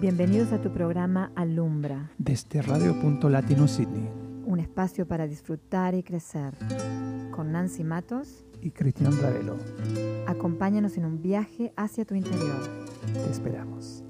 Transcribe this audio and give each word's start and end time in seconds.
Bienvenidos 0.00 0.52
a 0.52 0.60
tu 0.62 0.72
programa 0.72 1.30
Alumbra, 1.36 2.10
desde 2.16 2.62
Radio 2.62 2.98
Punto 3.00 3.28
Latino 3.28 3.68
Sydney 3.68 4.08
un 4.50 4.58
espacio 4.58 5.06
para 5.06 5.28
disfrutar 5.28 5.94
y 5.94 6.02
crecer. 6.02 6.54
Con 7.30 7.52
Nancy 7.52 7.84
Matos 7.84 8.44
y 8.60 8.72
Cristian 8.72 9.12
Ravelo. 9.20 9.56
Acompáñanos 10.26 10.96
en 10.96 11.04
un 11.04 11.22
viaje 11.22 11.72
hacia 11.76 12.04
tu 12.04 12.14
interior. 12.14 12.86
Te 13.12 13.30
esperamos. 13.30 14.02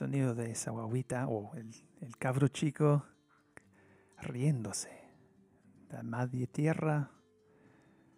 Sonido 0.00 0.34
de 0.34 0.52
esa 0.52 0.70
guaguita 0.70 1.28
o 1.28 1.54
el, 1.56 1.70
el 2.00 2.16
cabro 2.16 2.48
chico 2.48 3.04
riéndose. 4.22 4.88
La 5.90 6.02
madre 6.02 6.46
tierra 6.46 7.10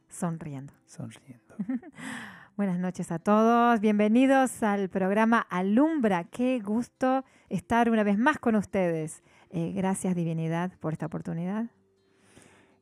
Sonriendo. 0.08 0.72
sonriendo. 0.86 1.56
Buenas 2.56 2.78
noches 2.78 3.10
a 3.10 3.18
todos. 3.18 3.80
Bienvenidos 3.80 4.62
al 4.62 4.90
programa 4.90 5.40
Alumbra. 5.40 6.22
Qué 6.22 6.60
gusto 6.60 7.24
estar 7.48 7.90
una 7.90 8.04
vez 8.04 8.16
más 8.16 8.38
con 8.38 8.54
ustedes. 8.54 9.24
Eh, 9.50 9.72
gracias, 9.72 10.14
Divinidad, 10.14 10.78
por 10.78 10.92
esta 10.92 11.06
oportunidad. 11.06 11.66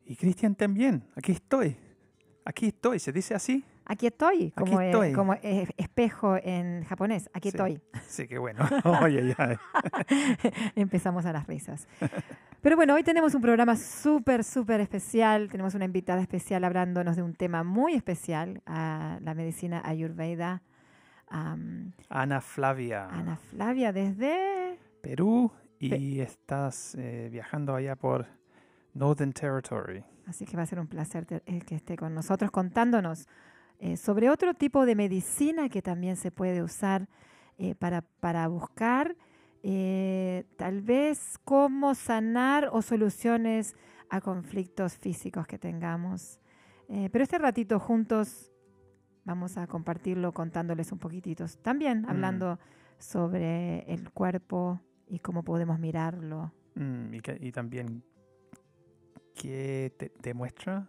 Y 0.04 0.14
Cristian 0.14 0.54
también, 0.54 1.04
aquí 1.16 1.32
estoy. 1.32 1.74
Aquí 2.44 2.66
estoy, 2.66 2.98
¿se 2.98 3.12
dice 3.12 3.34
así? 3.34 3.64
Aquí 3.86 4.06
estoy, 4.06 4.46
Aquí 4.46 4.52
como, 4.56 4.80
eh, 4.80 4.86
estoy. 4.90 5.12
como 5.12 5.34
eh, 5.34 5.66
espejo 5.76 6.36
en 6.42 6.84
japonés. 6.84 7.28
Aquí 7.34 7.50
Sí. 7.50 7.56
estoy. 7.56 7.80
Sí, 8.06 8.28
qué 8.28 8.38
bueno. 8.38 8.64
Oye, 9.02 9.34
ya. 9.36 9.58
Empezamos 10.76 11.26
a 11.26 11.32
las 11.32 11.46
risas. 11.46 11.88
Pero 12.60 12.76
bueno, 12.76 12.94
hoy 12.94 13.02
tenemos 13.02 13.34
un 13.34 13.42
programa 13.42 13.74
súper, 13.76 14.44
súper 14.44 14.80
especial. 14.80 15.48
Tenemos 15.48 15.74
una 15.74 15.84
invitada 15.86 16.20
especial 16.20 16.62
hablándonos 16.64 17.16
de 17.16 17.22
un 17.22 17.34
tema 17.34 17.64
muy 17.64 17.94
especial, 17.94 18.62
a 18.66 19.18
la 19.22 19.34
medicina 19.34 19.82
ayurveda. 19.84 20.62
Am, 21.28 21.92
Ana 22.08 22.40
Flavia, 22.40 23.06
Ana 23.08 23.36
Flavia 23.36 23.92
desde... 23.92 24.78
Perú, 25.00 25.50
y 25.78 26.20
estás 26.20 26.94
eh, 26.96 27.28
viajando 27.32 27.74
allá 27.74 27.96
por 27.96 28.26
Northern 28.94 29.32
Territory. 29.32 30.04
Así 30.26 30.44
que 30.44 30.56
va 30.56 30.64
a 30.64 30.66
ser 30.66 30.78
un 30.80 30.86
placer 30.88 31.26
eh, 31.46 31.60
que 31.60 31.74
esté 31.76 31.96
con 31.96 32.14
nosotros 32.14 32.50
contándonos 32.50 33.26
eh, 33.80 33.96
sobre 33.96 34.30
otro 34.30 34.54
tipo 34.54 34.86
de 34.86 34.94
medicina 34.94 35.68
que 35.68 35.82
también 35.82 36.16
se 36.16 36.30
puede 36.30 36.62
usar 36.62 37.08
eh, 37.58 37.74
para, 37.74 38.02
para 38.02 38.46
buscar 38.48 39.16
eh, 39.62 40.44
tal 40.56 40.80
vez 40.82 41.38
cómo 41.44 41.94
sanar 41.94 42.68
o 42.72 42.80
soluciones 42.82 43.74
a 44.08 44.20
conflictos 44.20 44.96
físicos 44.96 45.46
que 45.46 45.58
tengamos. 45.58 46.38
Pero 47.12 47.22
este 47.22 47.38
ratito 47.38 47.78
juntos 47.78 48.50
vamos 49.24 49.56
a 49.56 49.66
compartirlo 49.68 50.32
contándoles 50.32 50.90
un 50.90 50.98
poquitito. 50.98 51.44
También 51.62 52.04
hablando 52.08 52.58
sobre 52.98 53.80
el 53.92 54.10
cuerpo 54.10 54.80
y 55.06 55.20
cómo 55.20 55.44
podemos 55.44 55.78
mirarlo. 55.78 56.52
Mm, 56.74 57.14
y, 57.14 57.20
que- 57.20 57.38
y 57.40 57.52
también, 57.52 58.02
¿qué 59.34 59.92
te, 59.96 60.08
te 60.08 60.34
muestra? 60.34 60.88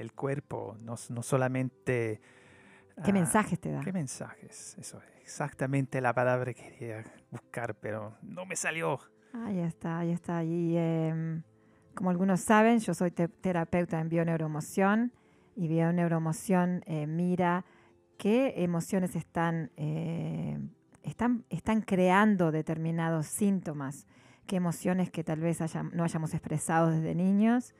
El 0.00 0.12
cuerpo, 0.12 0.76
no, 0.80 0.94
no 1.10 1.22
solamente... 1.22 2.20
¿Qué 3.04 3.10
ah, 3.10 3.14
mensajes 3.14 3.58
te 3.60 3.70
da? 3.70 3.80
¿Qué 3.80 3.92
mensajes? 3.92 4.76
Eso 4.78 4.98
es 4.98 5.22
exactamente 5.22 6.00
la 6.00 6.12
palabra 6.12 6.52
que 6.52 6.62
quería 6.78 7.04
buscar, 7.30 7.74
pero 7.74 8.14
no 8.22 8.44
me 8.46 8.56
salió. 8.56 8.98
Ahí 9.32 9.58
está, 9.60 9.98
ahí 10.00 10.10
está. 10.10 10.42
Y 10.44 10.76
em, 10.76 11.42
como 11.94 12.10
algunos 12.10 12.40
saben, 12.40 12.78
yo 12.80 12.92
soy 12.94 13.10
te- 13.10 13.28
terapeuta 13.28 14.00
en 14.00 14.08
bioneuroemoción 14.08 15.12
y 15.56 15.68
bioneuroemoción 15.68 16.82
eh, 16.86 17.06
mira 17.06 17.64
qué 18.18 18.54
emociones 18.56 19.16
están, 19.16 19.70
eh, 19.76 20.58
están, 21.02 21.44
están 21.48 21.80
creando 21.82 22.50
determinados 22.52 23.26
síntomas, 23.26 24.06
qué 24.46 24.56
emociones 24.56 25.10
que 25.10 25.24
tal 25.24 25.40
vez 25.40 25.60
hayam- 25.60 25.90
no 25.92 26.04
hayamos 26.04 26.34
expresado 26.34 26.90
desde 26.90 27.14
niños, 27.14 27.74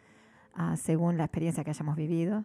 ah, 0.55 0.77
según 0.77 1.17
la 1.17 1.25
experiencia 1.25 1.65
que 1.65 1.71
hayamos 1.71 1.97
vivido. 1.97 2.45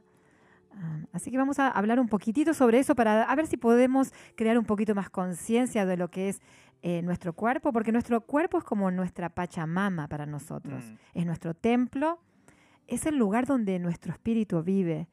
Ah, 0.78 1.00
así 1.13 1.31
que 1.31 1.38
vamos 1.38 1.57
a 1.60 1.69
hablar 1.69 2.00
un 2.00 2.07
poquitito 2.10 2.54
sobre 2.54 2.80
eso 2.80 2.96
para 2.96 3.24
a 3.24 3.36
ver 3.36 3.48
si 3.48 3.56
podemos 3.57 4.12
crear 4.36 4.57
un 4.57 4.66
poquito 4.66 4.94
más 4.94 5.10
conciencia 5.10 5.86
de 5.86 5.96
lo 5.98 6.10
que 6.10 6.30
es 6.30 6.42
eh, 6.81 7.02
nuestro 7.02 7.34
cuerpo, 7.34 7.72
porque 7.74 7.92
nuestro 7.92 8.22
cuerpo 8.22 8.57
es 8.60 8.63
como 8.63 8.92
nuestra 8.92 9.30
pachamama 9.30 10.07
para 10.07 10.25
nosotros, 10.25 10.84
Mm. 10.86 10.96
es 11.19 11.25
nuestro 11.25 11.54
templo, 11.56 12.19
es 12.88 13.06
el 13.07 13.18
lugar 13.18 13.46
donde 13.48 13.80
nuestro 13.80 14.12
espíritu 14.12 14.62
vive. 14.62 15.08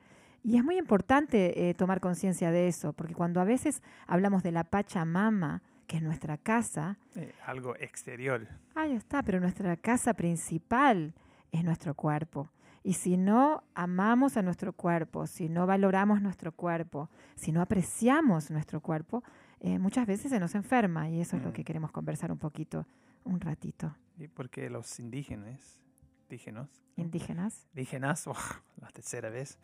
Y 0.44 0.56
es 0.58 0.64
muy 0.64 0.76
importante 0.76 1.68
eh, 1.70 1.74
tomar 1.74 2.00
conciencia 2.00 2.50
de 2.50 2.66
eso, 2.68 2.92
porque 2.92 3.14
cuando 3.14 3.40
a 3.40 3.44
veces 3.44 3.80
hablamos 4.08 4.42
de 4.42 4.50
la 4.52 4.64
Pachamama, 4.64 5.62
que 5.86 5.98
es 5.98 6.02
nuestra 6.02 6.36
casa, 6.36 6.98
Eh, 7.14 7.32
algo 7.46 7.76
exterior. 7.76 8.48
ahí 8.74 8.92
está, 8.92 9.22
pero 9.22 9.38
nuestra 9.40 9.76
casa 9.76 10.12
principal 10.14 11.14
es 11.52 11.62
nuestro 11.64 11.94
cuerpo. 11.94 12.50
Y 12.84 12.94
si 12.94 13.16
no 13.16 13.62
amamos 13.74 14.36
a 14.36 14.42
nuestro 14.42 14.72
cuerpo, 14.72 15.26
si 15.26 15.48
no 15.48 15.66
valoramos 15.66 16.20
nuestro 16.20 16.52
cuerpo, 16.52 17.08
si 17.36 17.52
no 17.52 17.60
apreciamos 17.62 18.50
nuestro 18.50 18.80
cuerpo, 18.80 19.22
eh, 19.60 19.78
muchas 19.78 20.06
veces 20.06 20.30
se 20.30 20.40
nos 20.40 20.54
enferma 20.56 21.08
y 21.08 21.20
eso 21.20 21.36
es 21.36 21.42
lo 21.42 21.50
Mm. 21.50 21.52
que 21.52 21.64
queremos 21.64 21.92
conversar 21.92 22.32
un 22.32 22.38
poquito, 22.38 22.86
un 23.24 23.40
ratito. 23.40 23.94
Y 24.18 24.26
porque 24.28 24.68
los 24.68 24.98
indígenas, 24.98 25.80
indígenas, 26.24 26.68
¿no? 26.96 27.02
Indígenas. 27.04 27.66
indígenas, 27.72 28.26
oh, 28.26 28.34
la 28.80 28.88
tercera 28.88 29.30
vez, 29.30 29.58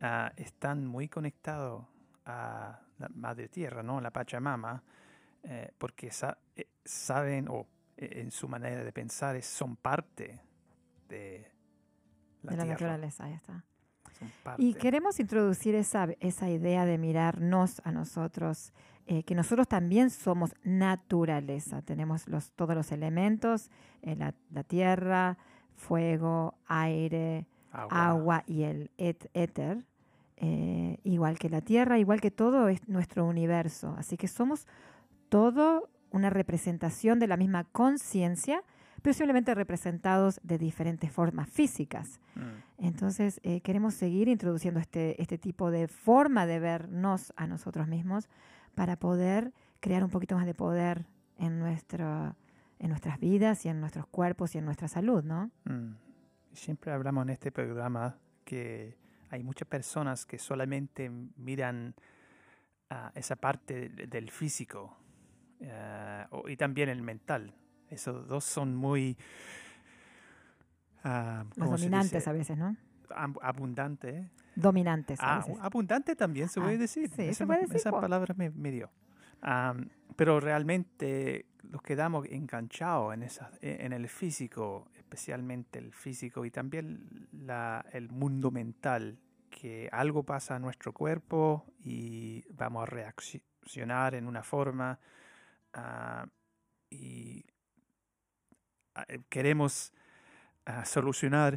ah, 0.00 0.32
están 0.36 0.86
muy 0.86 1.08
conectados 1.08 1.84
a 2.24 2.80
la 2.98 3.08
madre 3.08 3.48
tierra, 3.48 3.82
¿no? 3.82 4.00
La 4.00 4.12
Pachamama, 4.12 4.82
eh, 5.42 5.72
porque 5.76 6.12
sa- 6.12 6.38
eh, 6.54 6.68
saben, 6.84 7.48
o 7.48 7.66
eh, 7.96 8.20
en 8.22 8.30
su 8.30 8.46
manera 8.46 8.84
de 8.84 8.92
pensar, 8.92 9.34
es- 9.34 9.46
son 9.46 9.74
parte 9.76 10.40
de 11.08 11.50
la 12.42 12.50
de 12.52 12.56
la 12.56 12.62
tierra. 12.64 12.72
naturaleza, 12.92 13.24
ahí 13.24 13.32
está. 13.34 13.64
Y 14.58 14.74
queremos 14.74 15.18
introducir 15.18 15.74
esa, 15.74 16.08
esa 16.20 16.50
idea 16.50 16.84
de 16.84 16.98
mirarnos 16.98 17.80
a 17.84 17.92
nosotros, 17.92 18.72
eh, 19.06 19.22
que 19.22 19.34
nosotros 19.34 19.66
también 19.66 20.10
somos 20.10 20.54
naturaleza. 20.62 21.80
Tenemos 21.82 22.28
los, 22.28 22.52
todos 22.52 22.74
los 22.74 22.92
elementos, 22.92 23.70
eh, 24.02 24.16
la, 24.16 24.34
la 24.50 24.62
tierra, 24.62 25.38
fuego, 25.74 26.54
aire, 26.66 27.46
agua 27.72 28.42
y 28.46 28.62
el 28.64 28.90
et- 28.98 29.30
éter. 29.32 29.86
eh, 30.36 30.98
igual 31.04 31.38
que 31.38 31.48
la 31.50 31.60
tierra, 31.60 31.98
igual 31.98 32.20
que 32.20 32.30
todo 32.30 32.68
es 32.68 32.86
nuestro 32.88 33.24
universo. 33.26 33.94
Así 33.98 34.16
que 34.16 34.26
somos 34.28 34.66
todo 35.28 35.88
una 36.10 36.30
representación 36.30 37.18
de 37.18 37.26
la 37.26 37.36
misma 37.36 37.64
conciencia, 37.64 38.62
pero 39.02 39.14
simplemente 39.14 39.54
representados 39.54 40.40
de 40.42 40.58
diferentes 40.58 41.10
formas 41.12 41.48
físicas. 41.48 42.20
Mm, 42.34 42.84
Entonces, 42.86 43.40
eh, 43.42 43.60
queremos 43.60 43.94
seguir 43.94 44.28
introduciendo 44.28 44.80
este, 44.80 45.20
este 45.20 45.38
tipo 45.38 45.70
de 45.70 45.88
forma 45.88 46.46
de 46.46 46.58
vernos 46.60 47.32
a 47.36 47.46
nosotros 47.46 47.86
mismos 47.88 48.28
para 48.74 48.96
poder 48.96 49.52
crear 49.80 50.04
un 50.04 50.10
poquito 50.10 50.34
más 50.36 50.46
de 50.46 50.54
poder 50.54 51.06
en, 51.38 51.58
nuestro, 51.58 52.36
en 52.78 52.88
nuestras 52.88 53.18
vidas 53.18 53.64
y 53.66 53.68
en 53.68 53.80
nuestros 53.80 54.06
cuerpos 54.06 54.54
y 54.54 54.58
en 54.58 54.64
nuestra 54.64 54.88
salud, 54.88 55.24
¿no? 55.24 55.50
mm. 55.64 55.94
Siempre 56.52 56.90
hablamos 56.92 57.22
en 57.22 57.30
este 57.30 57.52
programa 57.52 58.16
que 58.44 58.96
hay 59.30 59.42
muchas 59.44 59.68
personas 59.68 60.26
que 60.26 60.36
solamente 60.38 61.08
miran 61.36 61.94
ah, 62.90 63.12
esa 63.14 63.36
parte 63.36 63.88
de- 63.88 64.06
del 64.08 64.30
físico 64.32 64.96
o- 66.30 66.48
y 66.48 66.56
también 66.56 66.88
el 66.88 67.02
mental. 67.02 67.54
Esos 67.90 68.26
dos 68.28 68.44
son 68.44 68.74
muy... 68.74 69.16
Los 71.02 71.46
¿cómo 71.54 71.76
se 71.78 71.84
dominantes 71.84 72.28
a 72.28 72.32
veces, 72.32 72.58
¿no? 72.58 72.76
Ab- 73.10 73.38
abundante. 73.42 74.08
¿eh? 74.10 74.30
Dominantes 74.54 75.20
a 75.20 75.36
Ah, 75.36 75.38
veces. 75.38 75.56
abundante 75.60 76.14
también 76.14 76.48
se 76.48 76.60
Ah, 76.60 76.64
puede 76.64 76.78
decir. 76.78 77.08
sí, 77.08 77.16
se 77.16 77.28
esa 77.30 77.46
puede 77.46 77.60
me- 77.60 77.66
decir, 77.66 77.76
esa 77.78 77.90
po. 77.90 78.00
palabra 78.00 78.34
me, 78.36 78.50
me 78.50 78.70
dio. 78.70 78.90
Pero 80.16 80.38
realmente 80.38 81.46
nos 81.62 81.82
quedamos 81.82 82.26
enganchados 82.28 83.14
en, 83.14 83.22
esa, 83.22 83.50
en 83.62 83.92
el 83.92 84.08
físico, 84.08 84.90
especialmente 84.96 85.78
el 85.78 85.92
físico 85.92 86.44
y 86.44 86.50
también 86.50 87.28
la, 87.32 87.84
el 87.92 88.10
mundo 88.10 88.50
mental, 88.50 89.18
que 89.48 89.88
algo 89.90 90.22
pasa 90.22 90.56
a 90.56 90.58
nuestro 90.58 90.92
cuerpo 90.92 91.64
y 91.82 92.44
vamos 92.52 92.82
a 92.82 92.86
reaccionar 92.86 94.14
en 94.14 94.26
una 94.26 94.42
forma 94.42 94.98
y 96.90 97.44
queremos 99.28 99.92
ah, 100.66 100.84
solucionar 100.84 101.54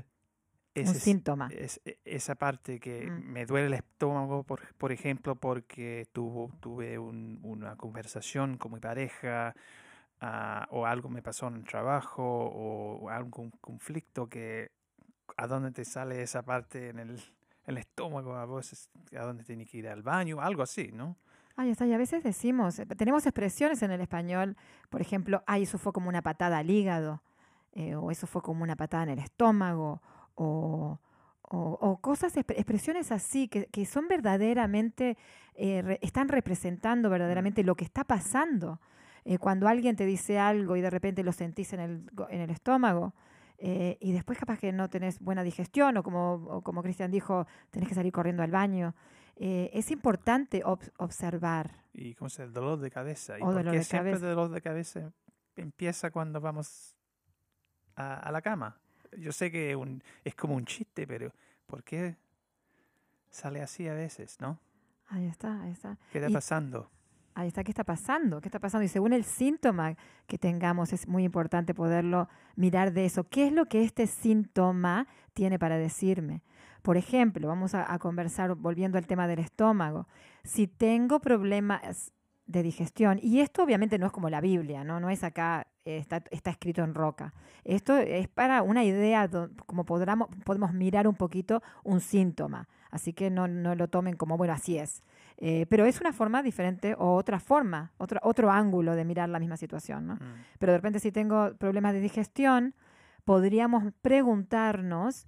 un 0.76 0.82
ese, 0.84 1.00
síntoma. 1.00 1.50
es- 1.52 1.80
e- 1.86 2.00
esa 2.06 2.36
parte 2.36 2.80
que 2.80 3.10
Mm. 3.10 3.32
me 3.32 3.46
duele 3.46 3.68
el 3.68 3.74
estómago, 3.76 4.44
por, 4.44 4.74
por 4.76 4.92
ejemplo, 4.92 5.36
porque 5.36 6.08
tuvo, 6.12 6.52
tuve 6.60 6.98
un- 6.98 7.40
una 7.44 7.76
conversación 7.76 8.58
con 8.58 8.74
mi 8.74 8.80
pareja 8.80 9.54
ah, 10.26 10.68
o 10.72 10.86
algo 10.86 11.10
me 11.10 11.22
pasó 11.22 11.48
en 11.50 11.56
el 11.58 11.66
trabajo 11.66 12.24
o 12.24 13.10
algún 13.10 13.52
conflicto 13.60 14.28
que 14.30 14.72
a 15.36 15.48
dónde 15.48 15.72
te 15.72 15.84
sale 15.84 16.22
esa 16.22 16.44
parte 16.44 16.90
en 16.90 17.00
el, 17.00 17.22
el 17.66 17.78
estómago, 17.78 18.34
a 18.36 18.46
veces 18.46 18.90
a 19.18 19.22
dónde 19.24 19.44
tienes 19.44 19.70
que 19.70 19.80
ir 19.80 19.88
al 19.90 20.02
baño, 20.02 20.40
algo 20.40 20.64
así, 20.64 20.92
¿no? 20.94 21.18
Ay, 21.58 21.70
está, 21.72 21.86
y 21.86 21.94
a 21.94 21.98
veces 21.98 22.24
decimos, 22.24 22.80
eh, 22.80 22.86
tenemos 22.86 23.26
expresiones 23.26 23.84
en 23.84 23.92
el 23.92 24.00
español, 24.02 24.56
por 24.90 25.02
ejemplo, 25.02 25.44
ay, 25.46 25.64
eso 25.64 25.78
fue 25.78 25.92
como 25.94 26.08
una 26.10 26.22
patada 26.22 26.58
al 26.60 26.70
hígado, 26.70 27.22
eh, 27.74 27.96
o 27.96 28.12
eso 28.12 28.28
fue 28.28 28.42
como 28.42 28.64
una 28.64 28.76
patada 28.76 29.04
en 29.04 29.10
el 29.10 29.20
estómago, 29.20 30.02
o, 30.36 31.00
o- 31.42 31.78
o 31.82 31.98
cosas, 32.02 32.36
expre- 32.38 32.56
expresiones 32.58 33.12
así, 33.12 33.48
que, 33.48 33.66
que 33.68 33.86
son 33.86 34.08
verdaderamente, 34.08 35.18
eh, 35.56 35.82
re- 35.82 36.00
están 36.02 36.28
representando 36.30 37.10
verdaderamente 37.10 37.64
lo 37.64 37.76
que 37.76 37.84
está 37.86 38.04
pasando. 38.04 38.80
Eh, 39.26 39.38
cuando 39.38 39.68
alguien 39.68 39.96
te 39.96 40.06
dice 40.06 40.38
algo 40.40 40.76
y 40.76 40.82
de 40.82 40.90
repente 40.90 41.24
lo 41.24 41.32
sentís 41.32 41.74
en 41.74 41.80
el, 41.80 42.12
en 42.30 42.42
el 42.42 42.50
estómago, 42.50 43.14
eh, 43.58 43.98
y 44.02 44.12
después 44.12 44.38
capaz 44.38 44.60
que 44.60 44.72
no 44.74 44.90
tenés 44.90 45.20
buena 45.20 45.44
digestión, 45.44 45.96
o 45.98 46.04
como, 46.04 46.34
o 46.34 46.62
como 46.62 46.82
Cristian 46.84 47.12
dijo, 47.12 47.46
tenés 47.70 47.88
que 47.88 47.96
salir 47.96 48.12
corriendo 48.12 48.44
al 48.44 48.52
baño. 48.52 48.96
Eh, 49.36 49.70
es 49.74 49.90
importante 49.92 50.64
ob- 50.64 50.92
observar. 50.98 51.84
Y 51.94 52.14
como 52.16 52.30
se 52.30 52.44
el 52.44 52.52
dolor 52.54 52.80
de 52.80 52.92
cabeza. 52.92 53.38
¿Y 53.40 53.42
O 53.42 53.46
por 53.46 53.54
dolor 53.56 53.72
qué 53.72 53.78
de 53.80 53.84
siempre 53.84 54.12
cabeza. 54.12 54.26
el 54.30 54.36
dolor 54.36 54.52
de 54.52 54.62
cabeza 54.62 55.14
empieza 55.56 56.12
cuando 56.12 56.42
vamos 56.42 56.96
a, 57.96 58.16
a 58.16 58.32
la 58.32 58.42
cama? 58.42 58.78
Yo 59.18 59.32
sé 59.32 59.52
que 59.52 59.76
un, 59.76 60.02
es 60.24 60.36
como 60.36 60.56
un 60.56 60.66
chiste, 60.66 61.06
pero 61.08 61.32
¿por 61.68 61.84
qué 61.84 62.16
sale 63.30 63.62
así 63.62 63.88
a 63.88 63.94
veces, 63.94 64.38
no? 64.40 64.60
Ahí 65.10 65.26
está, 65.26 65.62
ahí 65.62 65.72
está. 65.72 65.98
¿Qué 66.12 66.20
está 66.20 66.30
Y- 66.30 66.34
pasando? 66.34 66.90
Ahí 67.36 67.48
está, 67.48 67.64
¿qué 67.64 67.72
está 67.72 67.84
pasando? 67.84 68.40
¿Qué 68.42 68.48
está 68.48 68.60
pasando? 68.60 68.86
Y 68.86 68.88
según 68.90 69.12
el 69.12 69.24
síntoma 69.24 69.96
que 70.28 70.38
tengamos, 70.38 70.94
es 70.94 71.08
muy 71.08 71.24
importante 71.24 71.74
poderlo 71.74 72.30
mirar 72.56 72.94
de 72.94 73.06
eso. 73.06 73.24
¿Qué 73.28 73.48
es 73.48 73.52
lo 73.52 73.66
que 73.66 73.84
este 73.84 74.06
síntoma 74.06 75.08
tiene 75.34 75.58
para 75.58 75.78
decirme? 75.78 76.44
Por 76.84 76.96
ejemplo, 76.96 77.48
vamos 77.48 77.74
a, 77.74 77.92
a 77.92 77.98
conversar, 77.98 78.54
volviendo 78.54 79.00
al 79.00 79.08
tema 79.08 79.26
del 79.28 79.40
estómago. 79.40 80.08
Si 80.44 80.68
tengo 80.68 81.20
problemas 81.22 82.12
de 82.46 82.62
digestión, 82.62 83.20
y 83.20 83.40
esto 83.40 83.64
obviamente 83.64 83.98
no 83.98 84.06
es 84.06 84.12
como 84.12 84.30
la 84.30 84.40
Biblia, 84.42 84.84
¿no? 84.84 85.00
No 85.00 85.10
es 85.10 85.24
acá, 85.24 85.66
está, 85.86 86.24
está 86.32 86.52
escrito 86.52 86.84
en 86.84 86.94
roca. 86.94 87.34
Esto 87.64 87.98
es 87.98 88.28
para 88.28 88.62
una 88.62 88.84
idea, 88.84 89.30
como 89.66 89.86
podamos, 89.86 90.30
podemos 90.46 90.74
mirar 90.74 91.08
un 91.08 91.16
poquito 91.16 91.62
un 91.84 92.00
síntoma. 92.00 92.68
Así 92.92 93.14
que 93.14 93.30
no, 93.30 93.48
no 93.48 93.76
lo 93.76 93.88
tomen 93.88 94.16
como, 94.16 94.38
bueno, 94.38 94.54
así 94.54 94.78
es. 94.78 95.02
Eh, 95.38 95.66
pero 95.70 95.86
es 95.86 96.00
una 96.00 96.14
forma 96.14 96.44
diferente 96.44 96.96
o 96.98 97.16
otra 97.16 97.40
forma, 97.40 97.92
otro, 97.98 98.20
otro 98.24 98.52
ángulo 98.52 98.96
de 98.96 99.04
mirar 99.04 99.30
la 99.30 99.40
misma 99.40 99.58
situación. 99.58 100.06
¿no? 100.08 100.16
Mm, 100.16 100.44
Pero 100.60 100.72
de 100.72 100.78
repente 100.78 101.00
si 101.00 101.12
tengo 101.12 101.56
problemas 101.56 101.94
de 101.94 102.02
digestión, 102.02 102.76
podríamos 103.26 103.92
preguntarnos 104.02 105.28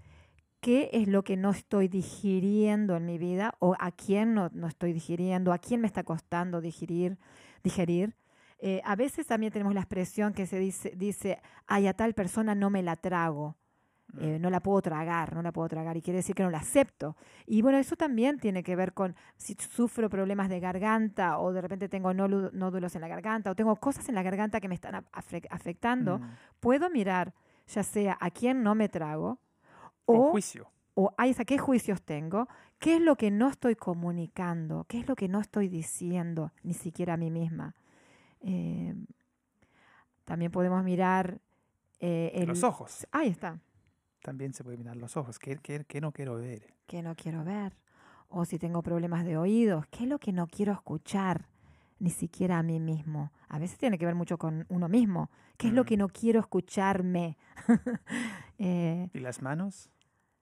qué 0.62 0.90
es 0.94 1.08
lo 1.08 1.24
que 1.24 1.38
no 1.38 1.52
estoy 1.52 1.88
digiriendo 1.88 2.96
en 2.96 3.06
mi 3.06 3.18
vida 3.18 3.56
o 3.60 3.76
a 3.80 3.92
quién 3.92 4.34
no, 4.34 4.50
no 4.54 4.68
estoy 4.68 4.94
digiriendo, 4.94 5.52
a 5.52 5.58
quién 5.58 5.82
me 5.82 5.88
está 5.88 6.04
costando 6.04 6.62
digerir. 6.62 7.18
digerir. 7.64 8.16
Eh, 8.60 8.82
a 8.86 8.96
veces 8.96 9.28
también 9.28 9.52
tenemos 9.52 9.74
la 9.74 9.82
expresión 9.82 10.34
que 10.34 10.46
se 10.48 10.58
dice, 10.60 10.94
dice, 10.96 11.42
ay, 11.68 11.88
a 11.88 11.94
tal 11.94 12.14
persona 12.14 12.56
no 12.56 12.70
me 12.70 12.82
la 12.84 12.96
trago. 12.96 13.56
mm. 14.14 14.24
Eh, 14.24 14.40
no 14.40 14.50
la 14.50 14.62
puedo 14.62 14.82
tragar, 14.82 15.34
no 15.36 15.42
la 15.42 15.52
puedo 15.52 15.68
tragar 15.68 15.98
y 15.98 16.02
quiere 16.02 16.18
decir 16.18 16.36
que 16.36 16.44
no 16.44 16.50
la 16.52 16.60
acepto. 16.60 17.18
Y 17.46 17.62
bueno, 17.64 17.78
eso 17.80 17.96
también 17.96 18.40
tiene 18.40 18.64
que 18.64 18.76
ver 18.76 18.94
con 18.94 19.16
si 19.36 19.56
sufro 19.56 20.10
problemas 20.10 20.48
de 20.48 20.60
garganta 20.60 21.40
o 21.40 21.52
de 21.52 21.60
repente 21.62 21.90
tengo 21.90 22.14
nódulos 22.14 22.96
en 22.96 23.02
la 23.02 23.08
garganta 23.08 23.52
o 23.52 23.56
tengo 23.56 23.76
cosas 23.78 24.08
en 24.08 24.16
la 24.16 24.24
garganta 24.24 24.62
que 24.62 24.68
me 24.70 24.76
están 24.76 25.06
afectando, 25.50 26.20
Mm. 26.20 26.30
puedo 26.60 26.90
mirar 26.90 27.34
ya 27.68 27.82
sea 27.84 28.16
a 28.22 28.30
quién 28.30 28.62
no 28.62 28.76
me 28.76 28.90
trago 28.90 29.40
o, 30.06 30.30
juicio. 30.32 30.70
o 30.94 31.12
a 31.18 31.26
qué 31.44 31.58
juicios 31.58 32.02
tengo, 32.04 32.48
qué 32.80 32.98
es 32.98 33.02
lo 33.02 33.16
que 33.16 33.32
no 33.32 33.50
estoy 33.50 33.76
comunicando, 33.76 34.86
qué 34.88 35.00
es 35.00 35.08
lo 35.08 35.16
que 35.16 35.28
no 35.28 35.42
estoy 35.42 35.68
diciendo 35.68 36.52
ni 36.64 36.74
siquiera 36.74 37.16
a 37.16 37.18
mí 37.18 37.32
misma. 37.32 37.74
Eh, 38.48 38.94
también 40.24 40.52
podemos 40.52 40.84
mirar 40.84 41.40
eh, 42.00 42.32
el... 42.36 42.48
Los 42.48 42.64
ojos. 42.64 43.08
Ahí 43.12 43.30
está. 43.30 43.60
También 44.22 44.54
se 44.54 44.64
puede 44.64 44.78
mirar 44.78 44.96
los 44.98 45.18
ojos. 45.18 45.40
¿Qué, 45.40 45.58
qué, 45.58 45.84
qué 45.88 46.00
no 46.02 46.12
quiero 46.12 46.36
ver? 46.36 46.74
¿Qué 46.88 47.02
no 47.02 47.16
quiero 47.16 47.44
ver? 47.44 47.74
O 48.30 48.46
si 48.46 48.58
tengo 48.60 48.82
problemas 48.82 49.24
de 49.26 49.38
oídos, 49.38 49.86
¿qué 49.88 50.04
es 50.04 50.10
lo 50.10 50.20
que 50.20 50.32
no 50.32 50.48
quiero 50.48 50.74
escuchar? 50.74 51.48
Ni 52.00 52.10
siquiera 52.10 52.58
a 52.60 52.64
mí 52.64 52.80
mismo. 52.80 53.32
A 53.48 53.58
veces 53.60 53.78
tiene 53.78 53.98
que 53.98 54.06
ver 54.06 54.16
mucho 54.16 54.38
con 54.38 54.66
uno 54.70 54.90
mismo. 54.90 55.30
¿Qué 55.58 55.68
es 55.68 55.74
lo 55.74 55.84
Mm. 55.84 55.86
que 55.86 55.98
no 55.98 56.08
quiero 56.10 56.40
escucharme? 56.40 57.38
Eh, 58.58 59.10
¿Y 59.14 59.20
las 59.20 59.42
manos? 59.42 59.90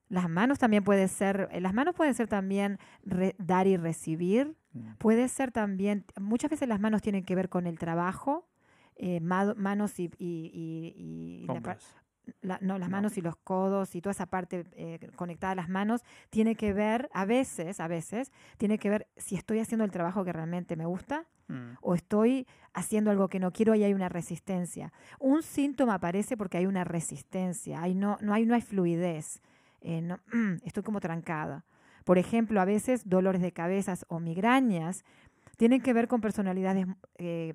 Las 0.09 0.29
manos 0.29 0.59
también 0.59 0.83
puede 0.83 1.07
ser, 1.07 1.49
eh, 1.51 1.61
las 1.61 1.73
manos 1.73 1.95
pueden 1.95 2.13
ser 2.13 2.27
también 2.27 2.77
re- 3.03 3.35
dar 3.39 3.67
y 3.67 3.77
recibir. 3.77 4.55
Mm. 4.73 4.93
Puede 4.99 5.27
ser 5.27 5.51
también, 5.51 6.05
muchas 6.19 6.51
veces 6.51 6.67
las 6.67 6.79
manos 6.79 7.01
tienen 7.01 7.23
que 7.23 7.35
ver 7.35 7.49
con 7.49 7.65
el 7.67 7.79
trabajo, 7.79 8.47
eh, 8.95 9.19
ma- 9.21 9.53
manos 9.55 9.99
y, 9.99 10.11
y- 10.19 10.51
y- 10.53 11.43
y 11.43 11.47
la 11.47 11.53
par- 11.61 11.77
Hombros. 11.77 11.95
la- 12.41 12.59
no, 12.61 12.77
las 12.77 12.89
No. 12.89 12.97
manos 12.97 13.17
y 13.17 13.21
los 13.21 13.35
codos 13.37 13.95
y 13.95 14.01
toda 14.01 14.11
esa 14.11 14.27
parte 14.27 14.65
eh, 14.73 14.99
conectada 15.15 15.53
a 15.53 15.55
las 15.55 15.67
manos 15.69 16.01
tiene 16.29 16.55
que 16.55 16.73
ver, 16.73 17.09
a 17.13 17.25
veces, 17.25 17.79
a 17.79 17.87
veces, 17.87 18.31
tiene 18.57 18.77
que 18.77 18.89
ver 18.89 19.07
si 19.17 19.35
estoy 19.35 19.59
haciendo 19.59 19.83
el 19.83 19.91
trabajo 19.91 20.23
que 20.23 20.31
realmente 20.33 20.75
me 20.75 20.85
gusta 20.85 21.25
Mm. 21.47 21.73
o 21.81 21.93
estoy 21.95 22.47
haciendo 22.73 23.11
algo 23.11 23.27
que 23.27 23.39
no 23.39 23.51
quiero 23.51 23.75
y 23.75 23.83
hay 23.83 23.93
una 23.93 24.07
resistencia. 24.09 24.93
Un 25.19 25.43
síntoma 25.43 25.95
aparece 25.95 26.37
porque 26.37 26.57
hay 26.57 26.65
una 26.67 26.83
resistencia, 26.85 27.81
hay 27.81 27.95
no, 27.95 28.17
no, 28.21 28.33
hay, 28.33 28.45
no 28.45 28.55
hay 28.55 28.61
fluidez, 28.61 29.41
eh, 29.83 30.01
no- 30.01 30.19
estoy 30.65 30.83
como 30.83 30.99
trancada. 30.99 31.65
Por 32.05 32.17
ejemplo, 32.17 32.59
a 32.59 32.65
veces 32.65 33.07
dolores 33.07 33.41
de 33.41 33.51
cabezas 33.53 34.05
o 34.09 34.19
migrañas 34.19 35.05
tienen 35.57 35.81
que 35.81 35.93
ver 35.93 36.07
con 36.07 36.19
personalidades 36.21 36.87
eh, 37.17 37.53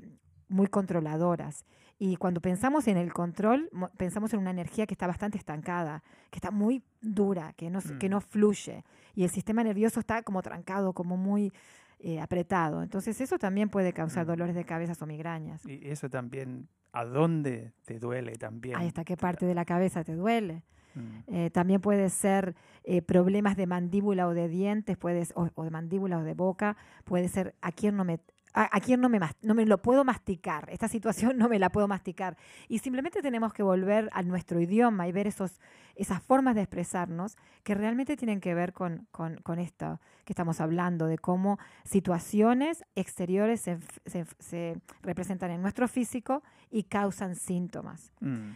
muy 0.49 0.69
controladoras. 0.69 1.65
Y 1.99 2.17
cuando 2.17 2.41
pensamos 2.41 2.87
en 2.87 2.97
el 2.97 3.13
control, 3.13 3.69
mo- 3.73 3.91
pensamos 3.97 4.33
en 4.33 4.39
una 4.41 4.51
energía 4.51 4.87
que 4.87 4.95
está 4.95 5.07
bastante 5.09 5.37
estancada, 5.37 6.03
que 6.31 6.39
está 6.39 6.51
muy 6.53 6.83
dura, 7.03 7.53
que 7.55 7.69
no, 7.71 7.81
que 7.99 8.09
Mm. 8.09 8.13
no 8.13 8.21
fluye. 8.21 8.85
Y 9.15 9.25
el 9.25 9.31
sistema 9.31 9.65
nervioso 9.65 9.99
está 10.01 10.23
como 10.23 10.41
trancado, 10.43 10.93
como 10.93 11.17
muy 11.17 11.53
eh, 12.01 12.21
apretado. 12.21 12.85
Entonces 12.85 13.21
eso 13.21 13.39
también 13.41 13.69
puede 13.69 13.93
causar 13.93 14.25
Mm. 14.25 14.29
dolores 14.29 14.55
de 14.55 14.65
cabezas 14.65 15.03
o 15.03 15.07
migrañas. 15.07 15.67
Y 15.67 15.81
eso 15.89 16.09
también, 16.09 16.69
¿a 16.93 17.05
dónde 17.05 17.73
te 17.85 17.99
duele 17.99 18.37
también? 18.37 18.77
Ahí 18.77 18.87
está, 18.87 19.03
¿qué 19.05 19.17
parte 19.17 19.45
de 19.47 19.55
la 19.57 19.65
cabeza 19.65 20.05
te 20.05 20.15
duele? 20.15 20.63
Mm. 20.95 21.35
Eh, 21.35 21.51
también 21.51 21.81
puede 21.81 22.11
ser 22.11 22.55
eh, 22.85 23.03
problemas 23.03 23.57
de 23.57 23.67
mandíbula 23.67 24.27
o 24.29 24.35
de 24.35 24.49
dientes, 24.49 24.97
puedes, 24.97 25.33
o, 25.37 25.49
o 25.55 25.65
de 25.65 25.71
mandíbula 25.71 26.19
o 26.19 26.23
de 26.23 26.35
boca, 26.35 26.77
puede 27.05 27.29
ser 27.29 27.55
a 27.61 27.73
quién 27.73 27.97
no 27.97 28.05
me 28.05 28.21
a, 28.55 28.77
a 28.77 28.81
quién 28.81 29.01
no 29.01 29.09
me, 29.09 29.21
no 29.43 29.55
me 29.55 29.67
lo 29.67 29.79
puedo 29.83 30.05
masticar, 30.05 30.69
esta 30.71 30.89
situación 30.89 31.37
no 31.37 31.49
me 31.49 31.59
la 31.59 31.71
puedo 31.71 31.87
masticar. 31.87 32.37
Y 32.67 32.79
simplemente 32.79 33.21
tenemos 33.21 33.53
que 33.53 33.63
volver 33.63 34.09
a 34.13 34.23
nuestro 34.23 34.59
idioma 34.59 35.07
y 35.07 35.13
ver 35.13 35.27
esos, 35.27 35.61
esas 35.95 36.23
formas 36.23 36.55
de 36.55 36.63
expresarnos 36.63 37.37
que 37.63 37.75
realmente 37.75 38.17
tienen 38.17 38.41
que 38.41 38.55
ver 38.55 38.73
con, 38.73 39.07
con, 39.11 39.37
con 39.43 39.59
esto 39.59 40.01
que 40.25 40.33
estamos 40.33 40.61
hablando, 40.61 41.07
de 41.07 41.19
cómo 41.19 41.59
situaciones 41.85 42.85
exteriores 42.95 43.61
se, 43.61 43.79
se 44.07 44.25
se 44.49 44.81
representan 45.03 45.51
en 45.51 45.63
nuestro 45.63 45.89
físico 45.89 46.43
y 46.71 46.85
causan 46.85 47.37
síntomas. 47.37 48.13
Mm. 48.21 48.51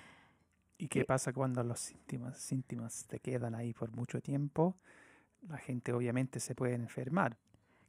¿Y 0.82 0.88
qué 0.88 1.04
pasa 1.04 1.32
cuando 1.32 1.62
los 1.62 1.78
síntomas, 1.78 2.36
síntomas 2.38 3.06
te 3.06 3.20
quedan 3.20 3.54
ahí 3.54 3.72
por 3.72 3.92
mucho 3.92 4.20
tiempo? 4.20 4.76
La 5.48 5.56
gente 5.58 5.92
obviamente 5.92 6.40
se 6.40 6.56
puede 6.56 6.74
enfermar. 6.74 7.36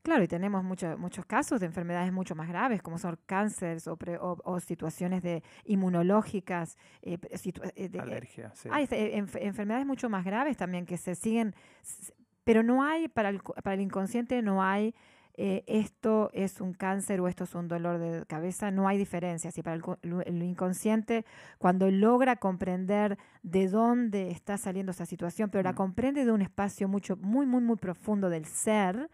Claro, 0.04 0.24
y 0.24 0.28
tenemos 0.28 0.64
mucho- 0.64 0.96
muchos 1.00 1.26
casos 1.26 1.60
de 1.60 1.66
enfermedades 1.66 2.12
mucho 2.14 2.36
más 2.36 2.48
graves, 2.48 2.84
como 2.84 3.00
son 3.00 3.18
cánceres 3.26 3.88
o, 3.88 3.96
pre- 3.98 4.18
o- 4.20 4.38
o 4.44 4.60
situaciones 4.60 5.24
de 5.24 5.42
inmunológicas, 5.66 6.78
eh, 7.02 7.18
situa- 7.38 7.72
eh, 7.76 7.90
de- 7.90 8.00
Alergia, 8.00 8.52
sí. 8.54 8.70
hay 8.72 8.84
eh, 8.92 9.18
enf- 9.18 9.40
enfermedades 9.42 9.88
mucho 9.88 10.08
más 10.10 10.24
graves 10.24 10.58
también 10.58 10.86
que 10.86 10.98
se 10.98 11.16
siguen, 11.16 11.56
pero 12.44 12.62
no 12.62 12.84
hay, 12.84 13.08
para 13.08 13.30
el, 13.30 13.40
para 13.40 13.74
el 13.76 13.82
inconsciente 13.82 14.42
no 14.44 14.62
hay, 14.62 14.94
eh, 15.36 15.63
esto 15.66 16.30
es 16.34 16.62
un 16.62 16.74
cáncer 16.74 17.20
o 17.20 17.28
esto 17.28 17.46
es 17.46 17.56
un 17.56 17.68
dolor 17.68 17.98
de 17.98 18.25
cabeza, 18.28 18.70
no 18.70 18.88
hay 18.88 18.98
diferencias. 18.98 19.58
Y 19.58 19.63
para 19.63 19.75
el, 19.75 20.44
inconsciente, 20.44 21.25
cuando 21.58 21.90
logra 21.90 22.36
comprender 22.36 23.18
de 23.42 23.68
dónde 23.68 24.30
está 24.30 24.58
saliendo 24.58 24.92
esa 24.92 25.06
situación, 25.06 25.50
pero 25.50 25.63
la 25.63 25.72
Mm. 25.72 25.75
comprende 25.75 26.25
de 26.25 26.32
un 26.32 26.42
espacio 26.42 26.88
mucho, 26.88 27.18
muy, 27.18 27.46
muy, 27.46 27.62
muy 27.62 27.78
profundo 27.78 28.30
del 28.30 28.46
ser, 28.46 29.10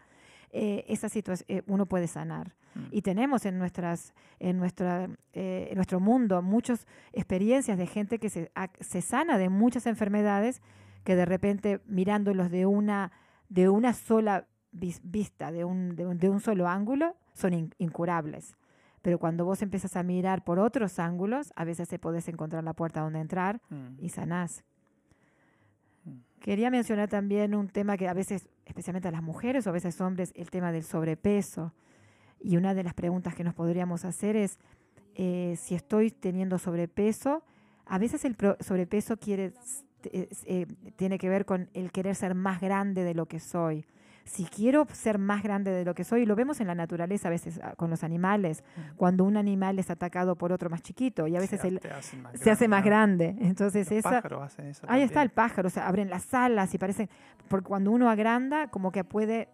eh, 0.52 0.84
esa 0.88 1.08
situación 1.08 1.64
uno 1.66 1.86
puede 1.86 2.06
sanar. 2.06 2.54
Mm. 2.74 2.80
Y 2.90 3.02
tenemos 3.02 3.46
en 3.46 3.58
nuestras, 3.58 4.12
en 4.38 4.58
nuestra, 4.58 5.08
eh, 5.32 5.68
en 5.70 5.76
nuestro 5.76 6.00
mundo 6.00 6.42
muchas 6.42 6.86
experiencias 7.12 7.78
de 7.78 7.86
gente 7.86 8.18
que 8.18 8.28
se, 8.28 8.50
se 8.80 9.00
sana 9.00 9.38
de 9.38 9.48
muchas 9.48 9.86
enfermedades 9.86 10.60
que 11.04 11.16
de 11.16 11.24
repente 11.24 11.80
mirándolos 11.86 12.50
de 12.50 12.66
una, 12.66 13.10
de 13.48 13.68
una 13.70 13.94
sola 13.94 14.46
vista, 14.72 15.50
de 15.52 15.64
un, 15.64 15.96
de 15.96 16.06
un, 16.06 16.18
de 16.18 16.28
un 16.30 16.40
solo 16.40 16.68
ángulo, 16.68 17.16
son 17.34 17.54
in- 17.54 17.74
incurables. 17.78 18.54
Pero 19.02 19.18
cuando 19.18 19.44
vos 19.44 19.62
empiezas 19.62 19.96
a 19.96 20.02
mirar 20.02 20.44
por 20.44 20.58
otros 20.58 20.98
ángulos, 20.98 21.52
a 21.56 21.64
veces 21.64 21.88
te 21.88 21.98
podés 21.98 22.28
encontrar 22.28 22.62
la 22.64 22.74
puerta 22.74 23.00
donde 23.00 23.20
entrar 23.20 23.60
Mm. 23.70 23.96
y 23.98 24.10
sanás. 24.10 24.62
Mm. 26.04 26.10
Quería 26.40 26.70
mencionar 26.70 27.08
también 27.08 27.54
un 27.54 27.68
tema 27.68 27.96
que 27.96 28.08
a 28.08 28.14
veces, 28.14 28.48
especialmente 28.66 29.08
a 29.08 29.10
las 29.10 29.22
mujeres 29.22 29.66
o 29.66 29.70
a 29.70 29.72
veces 29.72 30.00
hombres, 30.00 30.32
el 30.36 30.50
tema 30.50 30.70
del 30.72 30.84
sobrepeso. 30.84 31.72
Y 32.42 32.56
una 32.56 32.74
de 32.74 32.84
las 32.84 32.94
preguntas 32.94 33.34
que 33.34 33.44
nos 33.44 33.54
podríamos 33.54 34.04
hacer 34.04 34.36
es 34.36 34.58
eh, 35.14 35.56
si 35.58 35.74
estoy 35.74 36.10
teniendo 36.10 36.58
sobrepeso. 36.58 37.42
A 37.86 37.98
veces 37.98 38.24
el 38.24 38.34
pro- 38.34 38.56
sobrepeso 38.60 39.16
quiere, 39.18 39.52
eh, 40.04 40.28
eh, 40.44 40.66
tiene 40.96 41.18
que 41.18 41.28
ver 41.28 41.44
con 41.44 41.68
el 41.74 41.90
querer 41.90 42.14
ser 42.14 42.34
más 42.34 42.60
grande 42.60 43.02
de 43.04 43.14
lo 43.14 43.26
que 43.26 43.40
soy. 43.40 43.84
Si 44.24 44.44
quiero 44.44 44.86
ser 44.92 45.18
más 45.18 45.42
grande 45.42 45.70
de 45.72 45.84
lo 45.84 45.94
que 45.94 46.04
soy, 46.04 46.24
lo 46.26 46.36
vemos 46.36 46.60
en 46.60 46.66
la 46.68 46.74
naturaleza 46.74 47.28
a 47.28 47.30
veces 47.30 47.60
ah, 47.62 47.74
con 47.76 47.90
los 47.90 48.04
animales, 48.04 48.62
Mm. 48.76 48.96
cuando 48.96 49.24
un 49.24 49.36
animal 49.36 49.78
es 49.78 49.90
atacado 49.90 50.36
por 50.36 50.52
otro 50.52 50.70
más 50.70 50.82
chiquito 50.82 51.26
y 51.26 51.36
a 51.36 51.40
veces 51.40 51.60
Se 51.60 51.68
hacen 51.90 52.22
más 52.22 52.38
se 52.38 52.50
hace 52.50 52.68
más 52.68 52.80
¿no? 52.80 52.86
grande. 52.86 53.36
Entonces 53.40 53.88
Los 53.90 53.98
esa, 53.98 54.10
pájaros 54.10 54.42
hacen 54.44 54.66
eso 54.66 54.86
Ahí 54.88 55.02
está 55.02 55.22
el 55.22 55.30
pájaro, 55.30 55.68
o 55.68 55.70
sea, 55.70 55.88
abren 55.88 56.10
las 56.10 56.32
alas 56.34 56.72
y 56.74 56.78
parecen, 56.78 57.08
porque 57.48 57.66
cuando 57.68 57.90
uno 57.90 58.08
agranda, 58.10 58.68
como 58.68 58.92
que 58.92 59.02
puede 59.04 59.48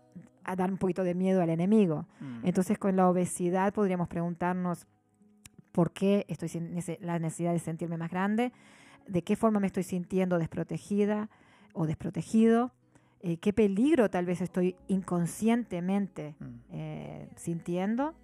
a 0.45 0.55
dar 0.57 0.71
un 0.71 0.79
poquito 0.79 1.03
de 1.05 1.15
miedo 1.15 1.43
al 1.43 1.51
enemigo. 1.51 2.07
Mm. 2.21 2.47
Entonces 2.47 2.79
con 2.79 2.97
la 2.97 3.09
obesidad 3.09 3.73
podríamos 3.73 4.09
preguntarnos 4.09 4.87
por 5.73 5.91
qué 5.93 6.25
estoy 6.29 6.49
sin 6.49 6.75
la 7.01 7.19
necesidad 7.19 7.53
de 7.53 7.59
sentirme 7.59 7.97
más 7.97 8.11
grande, 8.11 8.53
de 9.09 9.23
qué 9.23 9.37
forma 9.37 9.61
me 9.61 9.67
estoy 9.67 9.83
sintiendo 9.83 10.39
desprotegida 10.39 11.29
o 11.75 11.87
desprotegido, 11.87 12.73
eh, 13.21 13.39
qué 13.39 13.53
peligro 13.53 14.09
tal 14.11 14.25
vez 14.27 14.41
estoy 14.41 14.77
inconscientemente 14.89 16.35
Mm. 16.39 16.45
eh, 16.73 17.29
sintiendo. 17.37 18.15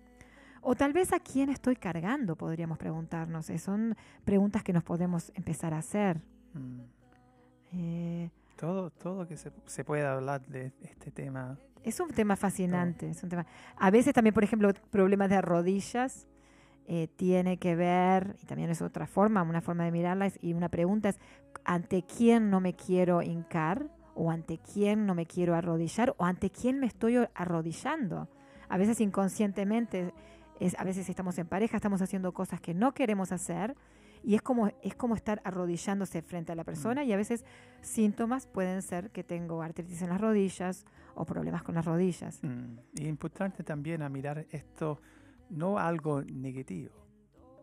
O 0.65 0.77
tal 0.77 0.93
vez 0.93 1.13
a 1.13 1.19
quién 1.19 1.49
estoy 1.51 1.75
cargando, 1.75 2.37
podríamos 2.37 2.79
preguntarnos. 2.79 3.51
Eh, 3.51 3.59
son 3.59 3.97
preguntas 4.25 4.63
que 4.63 4.73
nos 4.73 4.85
podemos 4.85 5.33
empezar 5.35 5.75
a 5.75 5.79
hacer. 5.79 6.21
Mm. 6.55 6.81
Eh, 7.75 8.31
Todo, 8.57 8.91
todo 8.91 9.27
que 9.27 9.37
se, 9.37 9.51
se 9.67 9.85
puede 9.85 10.05
hablar 10.07 10.47
de 10.47 10.73
este 10.83 11.11
tema. 11.11 11.59
Es 11.83 11.99
un 11.99 12.11
tema 12.11 12.37
fascinante. 12.37 13.11
Es 13.11 13.23
un 13.25 13.29
tema. 13.29 13.45
A 13.77 13.91
veces 13.91 14.15
también, 14.15 14.35
por 14.35 14.45
ejemplo, 14.45 14.73
problemas 14.91 15.31
de 15.31 15.41
rodillas 15.41 16.29
eh, 16.87 17.09
tiene 17.17 17.57
que 17.57 17.75
ver, 17.75 18.37
y 18.43 18.47
también 18.47 18.71
es 18.71 18.83
otra 18.83 19.07
forma, 19.09 19.43
una 19.43 19.61
forma 19.63 19.85
de 19.85 19.91
mirarlas, 19.91 20.39
y 20.43 20.53
una 20.53 20.69
pregunta 20.69 21.09
es, 21.09 21.19
¿ante 21.65 22.03
quién 22.05 22.51
no 22.51 22.61
me 22.61 22.75
quiero 22.75 23.23
hincar? 23.23 23.87
¿O 24.15 24.31
ante 24.31 24.59
quién 24.59 25.07
no 25.07 25.15
me 25.15 25.27
quiero 25.27 25.55
arrodillar? 25.55 26.15
¿O 26.19 26.25
ante 26.25 26.51
quién 26.51 26.79
me 26.81 26.87
estoy 26.87 27.17
arrodillando? 27.35 28.29
A 28.69 28.77
veces 28.77 29.01
inconscientemente, 29.01 30.13
es, 30.61 30.79
a 30.79 30.85
veces 30.85 31.09
estamos 31.09 31.39
en 31.39 31.47
pareja, 31.47 31.77
estamos 31.77 32.03
haciendo 32.03 32.33
cosas 32.33 32.61
que 32.61 32.75
no 32.75 32.93
queremos 32.93 33.33
hacer, 33.33 33.75
y 34.25 34.35
es 34.35 34.43
como, 34.43 34.71
es 34.83 34.95
como 34.95 35.15
estar 35.15 35.41
arrodillándose 35.45 36.23
frente 36.23 36.53
a 36.53 36.55
la 36.55 36.65
persona, 36.65 37.05
y 37.05 37.13
a 37.13 37.17
veces 37.17 37.45
síntomas 37.81 38.47
pueden 38.47 38.83
ser 38.83 39.11
que 39.11 39.25
tengo 39.25 39.63
artritis 39.63 40.03
en 40.03 40.11
las 40.11 40.21
rodillas 40.21 40.85
o 41.15 41.25
problemas 41.25 41.63
con 41.63 41.75
las 41.75 41.85
rodillas. 41.85 42.43
Mm. 42.43 42.79
Y 42.95 43.07
importante 43.07 43.65
también 43.65 44.03
a 44.03 44.09
mirar 44.09 44.47
esto, 44.51 45.01
no 45.51 45.79
algo 45.79 46.23
negativo, 46.23 47.02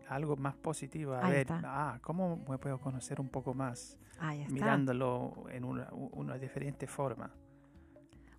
algo 0.09 0.35
más 0.37 0.55
positivo. 0.55 1.13
A 1.13 1.25
Ahí 1.25 1.31
ver, 1.31 1.39
está. 1.41 1.61
ah, 1.65 1.99
¿cómo 2.01 2.37
me 2.49 2.57
puedo 2.57 2.79
conocer 2.79 3.19
un 3.21 3.29
poco 3.29 3.53
más? 3.53 3.97
Ahí 4.19 4.41
está. 4.41 4.53
Mirándolo 4.53 5.45
en 5.51 5.63
una, 5.63 5.87
una 5.93 6.37
diferente 6.37 6.87
forma. 6.87 7.31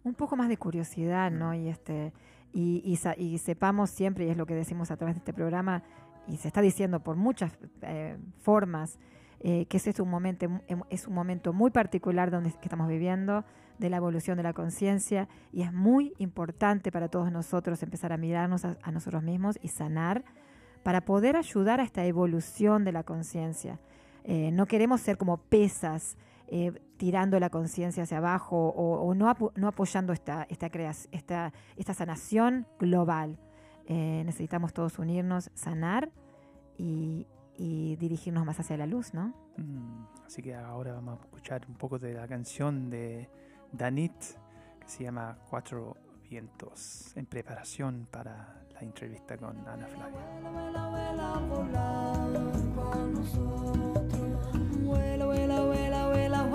un 0.02 0.14
poco 0.14 0.36
más 0.36 0.48
de 0.48 0.56
curiosidad, 0.56 1.30
¿no? 1.30 1.54
Y 1.54 1.68
este 1.68 2.12
y, 2.52 2.82
y, 2.84 2.98
y 3.22 3.38
sepamos 3.38 3.90
siempre, 3.90 4.26
y 4.26 4.30
es 4.30 4.36
lo 4.36 4.44
que 4.46 4.54
decimos 4.54 4.90
a 4.90 4.96
través 4.96 5.14
de 5.14 5.18
este 5.20 5.32
programa, 5.32 5.82
y 6.26 6.36
se 6.38 6.48
está 6.48 6.60
diciendo 6.60 7.00
por 7.00 7.16
muchas 7.16 7.56
eh, 7.82 8.18
formas, 8.40 8.98
eh, 9.40 9.66
que 9.66 9.76
ese 9.76 9.90
es 9.90 10.00
un 10.00 10.08
momento 10.10 10.46
em- 10.66 10.82
es 10.90 11.06
un 11.06 11.14
momento 11.14 11.52
muy 11.52 11.70
particular 11.70 12.30
donde 12.30 12.50
que 12.50 12.58
estamos 12.64 12.88
viviendo 12.88 13.44
de 13.78 13.88
la 13.88 13.96
evolución 13.98 14.36
de 14.36 14.42
la 14.42 14.52
conciencia 14.52 15.28
y 15.52 15.62
es 15.62 15.72
muy 15.72 16.12
importante 16.18 16.90
para 16.92 17.08
todos 17.08 17.30
nosotros 17.32 17.82
empezar 17.82 18.12
a 18.12 18.18
mirarnos 18.18 18.64
a, 18.66 18.76
a 18.82 18.90
nosotros 18.90 19.22
mismos 19.22 19.58
y 19.62 19.68
sanar 19.68 20.24
para 20.82 21.02
poder 21.02 21.36
ayudar 21.36 21.80
a 21.80 21.82
esta 21.84 22.04
evolución 22.04 22.84
de 22.84 22.92
la 22.92 23.02
conciencia. 23.02 23.78
Eh, 24.24 24.50
no 24.52 24.66
queremos 24.66 25.00
ser 25.00 25.16
como 25.16 25.38
pesas 25.38 26.16
eh, 26.48 26.72
tirando 26.96 27.38
la 27.38 27.48
conciencia 27.50 28.02
hacia 28.02 28.18
abajo 28.18 28.56
o, 28.68 29.14
no, 29.14 29.28
apo- 29.30 29.52
no 29.56 29.68
apoyando 29.68 30.12
esta, 30.12 30.46
esta, 30.50 30.68
esta, 31.12 31.52
esta 31.76 31.94
sanación 31.94 32.66
global. 32.78 33.38
Eh, 33.86 34.22
necesitamos 34.24 34.72
todos 34.72 34.98
unirnos, 34.98 35.50
sanar 35.54 36.10
y, 36.76 37.26
y 37.56 37.96
dirigirnos 37.96 38.44
más 38.44 38.58
hacia 38.60 38.76
la 38.76 38.86
luz, 38.86 39.14
¿no? 39.14 39.32
Mm, 39.56 40.04
así 40.26 40.42
que 40.42 40.54
ahora 40.54 40.92
vamos 40.92 41.18
a 41.18 41.22
escuchar 41.22 41.62
un 41.68 41.74
poco 41.74 41.98
de 41.98 42.14
la 42.14 42.26
canción 42.28 42.90
de 42.90 43.28
Danit 43.72 44.12
que 44.80 44.88
se 44.88 45.04
llama 45.04 45.38
Cuatro 45.48 45.96
Vientos 46.28 47.12
en 47.16 47.26
preparación 47.26 48.06
para 48.10 48.62
entrevista 48.80 49.36
con 49.36 49.56
Ana 49.68 49.86
Flavia. 49.86 50.20
Vuela, 54.82 55.26
vuela, 55.26 55.60
vuela, 55.60 56.08
vuela, 56.08 56.46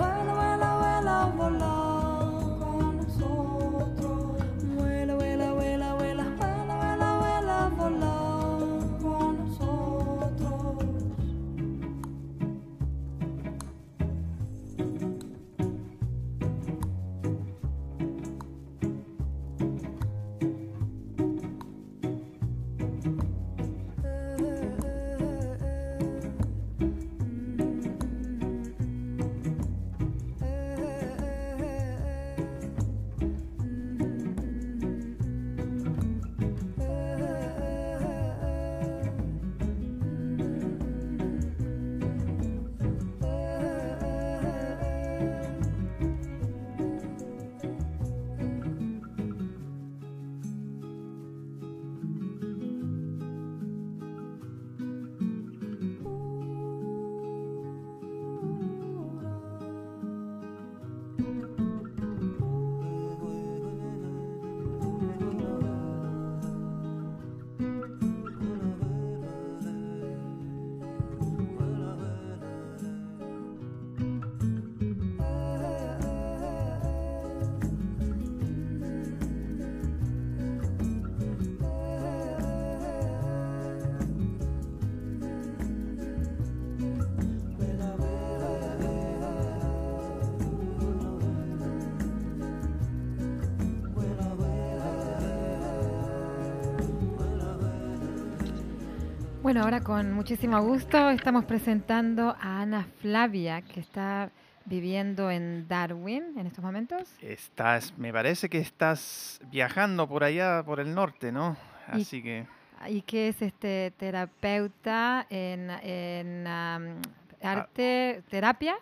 Bueno, 99.46 99.62
ahora 99.62 99.80
con 99.80 100.12
muchísimo 100.12 100.60
gusto 100.60 101.08
estamos 101.10 101.44
presentando 101.44 102.30
a 102.40 102.62
Ana 102.62 102.84
Flavia, 103.00 103.62
que 103.62 103.78
está 103.78 104.28
viviendo 104.64 105.30
en 105.30 105.68
Darwin 105.68 106.36
en 106.36 106.48
estos 106.48 106.64
momentos. 106.64 107.08
Estás, 107.22 107.96
me 107.96 108.12
parece 108.12 108.48
que 108.48 108.58
estás 108.58 109.40
viajando 109.52 110.08
por 110.08 110.24
allá, 110.24 110.64
por 110.66 110.80
el 110.80 110.92
norte, 110.92 111.30
¿no? 111.30 111.56
Y- 111.94 112.00
Así 112.00 112.24
que 112.24 112.44
Y 112.88 113.02
que 113.02 113.28
es 113.28 113.40
este 113.40 113.92
terapeuta 113.96 115.28
en, 115.30 115.70
en 115.70 116.44
am, 116.48 117.00
arte, 117.40 118.24
terapia, 118.28 118.74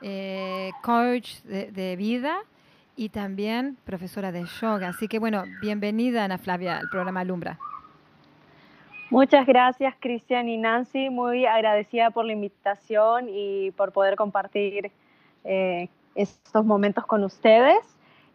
eh, 0.00 0.70
coach 0.82 1.42
de, 1.42 1.72
de 1.72 1.96
vida 1.96 2.38
y 2.96 3.10
también 3.10 3.76
profesora 3.84 4.32
de 4.32 4.46
yoga. 4.62 4.88
Así 4.88 5.08
que 5.08 5.18
bueno, 5.18 5.44
bienvenida 5.60 6.24
Ana 6.24 6.38
Flavia 6.38 6.78
al 6.78 6.88
programa 6.88 7.20
Alumbra. 7.20 7.58
Muchas 9.10 9.44
gracias, 9.44 9.94
Cristian 9.98 10.48
y 10.48 10.56
Nancy. 10.56 11.10
Muy 11.10 11.44
agradecida 11.44 12.10
por 12.10 12.24
la 12.24 12.32
invitación 12.32 13.26
y 13.28 13.72
por 13.72 13.92
poder 13.92 14.14
compartir 14.14 14.92
eh, 15.44 15.88
estos 16.14 16.64
momentos 16.64 17.04
con 17.06 17.24
ustedes. 17.24 17.78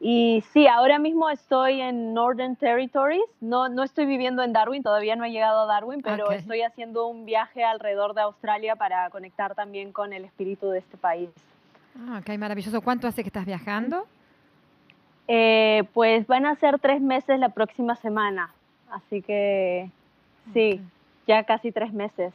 Y 0.01 0.43
sí, 0.51 0.67
ahora 0.67 0.99
mismo 0.99 1.29
estoy 1.29 1.79
en 1.79 2.13
Northern 2.13 2.57
Territories. 2.57 3.23
No, 3.39 3.69
no 3.69 3.83
estoy 3.83 4.05
viviendo 4.05 4.43
en 4.43 4.51
Darwin, 4.51 4.83
todavía 4.83 5.15
no 5.15 5.23
he 5.23 5.31
llegado 5.31 5.61
a 5.61 5.65
Darwin, 5.65 6.01
pero 6.01 6.29
estoy 6.31 6.61
haciendo 6.61 7.07
un 7.07 7.25
viaje 7.25 7.63
alrededor 7.63 8.13
de 8.13 8.21
Australia 8.21 8.75
para 8.75 9.09
conectar 9.09 9.55
también 9.55 9.93
con 9.93 10.11
el 10.11 10.25
espíritu 10.25 10.69
de 10.69 10.79
este 10.79 10.97
país. 10.97 11.29
Ah, 11.97 12.19
ok, 12.21 12.37
maravilloso. 12.37 12.81
¿Cuánto 12.81 13.07
hace 13.07 13.23
que 13.23 13.29
estás 13.29 13.45
viajando? 13.45 14.05
Eh, 15.29 15.83
pues 15.93 16.27
van 16.27 16.45
a 16.45 16.55
ser 16.55 16.77
tres 16.79 17.01
meses 17.01 17.39
la 17.39 17.49
próxima 17.49 17.95
semana, 17.95 18.53
así 18.91 19.21
que 19.21 19.89
sí, 20.53 20.81
ya 21.27 21.43
casi 21.43 21.71
tres 21.71 21.93
meses. 21.93 22.33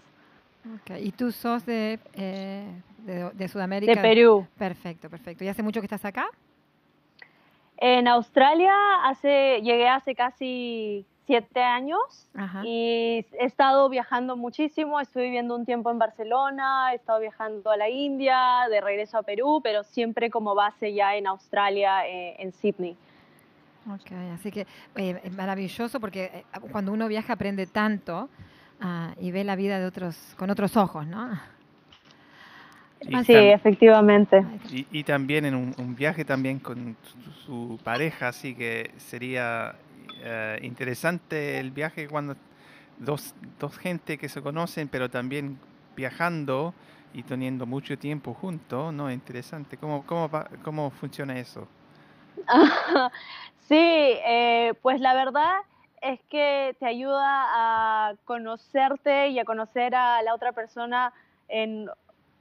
Ok, 0.74 0.98
¿Y 1.00 1.12
tú 1.12 1.32
sos 1.32 1.64
de, 1.64 1.98
eh, 2.14 2.66
de, 2.98 3.30
de 3.30 3.48
Sudamérica? 3.48 3.94
De 3.94 4.00
Perú. 4.00 4.46
Perfecto, 4.58 5.08
perfecto. 5.08 5.44
¿Y 5.44 5.48
hace 5.48 5.62
mucho 5.62 5.80
que 5.80 5.86
estás 5.86 6.04
acá? 6.04 6.26
En 7.78 8.08
Australia 8.08 8.74
hace, 9.04 9.62
llegué 9.62 9.88
hace 9.88 10.14
casi 10.14 11.06
siete 11.24 11.62
años 11.62 12.28
Ajá. 12.34 12.62
y 12.64 13.24
he 13.38 13.44
estado 13.44 13.88
viajando 13.88 14.36
muchísimo. 14.36 15.00
Estuve 15.00 15.24
viviendo 15.24 15.56
un 15.56 15.64
tiempo 15.64 15.90
en 15.90 15.98
Barcelona, 15.98 16.92
he 16.92 16.96
estado 16.96 17.20
viajando 17.20 17.70
a 17.70 17.76
la 17.76 17.88
India, 17.88 18.66
de 18.68 18.80
regreso 18.82 19.16
a 19.16 19.22
Perú, 19.22 19.60
pero 19.62 19.82
siempre 19.82 20.28
como 20.28 20.54
base 20.54 20.92
ya 20.92 21.16
en 21.16 21.26
Australia, 21.26 22.06
eh, 22.06 22.36
en 22.38 22.52
Sydney. 22.52 22.96
Ok, 23.94 24.12
así 24.34 24.50
que 24.50 24.66
eh, 24.96 25.20
es 25.24 25.32
maravilloso 25.32 26.00
porque 26.00 26.24
eh, 26.34 26.44
cuando 26.70 26.92
uno 26.92 27.08
viaja 27.08 27.32
aprende 27.32 27.66
tanto 27.66 28.28
ah, 28.80 29.14
y 29.20 29.30
ve 29.30 29.44
la 29.44 29.56
vida 29.56 29.78
de 29.78 29.86
otros 29.86 30.16
con 30.36 30.50
otros 30.50 30.76
ojos, 30.76 31.06
¿no? 31.06 31.38
y, 33.08 33.24
Sí, 33.24 33.34
efectivamente. 33.34 34.44
Y- 34.70 34.86
y 34.92 35.04
también 35.04 35.46
en 35.46 35.54
un, 35.54 35.74
un 35.78 35.96
viaje 35.96 36.24
también 36.24 36.58
con 36.58 36.96
su, 37.02 37.30
su 37.46 37.80
pareja, 37.82 38.28
así 38.28 38.54
que 38.54 38.90
sería 38.98 39.74
eh, 40.22 40.58
interesante 40.62 41.58
el 41.58 41.70
viaje 41.70 42.06
cuando 42.06 42.36
dos, 42.98 43.34
dos 43.58 43.76
gente 43.78 44.18
que 44.18 44.28
se 44.28 44.42
conocen, 44.42 44.88
pero 44.88 45.08
también 45.08 45.58
viajando 45.96 46.74
y 47.14 47.22
teniendo 47.22 47.66
mucho 47.66 47.98
tiempo 47.98 48.34
juntos, 48.34 48.92
¿no? 48.92 49.10
Interesante. 49.10 49.76
¿Cómo, 49.78 50.04
cómo, 50.06 50.30
cómo 50.62 50.90
funciona 50.90 51.38
eso? 51.38 51.66
Sí, 53.70 53.76
eh, 53.76 54.74
pues 54.82 55.00
la 55.00 55.14
verdad 55.14 55.60
es 56.02 56.20
que 56.24 56.74
te 56.80 56.86
ayuda 56.86 57.20
a 57.22 58.14
conocerte 58.24 59.28
y 59.28 59.38
a 59.38 59.44
conocer 59.44 59.94
a 59.94 60.20
la 60.22 60.34
otra 60.34 60.50
persona 60.50 61.12
en 61.46 61.88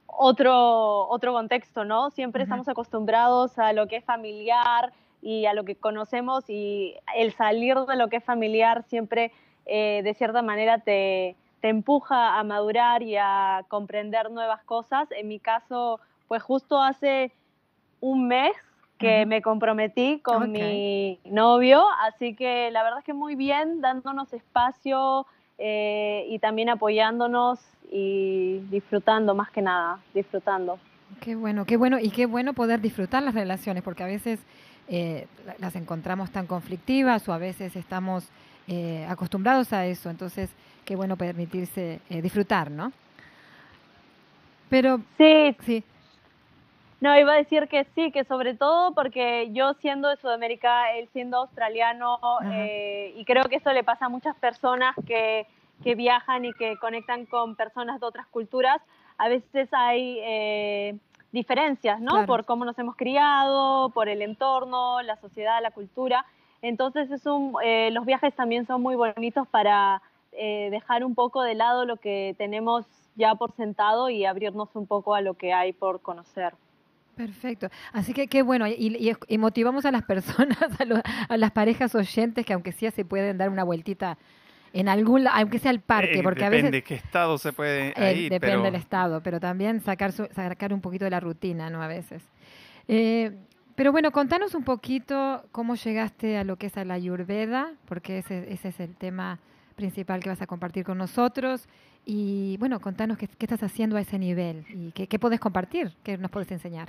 otro, 0.08 1.06
otro 1.08 1.32
contexto, 1.32 1.84
¿no? 1.84 2.10
Siempre 2.10 2.42
estamos 2.42 2.68
acostumbrados 2.68 3.60
a 3.60 3.72
lo 3.72 3.86
que 3.86 3.98
es 3.98 4.04
familiar 4.04 4.92
y 5.22 5.46
a 5.46 5.54
lo 5.54 5.62
que 5.62 5.76
conocemos 5.76 6.50
y 6.50 6.96
el 7.14 7.32
salir 7.32 7.76
de 7.78 7.94
lo 7.94 8.08
que 8.08 8.16
es 8.16 8.24
familiar 8.24 8.82
siempre 8.88 9.30
eh, 9.66 10.00
de 10.02 10.14
cierta 10.14 10.42
manera 10.42 10.78
te, 10.78 11.36
te 11.60 11.68
empuja 11.68 12.40
a 12.40 12.42
madurar 12.42 13.04
y 13.04 13.16
a 13.16 13.64
comprender 13.68 14.32
nuevas 14.32 14.64
cosas. 14.64 15.08
En 15.12 15.28
mi 15.28 15.38
caso, 15.38 16.00
pues 16.26 16.42
justo 16.42 16.82
hace 16.82 17.30
un 18.00 18.26
mes 18.26 18.56
que 19.00 19.26
me 19.26 19.42
comprometí 19.42 20.20
con 20.20 20.52
mi 20.52 21.18
novio, 21.24 21.84
así 22.06 22.34
que 22.34 22.70
la 22.70 22.82
verdad 22.82 23.00
es 23.00 23.04
que 23.04 23.14
muy 23.14 23.34
bien, 23.34 23.80
dándonos 23.80 24.32
espacio 24.32 25.26
eh, 25.58 26.26
y 26.28 26.38
también 26.38 26.68
apoyándonos 26.68 27.58
y 27.90 28.58
disfrutando 28.70 29.34
más 29.34 29.50
que 29.50 29.62
nada, 29.62 29.98
disfrutando. 30.14 30.78
Qué 31.20 31.34
bueno, 31.34 31.64
qué 31.64 31.76
bueno 31.76 31.98
y 31.98 32.10
qué 32.10 32.26
bueno 32.26 32.52
poder 32.52 32.80
disfrutar 32.80 33.22
las 33.22 33.34
relaciones 33.34 33.82
porque 33.82 34.02
a 34.04 34.06
veces 34.06 34.38
eh, 34.88 35.26
la- 35.46 35.54
las 35.58 35.76
encontramos 35.76 36.30
tan 36.30 36.46
conflictivas 36.46 37.28
o 37.28 37.32
a 37.32 37.38
veces 37.38 37.74
estamos 37.76 38.28
eh, 38.68 39.04
acostumbrados 39.08 39.72
a 39.72 39.86
eso, 39.86 40.10
entonces 40.10 40.50
qué 40.84 40.94
bueno 40.94 41.16
permitirse 41.16 42.00
eh, 42.10 42.22
disfrutar, 42.22 42.70
¿no? 42.70 42.92
Pero 44.68 45.00
Sí, 45.18 45.56
sí, 45.66 45.84
No, 47.00 47.18
iba 47.18 47.32
a 47.32 47.36
decir 47.36 47.68
que 47.68 47.84
sí, 47.94 48.12
que 48.12 48.24
sobre 48.24 48.54
todo 48.54 48.94
porque 48.94 49.50
yo 49.52 49.72
siendo 49.74 50.08
de 50.08 50.16
Sudamérica, 50.16 50.92
él 50.92 51.08
siendo 51.12 51.38
australiano, 51.38 52.18
eh, 52.52 53.14
y 53.16 53.24
creo 53.24 53.44
que 53.44 53.56
eso 53.56 53.72
le 53.72 53.84
pasa 53.84 54.06
a 54.06 54.08
muchas 54.10 54.36
personas 54.36 54.94
que, 55.06 55.46
que 55.82 55.94
viajan 55.94 56.44
y 56.44 56.52
que 56.52 56.76
conectan 56.76 57.26
con 57.26 57.56
personas 57.56 58.00
de 58.00 58.06
otras 58.06 58.26
culturas, 58.26 58.82
a 59.16 59.28
veces 59.28 59.68
hay 59.72 60.18
eh, 60.22 60.98
diferencias, 61.32 62.00
¿no? 62.00 62.12
Claro. 62.12 62.26
Por 62.26 62.44
cómo 62.44 62.64
nos 62.64 62.78
hemos 62.78 62.96
criado, 62.96 63.90
por 63.90 64.08
el 64.08 64.22
entorno, 64.22 65.02
la 65.02 65.16
sociedad, 65.16 65.60
la 65.62 65.70
cultura. 65.70 66.24
Entonces 66.62 67.10
es 67.10 67.24
un, 67.26 67.54
eh, 67.62 67.90
los 67.92 68.04
viajes 68.04 68.34
también 68.34 68.66
son 68.66 68.82
muy 68.82 68.96
bonitos 68.96 69.48
para 69.48 70.02
eh, 70.32 70.68
dejar 70.70 71.04
un 71.04 71.14
poco 71.14 71.42
de 71.42 71.54
lado 71.54 71.84
lo 71.84 71.96
que 71.96 72.34
tenemos 72.38 72.86
ya 73.16 73.34
por 73.34 73.52
sentado 73.52 74.10
y 74.10 74.24
abrirnos 74.24 74.74
un 74.74 74.86
poco 74.86 75.14
a 75.14 75.20
lo 75.20 75.34
que 75.34 75.52
hay 75.52 75.72
por 75.72 76.00
conocer. 76.00 76.54
Perfecto. 77.26 77.68
Así 77.92 78.12
que 78.14 78.26
qué 78.28 78.42
bueno. 78.42 78.66
Y, 78.66 78.72
y- 78.72 79.12
y 79.28 79.38
motivamos 79.38 79.84
a 79.84 79.90
las 79.90 80.02
personas, 80.04 80.58
a, 80.80 81.02
a 81.28 81.36
las 81.36 81.50
parejas 81.50 81.94
oyentes, 81.94 82.46
que 82.46 82.52
aunque 82.52 82.72
sea 82.72 82.90
se 82.90 83.04
pueden 83.04 83.36
dar 83.38 83.50
una 83.50 83.62
vueltita 83.64 84.16
en 84.72 84.88
algún, 84.88 85.26
aunque 85.26 85.58
sea 85.58 85.70
al 85.70 85.80
parque, 85.80 86.20
Eh, 86.20 86.22
porque 86.22 86.44
a 86.44 86.50
depende 86.50 86.70
veces 86.78 86.88
qué 86.88 86.94
estado 86.94 87.36
se 87.38 87.52
puede 87.52 87.88
eh, 87.96 88.12
ir, 88.14 88.30
depende 88.30 88.38
pero 88.38 88.62
del 88.62 88.74
estado, 88.76 89.20
pero 89.22 89.40
también 89.40 89.80
sacar, 89.80 90.12
su- 90.12 90.28
sacar 90.34 90.72
un 90.72 90.80
poquito 90.80 91.04
de 91.04 91.10
la 91.10 91.20
rutina, 91.20 91.68
¿no? 91.70 91.82
A 91.82 91.88
veces. 91.88 92.22
Eh, 92.88 93.32
pero 93.74 93.92
bueno, 93.92 94.10
contanos 94.12 94.54
un 94.54 94.64
poquito 94.64 95.44
cómo 95.52 95.74
llegaste 95.74 96.38
a 96.38 96.44
lo 96.44 96.56
que 96.56 96.66
es 96.66 96.76
a 96.76 96.84
la 96.84 96.94
Ayurveda, 96.94 97.72
porque 97.86 98.18
ese, 98.18 98.52
ese 98.52 98.68
es 98.68 98.80
el 98.80 98.94
tema 98.96 99.38
principal 99.76 100.20
que 100.20 100.28
vas 100.28 100.42
a 100.42 100.46
compartir 100.46 100.84
con 100.84 100.98
nosotros. 100.98 101.66
Y 102.06 102.56
bueno, 102.58 102.80
contanos 102.80 103.18
qué, 103.18 103.26
qué 103.28 103.44
estás 103.46 103.62
haciendo 103.62 103.96
a 103.96 104.00
ese 104.00 104.18
nivel 104.18 104.64
y 104.74 104.92
qué, 104.92 105.06
qué 105.06 105.18
podés 105.18 105.40
compartir, 105.40 105.92
qué 106.02 106.16
nos 106.16 106.30
puedes 106.30 106.50
enseñar. 106.50 106.88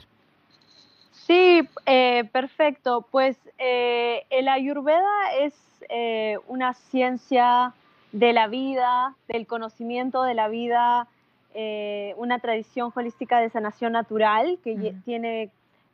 Sí, 1.28 1.68
eh, 1.86 2.30
perfecto. 2.32 3.06
Pues 3.12 3.38
eh, 3.58 4.24
el 4.30 4.48
Ayurveda 4.48 5.34
es 5.40 5.54
eh, 5.90 6.38
una 6.48 6.74
ciencia 6.74 7.74
de 8.12 8.34
la 8.34 8.48
vida, 8.48 9.16
del 9.28 9.48
conocimiento 9.48 10.24
de 10.24 10.34
la 10.34 10.48
vida, 10.48 11.08
eh, 11.54 12.14
una 12.18 12.40
tradición 12.40 12.92
holística 12.94 13.40
de 13.40 13.50
sanación 13.50 13.94
natural 13.94 14.60
que 14.64 14.96
tiene 15.06 15.50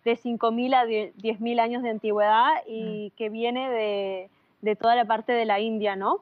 de 0.05 0.17
5.000 0.17 0.75
a 0.75 0.85
10 0.85 1.15
10.000 1.17 1.59
años 1.59 1.83
de 1.83 1.89
antigüedad 1.89 2.53
y 2.65 3.11
que 3.17 3.29
viene 3.29 3.69
de, 3.69 4.29
de 4.61 4.75
toda 4.75 4.95
la 4.95 5.05
parte 5.05 5.33
de 5.33 5.45
la 5.45 5.59
India, 5.59 5.95
¿no? 5.95 6.21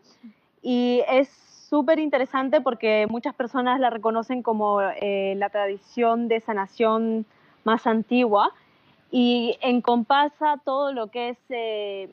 Y 0.61 1.03
es 1.07 1.29
súper 1.69 1.99
interesante 1.99 2.61
porque 2.61 3.05
muchas 3.09 3.35
personas 3.35 3.79
la 3.79 3.89
reconocen 3.89 4.41
como 4.41 4.81
la 4.81 5.49
tradición 5.49 6.27
de 6.27 6.39
sanación 6.39 7.25
más 7.63 7.85
antigua 7.85 8.51
y 9.17 9.57
encompasa 9.61 10.59
todo 10.65 10.91
lo 10.91 11.07
que 11.07 11.29
es 11.29 11.37
eh, 11.47 12.09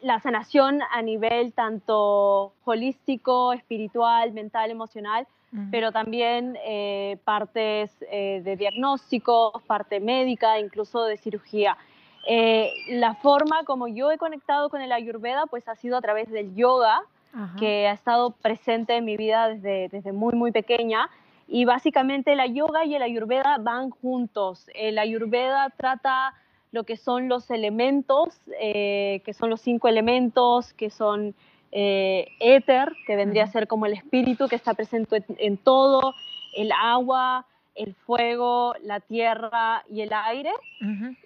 la 0.00 0.18
sanación 0.18 0.80
a 0.90 1.00
nivel 1.00 1.52
tanto 1.52 2.54
holístico, 2.64 3.52
espiritual, 3.52 4.32
mental, 4.32 4.72
emocional, 4.72 5.28
pero 5.70 5.92
también 5.92 6.58
eh, 6.64 7.18
partes 7.22 7.92
eh, 8.10 8.42
de 8.44 8.56
diagnósticos, 8.56 9.62
parte 9.62 10.00
médica, 10.00 10.58
incluso 10.58 11.04
de 11.04 11.18
cirugía. 11.18 11.76
Eh, 12.26 12.72
la 12.88 13.14
forma 13.14 13.62
como 13.62 13.86
yo 13.86 14.10
he 14.10 14.18
conectado 14.18 14.70
con 14.70 14.80
el 14.80 14.90
ayurveda 14.90 15.46
pues 15.46 15.68
ha 15.68 15.76
sido 15.76 15.96
a 15.96 16.00
través 16.00 16.28
del 16.32 16.52
yoga, 16.56 17.00
que 17.60 17.86
ha 17.86 17.92
estado 17.92 18.30
presente 18.30 18.96
en 18.96 19.04
mi 19.04 19.16
vida 19.16 19.46
desde, 19.46 19.88
desde 19.90 20.10
muy, 20.10 20.34
muy 20.34 20.50
pequeña. 20.50 21.08
Y 21.48 21.64
básicamente 21.64 22.36
la 22.36 22.46
yoga 22.46 22.84
y 22.84 22.94
el 22.94 23.02
ayurveda 23.02 23.56
van 23.58 23.90
juntos. 23.90 24.66
El 24.74 24.98
ayurveda 24.98 25.70
trata 25.76 26.34
lo 26.70 26.84
que 26.84 26.96
son 26.96 27.28
los 27.28 27.50
elementos, 27.50 28.38
eh, 28.60 29.22
que 29.24 29.32
son 29.32 29.48
los 29.48 29.62
cinco 29.62 29.88
elementos, 29.88 30.74
que 30.74 30.90
son 30.90 31.34
eh, 31.72 32.28
éter, 32.40 32.92
que 33.06 33.16
vendría 33.16 33.44
a 33.44 33.46
ser 33.46 33.66
como 33.66 33.86
el 33.86 33.94
espíritu 33.94 34.48
que 34.48 34.56
está 34.56 34.74
presente 34.74 35.24
en, 35.38 35.56
todo, 35.56 36.14
el 36.54 36.72
agua, 36.72 37.46
el 37.74 37.94
fuego, 37.94 38.74
la 38.82 39.00
tierra 39.00 39.84
y 39.90 40.00
el 40.00 40.12
aire. 40.12 40.52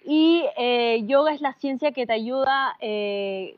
Y 0.05 0.45
eh, 0.57 1.03
yoga 1.07 1.33
es 1.33 1.41
la 1.41 1.53
ciencia 1.55 1.93
que 1.93 2.07
te 2.07 2.13
ayuda, 2.13 2.77
eh, 2.81 3.57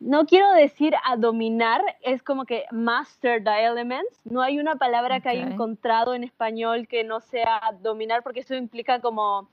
no 0.00 0.24
quiero 0.26 0.50
decir 0.54 0.94
a 1.04 1.16
dominar, 1.16 1.82
es 2.02 2.22
como 2.22 2.44
que 2.46 2.64
master 2.70 3.44
the 3.44 3.64
elements. 3.64 4.20
No 4.24 4.40
hay 4.42 4.58
una 4.58 4.76
palabra 4.76 5.20
que 5.20 5.28
haya 5.28 5.42
encontrado 5.52 6.14
en 6.14 6.24
español 6.24 6.88
que 6.88 7.04
no 7.04 7.20
sea 7.20 7.60
dominar, 7.82 8.22
porque 8.22 8.40
eso 8.40 8.54
implica 8.54 9.00
como 9.00 9.48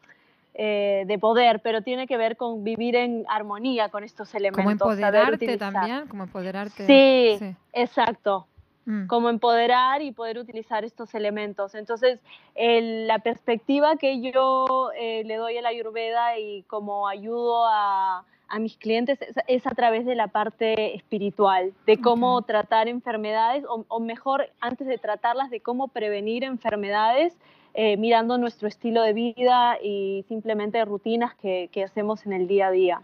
eh, 0.53 1.03
de 1.05 1.19
poder, 1.19 1.59
pero 1.61 1.81
tiene 1.83 2.07
que 2.07 2.17
ver 2.17 2.35
con 2.37 2.63
vivir 2.63 2.95
en 2.95 3.25
armonía 3.29 3.89
con 3.89 4.03
estos 4.03 4.33
elementos. 4.33 4.57
Como 4.57 4.71
empoderarte 4.71 5.57
también, 5.57 6.07
como 6.07 6.23
empoderarte. 6.23 6.85
Sí, 6.87 7.55
exacto 7.73 8.47
Mm. 8.89 9.05
como 9.07 9.27
empoderar 9.27 10.01
y 10.01 10.13
poder 10.13 10.37
utilizar 10.37 10.85
estos 10.85 11.13
elementos. 11.13 11.75
Entonces, 11.75 12.21
el- 12.55 13.05
la 13.05 13.19
perspectiva 13.19 13.97
que 13.97 14.21
yo 14.21 14.91
eh, 14.97 15.23
le 15.25 15.35
doy 15.35 15.57
a 15.57 15.61
la 15.61 15.69
Ayurveda 15.69 16.39
y 16.39 16.63
como 16.63 17.05
ayudo 17.05 17.65
a, 17.67 18.23
a 18.49 18.59
mis 18.59 18.77
clientes 18.77 19.21
es, 19.21 19.35
es 19.47 19.67
a 19.67 19.71
través 19.71 20.05
de 20.05 20.15
la 20.15 20.27
parte 20.27 20.95
espiritual, 20.95 21.73
de 21.85 21.97
cómo 21.99 22.41
tratar 22.43 22.87
enfermedades, 22.87 23.63
o, 23.67 23.85
o 23.87 23.99
mejor, 23.99 24.49
antes 24.61 24.87
de 24.87 24.97
tratarlas, 24.97 25.49
de 25.49 25.59
cómo 25.59 25.87
prevenir 25.89 26.43
enfermedades, 26.43 27.33
eh, 27.73 27.97
mirando 27.97 28.37
nuestro 28.37 28.67
estilo 28.67 29.01
de 29.01 29.13
vida 29.13 29.77
y 29.83 30.25
simplemente 30.27 30.83
rutinas 30.85 31.35
que, 31.35 31.69
que 31.71 31.83
hacemos 31.83 32.25
en 32.25 32.33
el 32.33 32.47
día 32.47 32.67
a 32.67 32.71
día. 32.71 33.01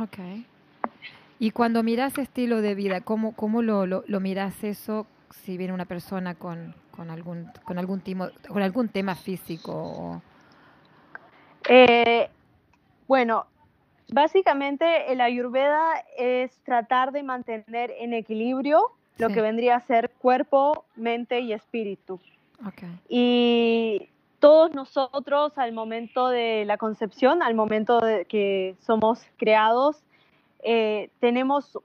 Ok. 0.00 0.18
Y 1.38 1.52
cuando 1.52 1.82
miras 1.84 2.18
estilo 2.18 2.60
de 2.60 2.74
vida, 2.74 3.00
¿cómo, 3.00 3.32
cómo 3.36 3.62
lo, 3.62 3.86
lo, 3.86 4.02
lo 4.06 4.20
miras 4.20 4.64
eso 4.64 5.06
si 5.30 5.56
viene 5.56 5.72
una 5.72 5.84
persona 5.84 6.34
con, 6.34 6.74
con, 6.90 7.10
algún, 7.10 7.48
con, 7.64 7.78
algún, 7.78 8.00
timo- 8.02 8.30
con 8.48 8.62
algún 8.62 8.88
tema 8.88 9.14
físico? 9.14 9.72
o- 9.72 10.22
Eh, 11.68 12.28
bueno, 13.06 13.46
básicamente 14.12 15.12
el 15.12 15.20
ayurveda 15.20 16.04
es 16.16 16.56
tratar 16.64 17.12
de 17.12 17.22
mantener 17.22 17.92
en 17.98 18.14
equilibrio 18.14 18.92
lo 19.18 19.28
que 19.28 19.40
vendría 19.40 19.76
a 19.76 19.80
ser 19.80 20.10
cuerpo, 20.10 20.84
mente 20.96 21.40
y 21.40 21.52
espíritu. 21.52 22.20
Y 23.08 24.08
todos 24.38 24.72
nosotros 24.74 25.58
al 25.58 25.72
momento 25.72 26.28
de 26.28 26.64
la 26.64 26.76
concepción, 26.76 27.42
al 27.42 27.54
momento 27.54 27.98
de 27.98 28.24
que 28.24 28.76
somos 28.80 29.20
creados, 29.36 30.02
eh, 30.62 31.10
tenemos 31.20 31.78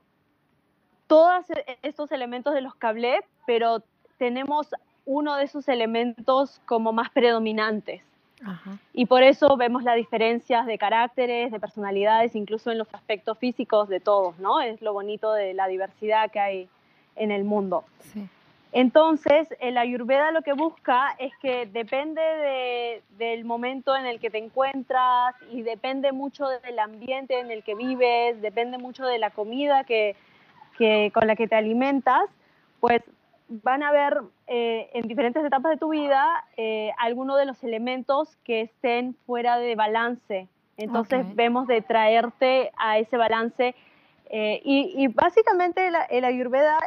todos 1.06 1.44
estos 1.82 2.12
elementos 2.12 2.54
de 2.54 2.60
los 2.60 2.74
cablets, 2.74 3.26
pero 3.46 3.82
tenemos 4.18 4.68
uno 5.04 5.36
de 5.36 5.44
esos 5.44 5.68
elementos 5.68 6.60
como 6.64 6.92
más 6.92 7.10
predominantes. 7.10 8.02
Ajá. 8.44 8.78
Y 8.92 9.06
por 9.06 9.22
eso 9.22 9.56
vemos 9.56 9.82
las 9.84 9.96
diferencias 9.96 10.66
de 10.66 10.78
caracteres, 10.78 11.52
de 11.52 11.60
personalidades, 11.60 12.34
incluso 12.34 12.70
en 12.70 12.78
los 12.78 12.92
aspectos 12.94 13.38
físicos 13.38 13.88
de 13.88 14.00
todos, 14.00 14.38
¿no? 14.38 14.60
Es 14.60 14.80
lo 14.82 14.92
bonito 14.92 15.32
de 15.32 15.54
la 15.54 15.66
diversidad 15.68 16.30
que 16.30 16.40
hay 16.40 16.68
en 17.16 17.30
el 17.30 17.44
mundo. 17.44 17.84
Sí. 18.12 18.26
Entonces, 18.72 19.54
el 19.60 19.78
ayurveda 19.78 20.32
lo 20.32 20.42
que 20.42 20.52
busca 20.52 21.14
es 21.20 21.32
que 21.36 21.64
depende 21.66 22.20
de- 22.20 23.02
del 23.18 23.44
momento 23.44 23.94
en 23.94 24.04
el 24.04 24.18
que 24.18 24.30
te 24.30 24.38
encuentras 24.38 25.36
y 25.52 25.62
depende 25.62 26.10
mucho 26.10 26.48
del 26.48 26.80
ambiente 26.80 27.38
en 27.38 27.52
el 27.52 27.62
que 27.62 27.76
vives, 27.76 28.42
depende 28.42 28.78
mucho 28.78 29.06
de 29.06 29.18
la 29.20 29.30
comida 29.30 29.84
que, 29.84 30.16
que- 30.76 31.12
con 31.14 31.28
la 31.28 31.36
que 31.36 31.46
te 31.46 31.54
alimentas, 31.54 32.24
pues 32.80 33.00
van 33.48 33.82
a 33.82 33.88
haber 33.88 34.20
eh, 34.46 34.90
en 34.94 35.06
diferentes 35.06 35.44
etapas 35.44 35.72
de 35.72 35.76
tu 35.78 35.90
vida 35.90 36.44
eh, 36.56 36.92
algunos 36.98 37.38
de 37.38 37.44
los 37.46 37.62
elementos 37.64 38.36
que 38.44 38.62
estén 38.62 39.14
fuera 39.26 39.58
de 39.58 39.74
balance. 39.74 40.48
Entonces 40.76 41.24
vemos 41.36 41.66
de 41.68 41.82
traerte 41.82 42.72
a 42.76 42.98
ese 42.98 43.16
balance 43.16 43.74
eh, 44.30 44.60
y, 44.64 44.92
y 44.96 45.06
básicamente 45.08 45.90
la- 45.90 46.04
el 46.04 46.24
ayurveda 46.24 46.78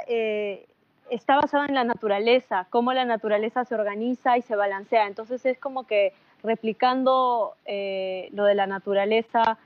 está 1.09 1.37
basado 1.37 1.63
en 1.65 1.73
la 1.73 1.83
naturaleza, 1.85 2.67
cómo 2.69 2.91
la 2.91 3.05
naturaleza 3.05 3.63
se 3.63 3.75
organiza 3.75 4.37
y 4.37 4.41
se 4.41 4.55
balancea. 4.55 5.07
Entonces 5.07 5.45
es 5.45 5.57
como 5.57 5.85
que 5.87 6.11
replicando 6.43 7.53
lo 8.31 8.43
de 8.45 8.55
la 8.55 8.67
naturaleza 8.67 9.57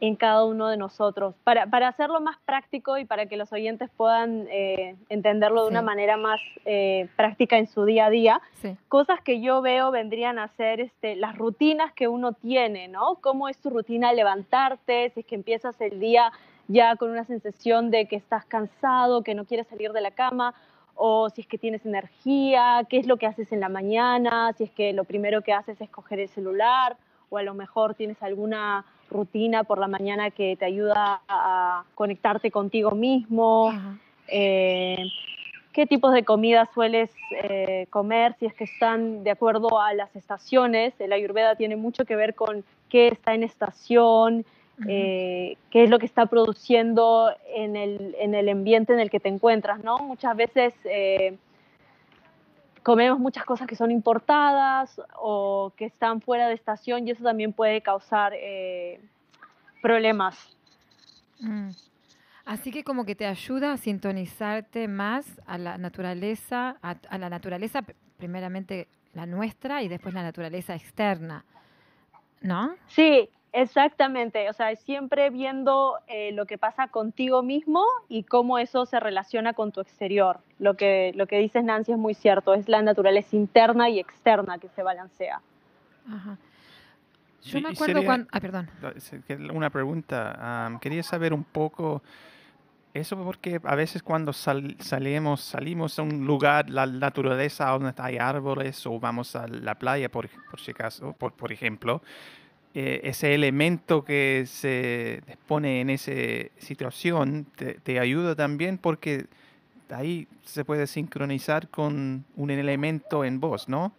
en 0.00 0.14
cada 0.14 0.44
uno 0.44 0.68
de 0.68 0.76
nosotros, 0.76 1.34
para, 1.42 1.66
para 1.66 1.88
hacerlo 1.88 2.20
más 2.20 2.36
práctico 2.44 2.98
y 2.98 3.06
para 3.06 3.26
que 3.26 3.36
los 3.38 3.50
oyentes 3.52 3.88
puedan 3.96 4.46
eh, 4.50 4.94
entenderlo 5.08 5.62
de 5.62 5.68
Sí. 5.68 5.72
una 5.72 5.80
manera 5.82 6.16
más 6.18 6.38
eh, 6.66 7.08
práctica 7.16 7.56
en 7.56 7.66
su 7.66 7.84
día 7.86 8.06
a 8.06 8.10
día 8.10 8.40
Sí. 8.60 8.76
cosas 8.88 9.20
que 9.22 9.40
yo 9.40 9.62
veo 9.62 9.90
vendrían 9.90 10.38
a 10.38 10.48
ser 10.48 10.80
este, 10.80 11.16
las 11.16 11.36
rutinas 11.38 11.92
que 11.94 12.08
uno 12.08 12.32
tiene, 12.32 12.88
¿no? 12.88 13.14
¿Cómo 13.22 13.48
es 13.48 13.56
tu 13.58 13.70
rutina 13.70 14.12
levantarte? 14.12 15.10
Si 15.14 15.20
es 15.20 15.26
que 15.26 15.34
empiezas 15.34 15.80
el 15.80 15.98
día 15.98 16.30
ya 16.68 16.96
con 16.96 17.10
una 17.10 17.24
sensación 17.24 17.90
de 17.90 18.06
que 18.06 18.16
estás 18.16 18.44
cansado, 18.44 19.22
que 19.22 19.34
no 19.34 19.44
quieres 19.46 19.66
salir 19.68 19.92
de 19.92 20.00
la 20.02 20.10
cama, 20.10 20.52
o 20.94 21.30
si 21.30 21.42
es 21.42 21.46
que 21.46 21.58
tienes 21.58 21.86
energía, 21.86 22.84
qué 22.88 22.98
es 22.98 23.06
lo 23.06 23.16
que 23.18 23.26
haces 23.26 23.52
en 23.52 23.60
la 23.60 23.68
mañana, 23.68 24.52
si 24.58 24.64
es 24.64 24.70
que 24.72 24.92
lo 24.92 25.04
primero 25.04 25.42
que 25.42 25.52
haces 25.52 25.80
es 25.80 25.88
coger 25.90 26.20
el 26.20 26.28
celular, 26.28 26.96
o 27.30 27.38
a 27.38 27.42
lo 27.42 27.54
mejor 27.54 27.94
tienes 27.94 28.22
alguna 28.22 28.84
rutina 29.10 29.64
por 29.64 29.78
la 29.78 29.88
mañana 29.88 30.30
que 30.30 30.56
te 30.56 30.64
ayuda 30.64 31.20
a 31.28 31.84
conectarte 31.94 32.50
contigo 32.50 32.92
mismo. 32.92 33.72
Eh, 34.28 34.96
qué 35.72 35.86
tipos 35.86 36.12
de 36.14 36.24
comida 36.24 36.68
sueles 36.72 37.10
eh, 37.42 37.86
comer, 37.90 38.34
si 38.38 38.46
es 38.46 38.54
que 38.54 38.64
están 38.64 39.24
de 39.24 39.30
acuerdo 39.30 39.80
a 39.80 39.92
las 39.94 40.14
estaciones. 40.16 40.94
El 40.98 41.12
ayurveda 41.12 41.54
tiene 41.54 41.76
mucho 41.76 42.04
que 42.04 42.16
ver 42.16 42.34
con 42.34 42.64
qué 42.88 43.08
está 43.08 43.34
en 43.34 43.42
estación, 43.42 44.46
eh, 44.88 45.56
qué 45.70 45.84
es 45.84 45.90
lo 45.90 45.98
que 45.98 46.06
está 46.06 46.26
produciendo 46.26 47.30
en 47.54 47.76
el, 47.76 48.16
en 48.18 48.34
el 48.34 48.48
ambiente 48.48 48.92
en 48.92 49.00
el 49.00 49.10
que 49.10 49.20
te 49.20 49.28
encuentras, 49.28 49.82
¿no? 49.82 49.98
Muchas 49.98 50.36
veces 50.36 50.74
eh, 50.84 51.36
comemos 52.86 53.18
muchas 53.18 53.44
cosas 53.44 53.66
que 53.66 53.74
son 53.74 53.90
importadas 53.90 55.00
o 55.16 55.72
que 55.76 55.86
están 55.86 56.20
fuera 56.20 56.46
de 56.46 56.54
estación 56.54 57.04
y 57.04 57.10
eso 57.10 57.24
también 57.24 57.52
puede 57.52 57.80
causar 57.80 58.32
eh, 58.36 59.00
problemas. 59.82 60.56
Mm. 61.40 61.70
Así 62.44 62.70
que 62.70 62.84
como 62.84 63.04
que 63.04 63.16
te 63.16 63.26
ayuda 63.26 63.72
a 63.72 63.76
sintonizarte 63.76 64.86
más 64.86 65.26
a 65.46 65.58
la 65.58 65.78
naturaleza, 65.78 66.76
a, 66.80 66.94
a 67.10 67.18
la 67.18 67.28
naturaleza 67.28 67.80
pr- 67.80 67.96
primeramente 68.18 68.86
la 69.14 69.26
nuestra 69.26 69.82
y 69.82 69.88
después 69.88 70.14
la 70.14 70.22
naturaleza 70.22 70.76
externa, 70.76 71.44
¿no? 72.40 72.76
Sí, 72.86 73.28
exactamente. 73.60 74.48
O 74.48 74.52
sea, 74.52 74.74
siempre 74.76 75.30
viendo 75.30 75.98
eh, 76.06 76.32
lo 76.32 76.46
que 76.46 76.58
pasa 76.58 76.88
contigo 76.88 77.42
mismo 77.42 77.84
y 78.08 78.22
cómo 78.24 78.58
eso 78.58 78.86
se 78.86 79.00
relaciona 79.00 79.52
con 79.54 79.72
tu 79.72 79.80
exterior. 79.80 80.38
Lo 80.58 80.74
que, 80.74 81.12
lo 81.16 81.26
que 81.26 81.38
dices, 81.38 81.64
Nancy, 81.64 81.92
es 81.92 81.98
muy 81.98 82.14
cierto. 82.14 82.54
Es 82.54 82.68
la 82.68 82.82
naturaleza 82.82 83.34
interna 83.36 83.88
y 83.90 83.98
externa 83.98 84.58
que 84.58 84.68
se 84.68 84.82
balancea. 84.82 85.40
Ajá. 86.08 86.36
Yo 87.42 87.60
me 87.60 87.68
acuerdo 87.70 87.94
sería- 87.94 88.06
cuando... 88.06 88.28
Ah, 88.32 88.40
perdón. 88.40 88.68
Una 89.54 89.70
pregunta. 89.70 90.66
am, 90.66 90.78
quería 90.78 91.02
saber 91.02 91.32
un 91.32 91.44
poco 91.44 92.02
eso 92.92 93.16
porque 93.22 93.60
a 93.62 93.74
veces 93.74 94.02
cuando 94.02 94.32
sal- 94.32 94.74
salimos, 94.80 95.42
salimos 95.42 95.98
a 95.98 96.02
un 96.02 96.26
lugar, 96.26 96.70
la 96.70 96.86
naturaleza 96.86 97.68
donde 97.70 97.92
hay 97.98 98.16
árboles 98.16 98.84
o 98.86 98.98
vamos 98.98 99.36
a 99.36 99.46
la 99.46 99.74
playa, 99.74 100.08
por, 100.08 100.28
por 100.50 100.60
si 100.60 100.70
acaso, 100.70 101.12
por, 101.12 101.32
por 101.34 101.52
ejemplo, 101.52 102.00
eh, 102.78 103.08
ese 103.08 103.32
elemento 103.32 104.04
que 104.04 104.44
se 104.44 105.22
pone 105.48 105.80
en 105.80 105.88
esa 105.88 106.12
situación 106.58 107.46
te, 107.82 107.98
ayuda 107.98 108.36
también 108.36 108.76
porque 108.76 109.24
ahí 109.88 110.28
se 110.42 110.62
puede 110.62 110.86
sincronizar 110.86 111.68
con 111.68 112.26
un 112.36 112.50
elemento 112.50 113.24
en 113.24 113.40
vos, 113.40 113.66
¿no? 113.66 113.92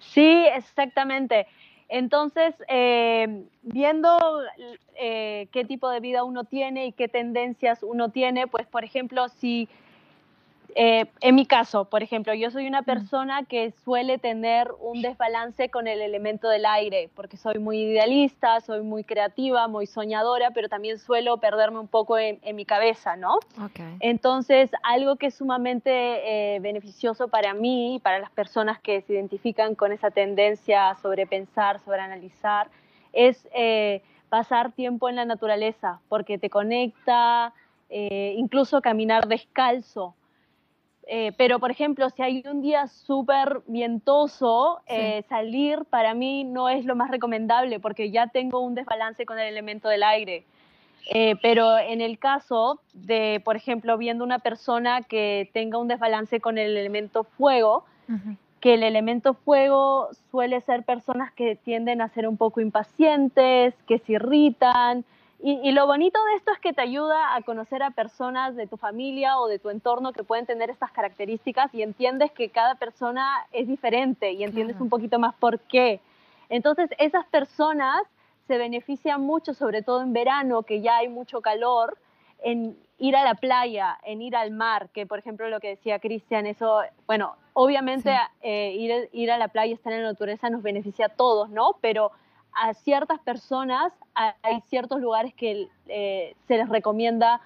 Sí, 0.00 0.44
exactamente. 0.56 1.46
Entonces, 1.88 2.56
eh, 2.66 3.44
viendo 3.62 4.18
eh, 4.96 5.46
qué 5.52 5.64
tipo 5.64 5.88
de 5.88 6.00
vida 6.00 6.24
uno 6.24 6.42
tiene 6.42 6.86
y 6.86 6.92
qué 6.92 7.06
tendencias 7.06 7.84
uno 7.84 8.08
tiene, 8.08 8.48
pues, 8.48 8.66
por 8.66 8.82
ejemplo, 8.82 9.28
si 9.28 9.68
eh, 10.74 11.06
en 11.20 11.34
mi 11.34 11.46
caso, 11.46 11.84
por 11.84 12.02
ejemplo, 12.02 12.34
yo 12.34 12.50
soy 12.50 12.66
una 12.66 12.82
persona 12.82 13.44
que 13.44 13.72
suele 13.84 14.18
tener 14.18 14.68
un 14.80 15.02
desbalance 15.02 15.68
con 15.68 15.88
el 15.88 16.00
elemento 16.00 16.48
del 16.48 16.66
aire, 16.66 17.10
porque 17.14 17.36
soy 17.36 17.58
muy 17.58 17.82
idealista, 17.82 18.60
soy 18.60 18.82
muy 18.82 19.04
creativa, 19.04 19.68
muy 19.68 19.86
soñadora, 19.86 20.50
pero 20.50 20.68
también 20.68 20.98
suelo 20.98 21.38
perderme 21.38 21.78
un 21.78 21.88
poco 21.88 22.18
en, 22.18 22.38
en 22.42 22.56
mi 22.56 22.64
cabeza, 22.64 23.16
¿no? 23.16 23.34
Ok. 23.62 23.80
Entonces, 24.00 24.70
algo 24.82 25.16
que 25.16 25.26
es 25.26 25.34
sumamente 25.34 25.90
eh, 25.90 26.60
beneficioso 26.60 27.28
para 27.28 27.54
mí 27.54 27.96
y 27.96 27.98
para 27.98 28.18
las 28.18 28.30
personas 28.30 28.80
que 28.80 29.02
se 29.02 29.14
identifican 29.14 29.74
con 29.74 29.92
esa 29.92 30.10
tendencia 30.10 30.90
a 30.90 30.96
sobrepensar, 30.96 31.80
sobreanalizar, 31.80 32.68
es 33.12 33.48
eh, 33.54 34.02
pasar 34.28 34.72
tiempo 34.72 35.08
en 35.08 35.16
la 35.16 35.24
naturaleza, 35.24 36.00
porque 36.08 36.38
te 36.38 36.50
conecta, 36.50 37.52
eh, 37.90 38.34
incluso 38.36 38.80
caminar 38.80 39.26
descalzo. 39.26 40.14
Eh, 41.12 41.32
pero, 41.36 41.58
por 41.58 41.72
ejemplo, 41.72 42.08
si 42.10 42.22
hay 42.22 42.44
un 42.48 42.62
día 42.62 42.86
súper 42.86 43.62
vientoso, 43.66 44.78
Sí. 44.86 44.94
eh, 44.94 45.24
salir 45.28 45.84
para 45.86 46.14
mí 46.14 46.44
no 46.44 46.68
es 46.68 46.84
lo 46.84 46.94
más 46.94 47.10
recomendable 47.10 47.80
porque 47.80 48.12
ya 48.12 48.28
tengo 48.28 48.60
un 48.60 48.76
desbalance 48.76 49.26
con 49.26 49.36
el 49.40 49.48
elemento 49.48 49.88
del 49.88 50.04
aire. 50.04 50.44
Eh, 51.12 51.34
pero 51.42 51.76
en 51.78 52.00
el 52.00 52.20
caso 52.20 52.78
de, 52.92 53.42
por 53.44 53.56
ejemplo, 53.56 53.98
viendo 53.98 54.22
una 54.22 54.38
persona 54.38 55.02
que 55.02 55.50
tenga 55.52 55.78
un 55.78 55.88
desbalance 55.88 56.40
con 56.40 56.58
el 56.58 56.76
elemento 56.76 57.24
fuego, 57.24 57.84
que 58.60 58.74
el 58.74 58.84
elemento 58.84 59.34
fuego 59.34 60.10
suele 60.30 60.60
ser 60.60 60.84
personas 60.84 61.32
que 61.32 61.56
tienden 61.56 62.02
a 62.02 62.08
ser 62.10 62.28
un 62.28 62.36
poco 62.36 62.60
impacientes, 62.60 63.74
que 63.88 63.98
se 63.98 64.12
irritan. 64.12 65.04
Y, 65.42 65.52
y 65.66 65.72
lo 65.72 65.86
bonito 65.86 66.18
de 66.26 66.34
esto 66.36 66.52
es 66.52 66.58
que 66.58 66.72
te 66.74 66.82
ayuda 66.82 67.34
a 67.34 67.40
conocer 67.42 67.82
a 67.82 67.90
personas 67.90 68.56
de 68.56 68.66
tu 68.66 68.76
familia 68.76 69.38
o 69.38 69.48
de 69.48 69.58
tu 69.58 69.70
entorno 69.70 70.12
que 70.12 70.22
pueden 70.22 70.44
tener 70.44 70.68
estas 70.68 70.92
características 70.92 71.74
y 71.74 71.82
entiendes 71.82 72.30
que 72.32 72.50
cada 72.50 72.74
persona 72.74 73.46
es 73.52 73.66
diferente 73.66 74.32
y 74.32 74.44
entiendes 74.44 74.74
Claro. 74.76 74.84
un 74.84 74.90
poquito 74.90 75.18
más 75.18 75.34
por 75.34 75.58
qué. 75.60 76.00
Entonces, 76.50 76.90
esas 76.98 77.24
personas 77.26 78.02
se 78.46 78.58
benefician 78.58 79.22
mucho, 79.22 79.54
sobre 79.54 79.82
todo 79.82 80.02
en 80.02 80.12
verano, 80.12 80.62
que 80.62 80.80
ya 80.82 80.98
hay 80.98 81.08
mucho 81.08 81.40
calor, 81.40 81.96
en 82.42 82.76
ir 82.98 83.16
a 83.16 83.24
la 83.24 83.34
playa, 83.34 83.96
en 84.02 84.20
ir 84.20 84.36
al 84.36 84.50
mar, 84.50 84.90
que 84.92 85.06
por 85.06 85.18
ejemplo 85.18 85.48
lo 85.48 85.60
que 85.60 85.68
decía 85.68 86.00
Cristian, 86.00 86.46
eso, 86.46 86.80
bueno, 87.06 87.36
obviamente 87.54 88.10
Sí. 88.12 88.18
eh, 88.42 88.72
ir, 88.76 89.08
ir 89.12 89.30
a 89.30 89.38
la 89.38 89.48
playa, 89.48 89.72
estar 89.74 89.92
en 89.92 90.02
la 90.02 90.10
naturaleza 90.10 90.50
nos 90.50 90.62
beneficia 90.62 91.06
a 91.06 91.08
todos, 91.10 91.48
¿no? 91.48 91.76
Pero 91.80 92.10
a 92.54 92.74
ciertas 92.74 93.20
personas 93.20 93.92
hay 94.14 94.60
ciertos 94.68 95.00
lugares 95.00 95.34
que 95.34 95.68
eh, 95.88 96.34
se 96.46 96.56
les 96.56 96.68
recomienda 96.68 97.40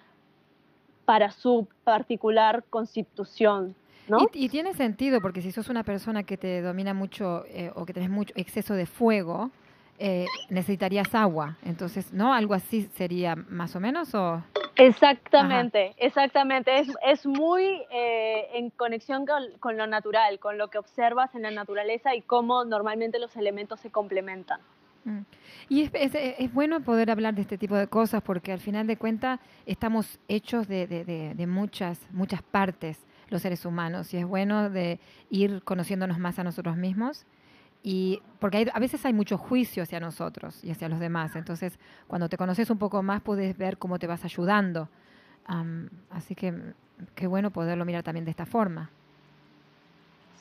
para 1.05 1.31
su 1.31 1.69
particular 1.85 2.65
constitución, 2.71 3.75
¿no? 4.09 4.19
Y, 4.33 4.47
y 4.47 4.49
tiene 4.49 4.73
sentido, 4.73 5.21
porque 5.21 5.43
si 5.43 5.53
sos 5.53 5.69
una 5.69 5.85
persona 5.85 6.23
que 6.23 6.37
te 6.37 6.63
domina 6.63 6.95
mucho 6.95 7.45
eh, 7.49 7.71
o 7.75 7.85
que 7.85 7.93
tenés 7.93 8.11
mucho 8.11 8.33
exceso 8.37 8.75
de 8.75 8.87
fuego, 8.87 9.51
eh, 9.99 10.27
necesitarías 10.49 11.15
agua. 11.15 11.57
Entonces, 11.65 12.13
¿no? 12.13 12.35
Algo 12.35 12.55
así 12.55 12.89
sería 12.95 13.37
más 13.37 13.77
o 13.77 13.81
menos 13.81 14.15
o... 14.15 14.43
Exactamente, 14.77 15.95
exactamente. 15.99 16.81
Es, 16.81 16.89
es 17.07 17.27
muy 17.27 17.83
eh, 17.93 18.49
en 18.55 18.71
conexión 18.71 19.25
con, 19.25 19.45
con 19.61 19.77
lo 19.77 19.87
natural, 19.87 20.41
con 20.41 20.59
lo 20.59 20.67
que 20.67 20.79
observas 20.79 21.33
en 21.37 21.43
la 21.43 21.53
naturaleza 21.53 22.17
y 22.17 22.23
cómo 22.23 22.65
normalmente 22.65 23.21
los 23.21 23.37
elementos 23.37 23.79
se 23.79 23.91
complementan. 23.91 24.61
Mm. 25.05 25.19
Y 25.69 25.83
es, 25.93 26.15
es- 26.15 26.53
bueno 26.55 26.81
poder 26.81 27.11
hablar 27.11 27.35
de 27.35 27.43
este 27.43 27.59
tipo 27.59 27.75
de 27.77 27.87
cosas 27.89 28.23
porque 28.23 28.53
al 28.53 28.61
final 28.61 28.87
de 28.87 28.97
cuentas 28.97 29.39
estamos 29.67 30.19
hechos 30.29 30.67
de, 30.69 30.87
de- 30.87 31.05
de- 31.35 31.47
muchas, 31.47 32.01
muchas 32.11 32.43
partes 32.43 32.99
los 33.29 33.43
seres 33.43 33.65
humanos 33.67 34.13
y 34.15 34.19
es 34.19 34.27
bueno 34.27 34.71
de 34.71 34.99
ir 35.31 35.63
conociéndonos 35.63 36.19
más 36.19 36.39
a 36.39 36.45
nosotros 36.45 36.77
mismos 36.77 37.27
y 37.83 38.23
porque 38.39 38.59
hay- 38.59 38.67
a 38.73 38.79
veces 38.79 39.05
hay 39.05 39.13
mucho 39.13 39.37
juicio 39.37 39.83
hacia 39.83 40.01
nosotros 40.01 40.63
y 40.65 40.71
hacia 40.71 40.89
los 40.89 41.01
demás. 41.01 41.37
Entonces, 41.37 41.79
cuando 42.07 42.29
te 42.31 42.37
conoces 42.39 42.71
un 42.71 42.79
poco 42.79 43.03
más 43.03 43.21
puedes 43.21 43.57
ver 43.59 43.77
cómo 43.79 43.99
te 43.99 44.07
vas 44.07 44.25
ayudando. 44.25 44.89
Am, 45.47 45.91
así 46.11 46.35
que 46.35 46.55
qué 47.15 47.27
bueno 47.27 47.51
poderlo 47.51 47.85
mirar 47.85 48.03
también 48.03 48.25
de 48.25 48.31
esta 48.31 48.47
forma. 48.47 48.91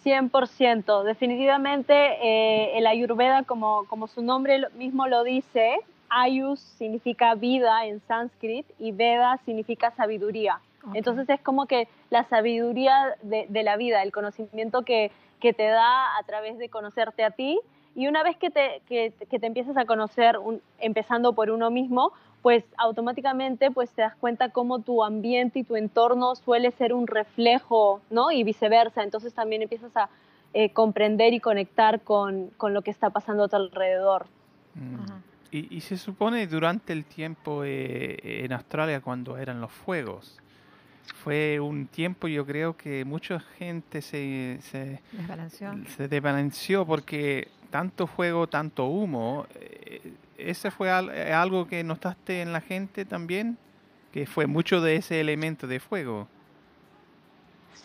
100%. 0.04 1.04
Definitivamente 1.04 1.94
eh, 1.94 2.78
el 2.78 2.88
ayurveda, 2.88 3.44
como, 3.44 3.86
como 3.88 4.08
su 4.08 4.22
nombre 4.22 4.62
mismo 4.76 5.08
lo 5.08 5.24
dice, 5.24 5.78
ayus 6.10 6.60
significa 6.60 7.36
vida 7.36 7.86
en 7.86 8.02
sánscrito 8.08 8.74
y 8.80 8.92
veda 8.92 9.40
significa 9.46 9.92
sabiduría. 9.92 10.60
Entonces 10.94 11.30
es 11.30 11.40
como 11.40 11.66
que 11.66 11.88
la 12.10 12.26
sabiduría 12.26 13.16
de, 13.22 13.46
de 13.48 13.64
la 13.64 13.78
vida, 13.78 14.04
el 14.04 14.12
conocimiento 14.12 14.82
que, 14.84 15.12
que 15.40 15.54
te 15.54 15.68
da 15.68 16.18
a 16.18 16.24
través 16.26 16.58
de 16.58 16.68
conocerte 16.70 17.24
a 17.24 17.32
ti. 17.32 17.60
Y 17.96 18.08
una 18.08 18.24
vez 18.24 18.38
que 18.38 18.50
te, 18.50 18.82
que, 18.88 19.14
que 19.30 19.40
te 19.40 19.46
empiezas 19.48 19.78
a 19.78 19.86
conocer, 19.86 20.38
un- 20.38 20.62
empezando 20.80 21.34
por 21.34 21.50
uno 21.52 21.70
mismo, 21.70 22.12
pues 22.42 22.64
automáticamente 22.78 23.72
pues 23.72 23.92
te 23.92 24.02
das 24.02 24.16
cuenta 24.16 24.50
cómo 24.50 24.80
tu 24.80 25.04
ambiente 25.04 25.60
y 25.60 25.64
tu 25.64 25.76
entorno 25.76 26.36
suele 26.36 26.72
ser 26.72 26.94
un 26.94 27.08
reflejo, 27.08 28.02
¿no? 28.10 28.32
Y 28.32 28.44
viceversa. 28.44 29.04
Entonces 29.04 29.34
también 29.34 29.62
empiezas 29.62 29.96
a 29.96 30.10
eh, 30.54 30.70
comprender 30.72 31.34
y 31.34 31.40
conectar 31.40 32.02
con, 32.02 32.48
con 32.58 32.74
lo 32.74 32.82
que 32.82 32.92
está 32.92 33.10
pasando 33.12 33.44
a 33.44 33.48
tu 33.48 33.56
alrededor. 33.56 34.26
Mm. 34.76 34.96
Ajá. 34.96 35.20
Y, 35.52 35.76
y 35.78 35.82
se 35.82 35.98
supone 35.98 36.48
durante 36.48 36.94
el 36.94 37.06
tiempo 37.06 37.64
eh, 37.64 38.18
en 38.44 38.54
Australia 38.54 39.02
cuando 39.02 39.38
eran 39.38 39.62
los 39.62 39.72
fuegos, 39.72 40.40
fue 41.24 41.60
un 41.60 41.88
tiempo 41.88 42.28
yo 42.28 42.46
creo 42.46 42.76
que 42.78 43.06
mucha 43.06 43.40
gente 43.40 44.02
se, 44.02 44.60
se, 44.62 45.02
Desbalanceó. 45.12 45.74
se 45.88 46.08
desbalanceó 46.08 46.86
porque 46.86 47.48
tanto 47.70 48.08
fuego, 48.08 48.48
tanto 48.48 48.86
humo, 48.86 49.46
eh, 49.56 50.14
¿ese 50.38 50.70
fue 50.72 50.92
al- 50.92 51.10
eh, 51.10 51.34
algo 51.34 51.68
que 51.68 51.84
notaste 51.84 52.42
en 52.42 52.54
la 52.54 52.62
gente 52.62 53.06
también? 53.06 53.58
Que 54.12 54.26
fue 54.28 54.46
mucho 54.46 54.80
de 54.82 54.98
ese 54.98 55.20
elemento 55.20 55.66
de 55.68 55.80
fuego. 55.80 56.28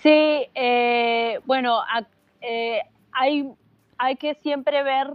Sí, 0.03 0.47
eh, 0.55 1.41
bueno, 1.47 1.81
a- 1.81 2.07
eh, 2.41 2.83
hay, 3.13 3.49
hay 3.97 4.17
que 4.17 4.35
siempre 4.37 4.83
ver 4.83 5.11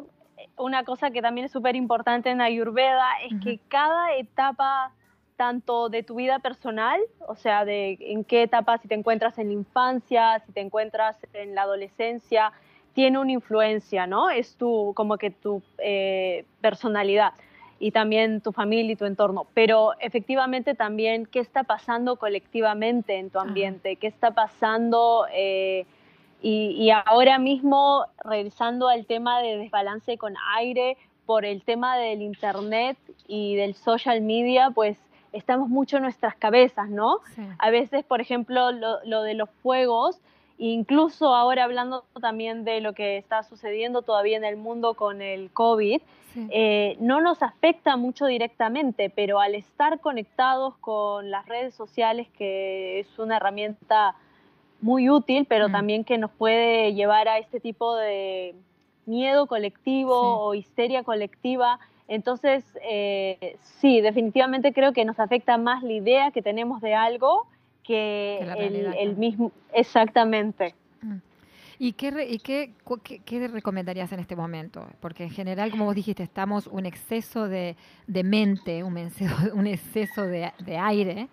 una 0.58 0.84
cosa 0.84 1.12
que 1.12 1.22
también 1.22 1.46
es 1.46 1.52
súper 1.52 1.76
importante 1.76 2.30
en 2.30 2.42
Ayurveda, 2.42 3.08
es 3.24 3.34
que 3.44 3.60
cada 3.70 4.14
etapa 4.16 4.92
tanto 5.44 5.90
de 5.90 6.04
tu 6.04 6.16
vida 6.16 6.40
personal, 6.40 7.02
o 7.28 7.36
sea, 7.36 7.66
de 7.66 7.98
en 8.00 8.24
qué 8.24 8.44
etapa, 8.44 8.78
si 8.78 8.88
te 8.88 8.96
encuentras 8.96 9.38
en 9.40 9.48
la 9.48 9.54
infancia, 9.54 10.42
si 10.46 10.54
te 10.54 10.62
encuentras 10.62 11.18
en 11.34 11.54
la 11.54 11.64
adolescencia, 11.64 12.54
tiene 12.94 13.20
una 13.20 13.34
influencia, 13.34 14.08
¿no? 14.08 14.30
Es 14.30 14.56
tu, 14.56 14.94
como 14.96 15.18
que 15.18 15.32
tu 15.32 15.62
eh, 15.80 16.46
personalidad 16.62 17.34
y 17.78 17.92
también 17.92 18.40
tu 18.40 18.54
familia 18.54 18.94
y 18.94 18.96
tu 18.96 19.06
entorno. 19.06 19.46
Pero 19.54 19.92
efectivamente 20.00 20.76
también 20.76 21.26
qué 21.26 21.40
está 21.40 21.64
pasando 21.64 22.16
colectivamente 22.16 23.18
en 23.18 23.30
tu 23.30 23.40
ambiente, 23.40 23.98
qué 23.98 24.08
está 24.08 24.32
pasando... 24.32 25.28
eh, 25.34 25.86
y, 26.46 26.76
y 26.78 26.92
ahora 26.92 27.38
mismo, 27.40 28.06
regresando 28.26 28.90
al 28.90 29.06
tema 29.06 29.42
de 29.42 29.58
desbalance 29.58 30.18
con 30.18 30.34
aire, 30.58 30.98
por 31.26 31.46
el 31.46 31.62
tema 31.62 31.98
del 31.98 32.22
internet 32.22 32.98
y 33.28 33.56
del 33.56 33.76
social 33.76 34.20
media, 34.22 34.70
pues 34.72 34.98
estamos 35.34 35.68
mucho 35.70 35.98
en 35.98 36.04
nuestras 36.04 36.36
cabezas, 36.36 36.90
¿no? 36.90 37.18
Sí. 37.36 37.42
A 37.60 37.70
veces, 37.70 38.04
por 38.06 38.22
ejemplo, 38.22 38.72
lo, 38.72 39.04
lo 39.06 39.24
de 39.24 39.34
los 39.34 39.50
fuegos, 39.62 40.20
incluso 40.58 41.34
ahora 41.36 41.64
hablando 41.66 42.06
también 42.22 42.64
de 42.64 42.80
lo 42.80 42.94
que 42.94 43.18
está 43.18 43.44
sucediendo 43.44 44.04
todavía 44.04 44.38
en 44.38 44.46
el 44.46 44.56
mundo 44.58 44.94
con 44.94 45.22
el 45.22 45.52
COVID, 45.52 46.02
Sí. 46.34 46.48
eh, 46.52 46.98
no 47.00 47.22
nos 47.22 47.44
afecta 47.44 47.96
mucho 47.96 48.26
directamente, 48.26 49.12
pero 49.12 49.40
al 49.40 49.54
estar 49.54 50.00
conectados 50.00 50.76
con 50.78 51.30
las 51.30 51.46
redes 51.48 51.76
sociales, 51.76 52.28
que 52.36 53.00
es 53.02 53.20
una 53.20 53.38
herramienta 53.38 54.16
muy 54.82 55.10
útil, 55.12 55.46
pero 55.48 55.70
Mm. 55.70 55.72
también 55.72 56.04
que 56.04 56.18
nos 56.18 56.32
puede 56.32 56.94
llevar 56.96 57.28
a 57.28 57.38
este 57.38 57.60
tipo 57.60 57.96
de 57.96 58.56
miedo 59.06 59.46
colectivo 59.46 60.14
Sí. 60.14 60.28
o 60.40 60.54
histeria 60.56 61.04
colectiva. 61.04 61.80
Entonces, 62.08 62.64
eh, 62.84 63.58
sí, 63.80 64.02
definitivamente 64.02 64.74
creo 64.74 64.94
que 64.94 65.06
nos 65.06 65.20
afecta 65.20 65.58
más 65.58 65.84
la 65.84 65.94
idea 65.94 66.32
que 66.32 66.42
tenemos 66.42 66.82
de 66.82 66.94
algo 66.94 67.48
que, 67.84 68.40
el, 68.98 69.16
mismo, 69.18 69.52
exactamente. 69.74 70.74
Mm. 71.02 71.18
¿Y 71.80 71.94
qué, 71.94 72.12
re- 72.12 72.30
y 72.30 72.40
qué, 72.40 72.72
qué, 73.04 73.20
qué 73.20 73.48
recomendarías 73.48 74.12
en 74.14 74.20
este 74.20 74.36
momento? 74.36 74.86
Porque 75.00 75.24
en 75.24 75.32
general, 75.32 75.72
como 75.72 75.86
vos 75.86 75.96
dijiste, 75.96 76.24
estamos 76.24 76.68
un 76.68 76.86
exceso 76.86 77.48
de, 77.50 77.76
de 78.08 78.24
mente, 78.24 78.84
un 78.84 78.98
exceso, 78.98 79.36
un 79.54 79.68
exceso 79.68 80.24
de, 80.26 80.52
de 80.60 80.78
aire. 80.78 81.28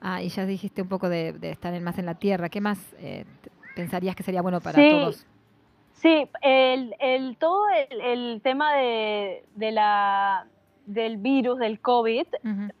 Ah, 0.00 0.22
y 0.22 0.28
ya 0.28 0.44
dijiste 0.46 0.82
un 0.82 0.88
poco 0.88 1.08
de, 1.08 1.32
de 1.32 1.50
estar 1.50 1.78
más 1.80 1.98
en 1.98 2.06
la 2.06 2.14
tierra. 2.14 2.48
¿Qué 2.48 2.60
más 2.60 2.78
eh, 2.98 3.24
pensarías 3.74 4.14
que 4.16 4.22
sería 4.22 4.42
bueno 4.42 4.60
para 4.60 4.82
Sí. 4.82 4.88
todos? 4.90 5.26
Sí, 5.96 6.28
el, 6.42 6.94
el, 7.00 7.36
todo 7.38 7.64
el, 7.90 8.00
el 8.00 8.40
tema 8.42 8.74
de, 8.74 9.44
de 9.54 9.72
la, 9.72 10.46
del 10.84 11.16
virus, 11.16 11.58
del 11.58 11.80
COVID, 11.80 12.26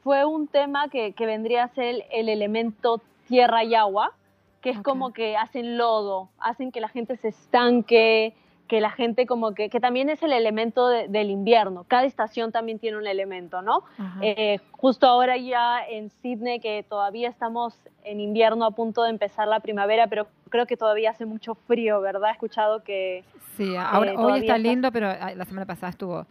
fue 0.02 0.24
un 0.24 0.48
tema 0.48 0.88
que, 0.88 1.12
que 1.12 1.26
vendría 1.26 1.64
a 1.64 1.68
ser 1.68 1.86
el, 1.86 2.04
el 2.12 2.28
elemento 2.28 3.00
tierra 3.26 3.64
y 3.64 3.74
agua, 3.74 4.12
que 4.60 4.70
es 4.70 4.80
como 4.80 5.12
que 5.12 5.36
hacen 5.36 5.78
lodo, 5.78 6.28
hacen 6.38 6.70
que 6.70 6.80
la 6.80 6.88
gente 6.88 7.16
se 7.16 7.28
estanque, 7.28 8.34
que 8.68 8.80
la 8.80 8.90
gente 8.90 9.26
como 9.26 9.54
que, 9.54 9.68
que 9.68 9.80
también 9.80 10.08
es 10.10 10.22
el 10.22 10.32
elemento 10.32 10.88
de- 10.88 11.08
del 11.08 11.30
invierno. 11.30 11.84
Cada 11.88 12.04
estación 12.04 12.52
también 12.52 12.78
tiene 12.78 12.96
un 12.98 13.06
elemento, 13.06 13.62
¿no? 13.62 13.84
Eh, 14.20 14.58
justo 14.72 15.06
ahora 15.06 15.36
ya 15.36 15.84
en 15.86 16.10
Sydney, 16.10 16.60
que 16.60 16.84
todavía 16.88 17.28
estamos 17.28 17.78
en 18.04 18.20
invierno 18.20 18.64
a 18.64 18.70
punto 18.72 19.02
de 19.04 19.10
empezar 19.10 19.46
la 19.48 19.60
primavera, 19.60 20.06
pero 20.08 20.26
creo 20.50 20.66
que 20.66 20.76
todavía 20.76 21.10
hace 21.10 21.26
mucho 21.26 21.54
frío, 21.54 22.00
¿verdad? 22.00 22.30
He 22.30 22.32
escuchado 22.32 22.82
que, 22.82 23.24
sí, 23.56 23.74
ahora, 23.76 24.10
eh, 24.12 24.14
hoy 24.16 24.22
todavía 24.22 24.40
está 24.40 24.56
está- 24.56 24.68
lindo, 24.68 24.92
pero 24.92 25.08
ah, 25.08 25.32
la 25.34 25.44
semana 25.44 25.66
pasada 25.66 25.90
estuvo. 25.90 26.26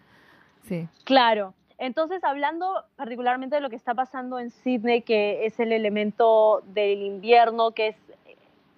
Sí. 0.63 0.88
Claro. 1.04 1.54
Entonces, 1.78 2.24
hablando 2.24 2.84
particularmente 2.95 3.56
de 3.56 3.62
lo 3.62 3.69
que 3.69 3.76
está 3.76 3.93
pasando 3.93 4.39
en 4.39 4.50
Sydney, 4.50 5.02
que 5.02 5.45
es 5.45 5.60
el 5.60 5.74
elemento 5.74 6.62
del 6.67 7.02
invierno, 7.04 7.71
que 7.71 7.88
es 7.89 7.98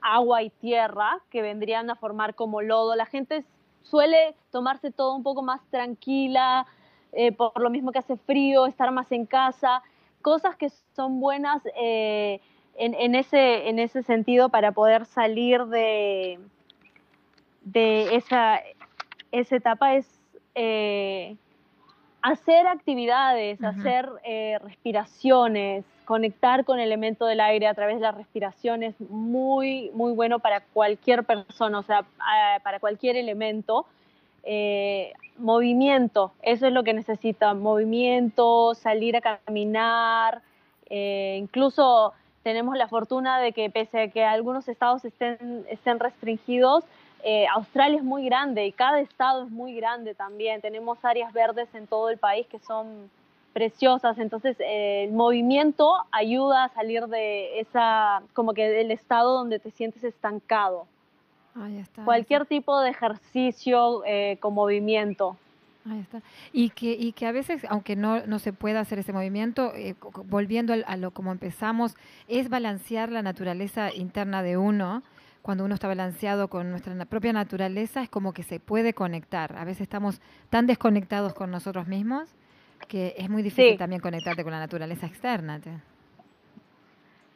agua 0.02 0.44
y 0.44 0.50
tierra, 0.50 1.20
que 1.30 1.42
vendrían 1.42 1.90
a 1.90 1.96
formar 1.96 2.36
como 2.36 2.62
lodo, 2.62 2.96
la 2.96 3.06
gente 3.06 3.44
suele 3.82 4.36
tomarse 4.52 4.92
todo 4.92 5.16
un 5.16 5.24
poco 5.24 5.42
más 5.42 5.62
tranquila, 5.70 6.66
eh, 7.14 7.32
por 7.32 7.60
lo 7.62 7.70
mismo 7.70 7.92
que 7.92 8.00
hace 8.00 8.18
frío, 8.18 8.66
estar 8.66 8.92
más 8.92 9.12
en 9.12 9.26
casa, 9.26 9.82
cosas 10.22 10.56
que 10.56 10.70
son 10.94 11.20
buenas 11.20 11.62
eh, 11.76 12.42
en, 12.76 13.16
ese, 13.16 13.70
en 13.70 13.80
ese 13.80 14.04
sentido 14.04 14.50
para 14.50 14.72
poder 14.72 15.06
salir 15.06 15.66
de, 15.66 16.40
de 17.62 18.16
esa, 18.16 18.62
esa 19.32 19.56
etapa 19.56 19.96
es 19.96 20.22
eh, 20.54 21.38
hacer 22.22 22.68
actividades, 22.68 23.64
hacer 23.64 24.10
eh, 24.24 24.60
respiraciones, 24.64 25.86
conectar 26.06 26.66
con 26.66 26.80
el 26.80 26.88
elemento 26.88 27.26
del 27.26 27.40
aire 27.40 27.68
a 27.68 27.74
través 27.74 27.96
de 27.96 28.02
la 28.02 28.12
respiración 28.12 28.84
es 28.84 29.00
muy, 29.02 29.92
muy 29.94 30.14
bueno 30.14 30.40
para 30.40 30.62
cualquier 30.62 31.24
persona, 31.24 31.80
o 31.80 31.84
sea, 31.84 32.06
para 32.64 32.80
cualquier 32.80 33.18
elemento. 33.18 33.86
Eh, 34.44 35.12
movimiento, 35.38 36.32
eso 36.42 36.68
es 36.68 36.74
lo 36.74 36.84
que 36.84 36.94
necesita, 36.94 37.54
movimiento, 37.54 38.74
salir 38.76 39.18
a 39.18 39.22
caminar, 39.22 40.42
eh, 40.90 41.36
incluso 41.40 42.14
tenemos 42.44 42.78
la 42.78 42.88
fortuna 42.88 43.40
de 43.40 43.52
que 43.52 43.70
pese 43.70 44.04
a 44.04 44.08
que 44.08 44.24
algunos 44.24 44.68
estados 44.70 45.04
estén, 45.06 45.66
estén 45.70 46.00
restringidos, 46.00 46.86
eh, 47.24 47.46
Australia 47.54 47.98
es 47.98 48.04
muy 48.04 48.26
grande 48.26 48.66
y 48.66 48.72
cada 48.72 49.00
estado 49.00 49.44
es 49.46 49.50
muy 49.52 49.76
grande 49.76 50.14
también. 50.16 50.62
Tenemos 50.62 51.04
áreas 51.04 51.34
verdes 51.34 51.68
en 51.74 51.88
todo 51.88 52.10
el 52.10 52.18
país 52.18 52.48
que 52.48 52.60
son 52.60 53.10
preciosas. 53.54 54.18
Entonces, 54.20 54.56
eh, 54.60 55.06
el 55.06 55.14
movimiento 55.14 55.94
ayuda 56.12 56.66
a 56.66 56.70
salir 56.70 57.08
de 57.08 57.60
esa, 57.60 58.22
como 58.34 58.54
que 58.54 58.70
del 58.70 58.92
estado 58.92 59.34
donde 59.34 59.60
te 59.60 59.72
sientes 59.72 60.04
estancado. 60.04 60.86
Ahí 61.60 61.80
está. 61.80 62.04
Cualquier 62.06 62.46
tipo 62.46 62.80
de 62.82 62.92
ejercicio 62.92 64.04
eh, 64.06 64.38
con 64.40 64.54
movimiento. 64.54 65.38
Ahí 65.90 66.00
está. 66.02 66.22
Y 66.54 66.70
que, 66.70 66.92
y 66.92 67.14
que 67.14 67.26
a 67.26 67.32
veces, 67.32 67.66
aunque 67.70 67.96
no, 67.96 68.26
no 68.28 68.40
se 68.40 68.54
pueda 68.54 68.82
hacer 68.82 69.00
ese 69.00 69.14
movimiento, 69.14 69.74
eh, 69.74 69.96
volviendo 70.26 70.74
al- 70.74 70.84
a 70.88 70.98
lo 70.98 71.12
como 71.12 71.32
empezamos, 71.32 71.96
es 72.28 72.50
balancear 72.50 73.10
la 73.12 73.22
naturaleza 73.24 73.92
interna 73.94 74.44
de 74.44 74.58
uno. 74.58 75.02
Cuando 75.48 75.64
uno 75.64 75.76
está 75.76 75.88
balanceado 75.88 76.50
con 76.50 76.70
nuestra 76.72 76.94
propia 77.06 77.32
naturaleza, 77.32 78.02
es 78.02 78.10
como 78.10 78.34
que 78.34 78.44
se 78.44 78.60
puede 78.60 78.94
conectar. 78.94 79.58
A 79.58 79.64
veces 79.64 79.84
estamos 79.84 80.20
tan 80.50 80.68
desconectados 80.68 81.34
con 81.34 81.52
nosotros 81.52 81.88
mismos 81.88 82.36
que 82.90 83.16
es 83.18 83.30
muy 83.30 83.44
difícil 83.44 83.72
Sí. 83.72 83.78
también 83.78 84.02
conectarte 84.02 84.44
con 84.44 84.52
la 84.52 84.60
naturaleza 84.60 85.06
externa. 85.06 85.62
te- 85.62 85.72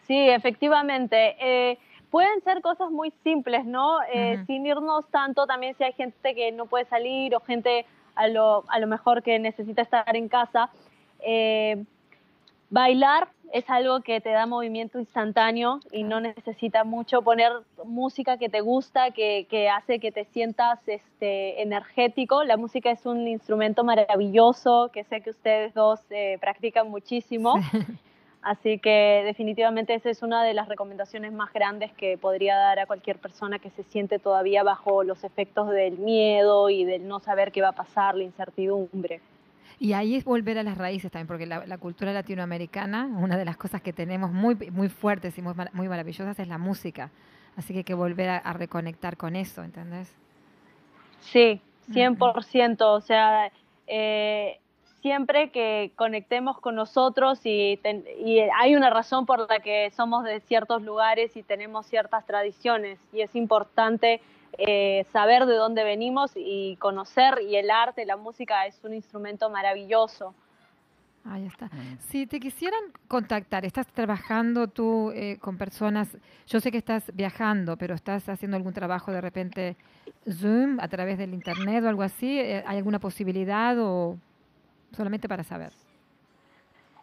Sí, 0.08 0.18
efectivamente. 0.30 1.38
Eh, 1.40 1.78
pueden 2.10 2.42
ser 2.44 2.62
cosas 2.62 2.92
muy 2.92 3.14
simples, 3.24 3.64
¿no? 3.66 4.00
Eh. 4.14 4.44
Sin 4.46 4.66
irnos 4.66 5.08
tanto, 5.10 5.48
también 5.48 5.74
si 5.78 5.86
hay 5.86 5.94
gente 5.94 6.36
que 6.36 6.52
no 6.52 6.66
puede 6.66 6.84
salir 6.88 7.34
o 7.34 7.40
gente 7.40 7.86
a 8.16 8.28
lo, 8.28 8.66
a 8.68 8.78
lo 8.80 8.88
mejor 8.88 9.24
que 9.24 9.40
necesita 9.40 9.84
estar 9.84 10.14
en 10.18 10.28
casa. 10.28 10.70
Eh, 11.20 11.82
bailar 12.70 13.30
es 13.54 13.70
algo 13.70 14.02
que 14.02 14.22
te 14.22 14.30
da 14.30 14.46
movimiento 14.46 15.00
instantáneo 15.00 15.80
y 15.92 16.04
no 16.04 16.20
necesita 16.20 16.84
mucho. 16.84 17.22
Poner 17.22 17.52
música 17.86 18.38
que 18.38 18.50
te 18.50 18.62
gusta, 18.62 19.12
que, 19.12 19.48
que 19.50 19.70
hace 19.70 20.00
que 20.00 20.12
te 20.12 20.26
sientas 20.26 20.80
este, 20.88 21.62
energético. 21.62 22.44
La 22.44 22.58
música 22.58 22.92
es 22.92 23.06
un 23.06 23.28
instrumento 23.28 23.84
maravilloso 23.84 24.90
que 24.94 25.04
sé 25.04 25.22
que 25.22 25.32
ustedes 25.32 25.74
dos 25.74 26.00
eh, 26.10 26.38
practican 26.40 26.90
muchísimo. 26.90 27.56
Así 28.42 28.80
que 28.80 29.22
definitivamente 29.24 29.94
esa 29.94 30.10
es 30.10 30.24
una 30.24 30.44
de 30.44 30.56
las 30.56 30.68
recomendaciones 30.68 31.32
más 31.32 31.54
grandes 31.54 31.94
que 31.94 32.18
podría 32.18 32.56
dar 32.56 32.80
a 32.80 32.88
cualquier 32.88 33.20
persona 33.20 33.60
que 33.60 33.70
se 33.70 33.84
siente 33.84 34.18
todavía 34.18 34.64
bajo 34.64 35.04
los 35.04 35.24
efectos 35.24 35.70
del 35.70 36.00
miedo 36.00 36.72
y 36.72 36.84
del 36.84 37.08
no 37.08 37.20
saber 37.20 37.52
qué 37.52 37.62
va 37.62 37.70
a 37.70 37.74
pasar, 37.74 38.16
la 38.16 38.24
incertidumbre. 38.24 39.22
Y 39.84 39.94
ahí 39.94 40.16
es 40.16 40.24
volver 40.26 40.60
a 40.60 40.64
las 40.64 40.78
raíces 40.78 41.10
también, 41.12 41.26
porque 41.26 41.48
la, 41.48 41.66
la 41.66 41.78
cultura 41.80 42.14
latinoamericana, 42.14 43.08
una 43.18 43.36
de 43.36 43.46
las 43.46 43.58
cosas 43.58 43.82
que 43.82 43.92
tenemos 43.94 44.32
muy, 44.32 44.54
muy 44.70 44.90
fuertes 44.90 45.36
y 45.40 45.42
muy, 45.42 45.56
muy 45.74 45.90
maravillosas 45.90 46.38
es 46.40 46.48
la 46.48 46.60
música. 46.60 47.10
Así 47.58 47.74
que 47.74 47.80
hay 47.80 47.84
que 47.84 47.96
volver 47.96 48.30
a, 48.30 48.38
a 48.38 48.54
reconectar 48.54 49.18
con 49.18 49.36
eso, 49.36 49.64
¿entendés? 49.64 50.14
Sí, 51.22 51.60
100%. 51.90 52.82
O 52.82 53.02
sea, 53.02 53.52
eh, 53.88 54.60
siempre 55.02 55.50
que 55.50 55.92
conectemos 55.96 56.60
con 56.60 56.76
nosotros 56.76 57.40
y, 57.44 57.78
ten- 57.82 58.06
y 58.24 58.38
hay 58.40 58.76
una 58.76 58.92
razón 58.92 59.26
por 59.26 59.50
la 59.50 59.62
que 59.62 59.90
somos 59.96 60.24
de 60.26 60.42
ciertos 60.42 60.84
lugares 60.84 61.36
y 61.36 61.42
tenemos 61.42 61.88
ciertas 61.88 62.24
tradiciones 62.28 63.00
y 63.12 63.22
es 63.22 63.36
importante 63.36 64.22
eh, 64.58 65.06
saber 65.12 65.46
de 65.46 65.56
dónde 65.56 65.84
venimos 65.84 66.32
y 66.36 66.76
conocer 66.78 67.42
y 67.42 67.56
el 67.56 67.70
arte, 67.70 68.06
la 68.06 68.18
música 68.18 68.66
es 68.66 68.80
un 68.84 68.94
instrumento 68.94 69.50
maravilloso. 69.50 70.34
Ahí 71.24 71.46
está. 71.46 71.68
Mm. 71.68 71.98
Si 72.00 72.26
te 72.26 72.40
quisieran 72.40 72.82
contactar, 73.08 73.64
estás 73.64 73.88
trabajando 73.88 74.68
tú 74.68 75.12
eh, 75.12 75.38
con 75.40 75.58
personas, 75.58 76.18
yo 76.48 76.60
sé 76.60 76.72
que 76.72 76.80
estás 76.80 77.12
viajando, 77.14 77.78
pero 77.78 77.94
estás 77.94 78.28
haciendo 78.28 78.58
algún 78.58 78.74
trabajo 78.74 79.12
de 79.12 79.22
repente 79.22 79.76
Zoom 80.30 80.80
a 80.80 80.88
través 80.88 81.18
del 81.18 81.34
internet 81.34 81.84
o 81.84 81.90
algo 81.90 82.02
así, 82.02 82.40
eh, 82.40 82.64
¿hay 82.66 82.78
alguna 82.78 83.00
posibilidad 83.00 83.78
o 83.80 84.18
solamente 84.96 85.28
para 85.28 85.44
saber? 85.44 85.72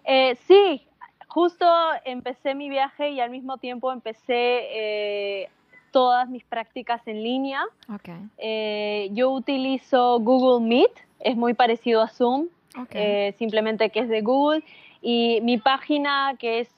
Eh, 0.04 0.36
sí, 0.46 0.86
justo 1.28 1.66
empecé 2.04 2.54
mi 2.54 2.68
viaje 2.68 3.10
y 3.10 3.20
al 3.20 3.30
mismo 3.30 3.58
tiempo 3.58 3.92
empecé 3.92 5.42
eh, 5.42 5.48
todas 5.90 6.28
mis 6.28 6.44
prácticas 6.44 7.06
en 7.06 7.22
línea. 7.22 7.62
Ok, 7.92 8.08
Eh, 8.38 9.08
yo 9.12 9.30
utilizo 9.30 10.18
Google 10.20 10.66
Meet, 10.66 10.90
es 11.20 11.36
muy 11.36 11.54
parecido 11.54 12.00
a 12.02 12.08
Zoom, 12.08 12.46
ok. 12.78 12.90
eh, 12.92 13.34
simplemente 13.38 13.90
que 13.90 14.00
es 14.00 14.08
de 14.08 14.20
Google. 14.22 14.62
Y 15.00 15.40
mi 15.42 15.58
página 15.58 16.34
que 16.38 16.60
es 16.60 16.68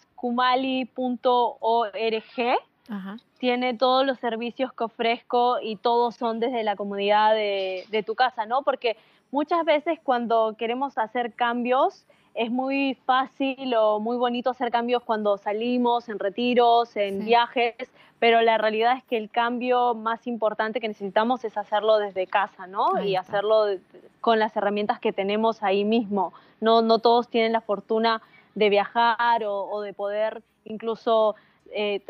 kumali.org 1.20 2.58
tiene 3.38 3.74
todos 3.74 4.04
los 4.06 4.18
servicios 4.18 4.72
que 4.72 4.84
ofrezco 4.84 5.58
y 5.62 5.76
todos 5.76 6.16
son 6.16 6.40
desde 6.40 6.62
la 6.62 6.76
comodidad 6.76 7.34
de, 7.34 7.84
de 7.90 8.02
tu 8.02 8.14
casa, 8.14 8.46
¿no? 8.46 8.62
Porque 8.62 8.96
muchas 9.30 9.64
veces 9.64 9.98
cuando 10.02 10.54
queremos 10.58 10.98
hacer 10.98 11.32
cambios 11.34 12.04
es 12.34 12.50
muy 12.50 12.94
fácil 13.06 13.74
o 13.74 13.98
muy 14.00 14.16
bonito 14.16 14.50
hacer 14.50 14.70
cambios 14.70 15.02
cuando 15.02 15.36
salimos 15.38 16.08
en 16.08 16.18
retiros, 16.18 16.96
en 16.96 17.18
Sí. 17.20 17.24
viajes, 17.26 17.74
pero 18.18 18.40
la 18.42 18.58
realidad 18.58 18.96
es 18.96 19.04
que 19.04 19.16
el 19.16 19.30
cambio 19.30 19.94
más 19.94 20.26
importante 20.26 20.80
que 20.80 20.88
necesitamos 20.88 21.44
es 21.44 21.56
hacerlo 21.56 21.98
desde 21.98 22.26
casa, 22.26 22.66
¿no? 22.66 22.94
Ahí 22.96 23.10
y 23.12 23.16
está. 23.16 23.32
hacerlo 23.32 23.64
con 24.20 24.38
las 24.38 24.56
herramientas 24.56 25.00
que 25.00 25.12
tenemos 25.12 25.62
ahí 25.62 25.84
mismo. 25.84 26.32
No, 26.60 26.82
no 26.82 26.98
todos 26.98 27.28
tienen 27.28 27.52
la 27.52 27.60
fortuna 27.62 28.20
de 28.54 28.68
viajar 28.68 29.44
o, 29.44 29.64
o 29.70 29.80
de 29.80 29.92
poder 29.94 30.42
incluso 30.64 31.34
eh, 31.72 32.00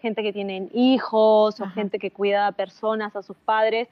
gente 0.00 0.22
que 0.22 0.32
tienen 0.32 0.70
hijos 0.72 1.60
o 1.60 1.66
gente 1.70 1.98
que 1.98 2.10
cuida 2.10 2.46
a 2.46 2.52
personas, 2.52 3.16
a 3.16 3.22
sus 3.22 3.36
padres. 3.36 3.88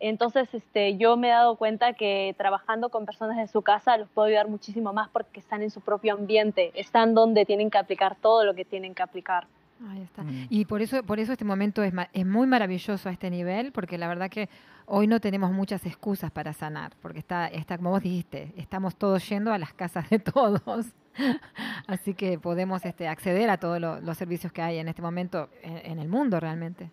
Entonces, 0.00 0.48
este, 0.54 0.96
yo 0.96 1.16
me 1.16 1.28
he 1.28 1.32
dado 1.32 1.56
cuenta 1.56 1.92
que 1.92 2.34
trabajando 2.38 2.88
con 2.88 3.04
personas 3.04 3.36
de 3.36 3.48
su 3.48 3.62
casa 3.62 3.96
los 3.96 4.08
puedo 4.08 4.28
ayudar 4.28 4.48
muchísimo 4.48 4.92
más 4.92 5.08
porque 5.08 5.40
están 5.40 5.62
en 5.62 5.70
su 5.70 5.80
propio 5.80 6.14
ambiente, 6.14 6.70
están 6.74 7.14
donde 7.14 7.44
tienen 7.44 7.70
que 7.70 7.78
aplicar 7.78 8.14
todo 8.16 8.44
lo 8.44 8.54
que 8.54 8.64
tienen 8.64 8.94
que 8.94 9.02
aplicar. 9.02 9.46
Ahí 9.90 10.02
está. 10.02 10.22
Mm. 10.22 10.46
Y 10.50 10.64
por 10.64 10.82
eso, 10.82 11.02
por 11.02 11.18
eso 11.20 11.32
este 11.32 11.44
momento 11.44 11.82
es, 11.82 11.92
ma- 11.92 12.08
es 12.12 12.26
muy 12.26 12.46
maravilloso 12.46 13.08
a 13.08 13.12
este 13.12 13.30
nivel, 13.30 13.70
porque 13.72 13.98
la 13.98 14.08
verdad 14.08 14.28
que 14.30 14.48
hoy 14.86 15.06
no 15.06 15.20
tenemos 15.20 15.52
muchas 15.52 15.84
excusas 15.86 16.30
para 16.30 16.52
sanar, 16.52 16.92
porque 17.02 17.18
está, 17.20 17.46
está 17.48 17.76
como 17.76 17.90
vos 17.90 18.02
dijiste, 18.02 18.52
estamos 18.56 18.96
todos 18.96 19.28
yendo 19.28 19.52
a 19.52 19.58
las 19.58 19.72
casas 19.72 20.08
de 20.10 20.18
todos. 20.18 20.86
Así 21.86 22.14
que 22.14 22.38
podemos 22.38 22.84
este, 22.84 23.08
acceder 23.08 23.50
a 23.50 23.56
todos 23.58 23.80
lo- 23.80 24.00
los 24.00 24.16
servicios 24.16 24.52
que 24.52 24.62
hay 24.62 24.78
en 24.78 24.88
este 24.88 25.02
momento 25.02 25.48
en, 25.62 25.78
en 25.92 25.98
el 25.98 26.08
mundo 26.08 26.38
realmente. 26.40 26.90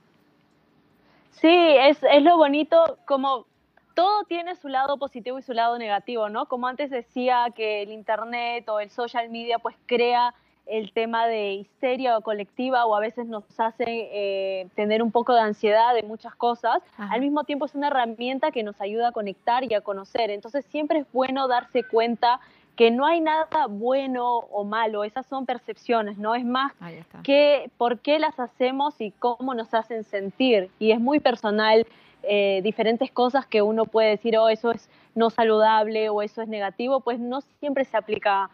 Sí, 1.41 1.49
es, 1.49 1.97
es 2.03 2.23
lo 2.23 2.37
bonito, 2.37 2.97
como 3.05 3.45
todo 3.93 4.23
tiene 4.25 4.55
su 4.55 4.67
lado 4.67 4.97
positivo 4.97 5.39
y 5.39 5.41
su 5.41 5.53
lado 5.53 5.77
negativo, 5.77 6.29
¿no? 6.29 6.47
Como 6.47 6.67
antes 6.67 6.89
decía 6.89 7.47
que 7.55 7.81
el 7.81 7.91
Internet 7.91 8.67
o 8.69 8.79
el 8.79 8.89
social 8.89 9.29
media 9.29 9.57
pues 9.59 9.75
crea 9.85 10.33
el 10.65 10.91
tema 10.93 11.27
de 11.27 11.53
histeria 11.53 12.19
colectiva 12.21 12.85
o 12.85 12.95
a 12.95 12.99
veces 12.99 13.27
nos 13.27 13.43
hace 13.59 13.85
eh, 13.87 14.67
tener 14.75 15.03
un 15.03 15.11
poco 15.11 15.33
de 15.33 15.41
ansiedad 15.41 15.93
de 15.93 16.03
muchas 16.03 16.35
cosas. 16.35 16.79
Ajá. 16.97 17.13
Al 17.13 17.21
mismo 17.21 17.43
tiempo 17.43 17.65
es 17.65 17.75
una 17.75 17.87
herramienta 17.87 18.51
que 18.51 18.63
nos 18.63 18.81
ayuda 18.81 19.09
a 19.09 19.11
conectar 19.11 19.63
y 19.63 19.73
a 19.73 19.81
conocer. 19.81 20.31
Entonces 20.31 20.65
siempre 20.65 20.99
es 20.99 21.11
bueno 21.11 21.47
darse 21.47 21.83
cuenta 21.83 22.39
que 22.75 22.91
no 22.91 23.05
hay 23.05 23.21
nada 23.21 23.47
bueno 23.69 24.25
o 24.27 24.63
malo, 24.65 25.03
esas 25.03 25.25
son 25.27 25.45
percepciones, 25.45 26.17
¿no? 26.17 26.35
Es 26.35 26.43
más 26.45 26.73
qué, 27.23 27.69
por 27.77 27.99
qué 27.99 28.19
las 28.19 28.39
hacemos 28.39 28.99
y 28.99 29.11
cómo 29.11 29.53
nos 29.53 29.73
hacen 29.73 30.03
sentir. 30.03 30.69
Y 30.79 30.91
es 30.91 30.99
muy 30.99 31.19
personal, 31.19 31.85
eh, 32.23 32.61
diferentes 32.63 33.11
cosas 33.11 33.45
que 33.45 33.61
uno 33.61 33.85
puede 33.85 34.09
decir, 34.09 34.37
oh, 34.37 34.49
eso 34.49 34.71
es 34.71 34.89
no 35.13 35.29
saludable 35.29 36.09
o 36.09 36.21
eso 36.21 36.41
es 36.41 36.47
negativo, 36.47 36.99
pues 36.99 37.19
no 37.19 37.41
siempre 37.59 37.85
se 37.85 37.95
aplica 37.95 38.49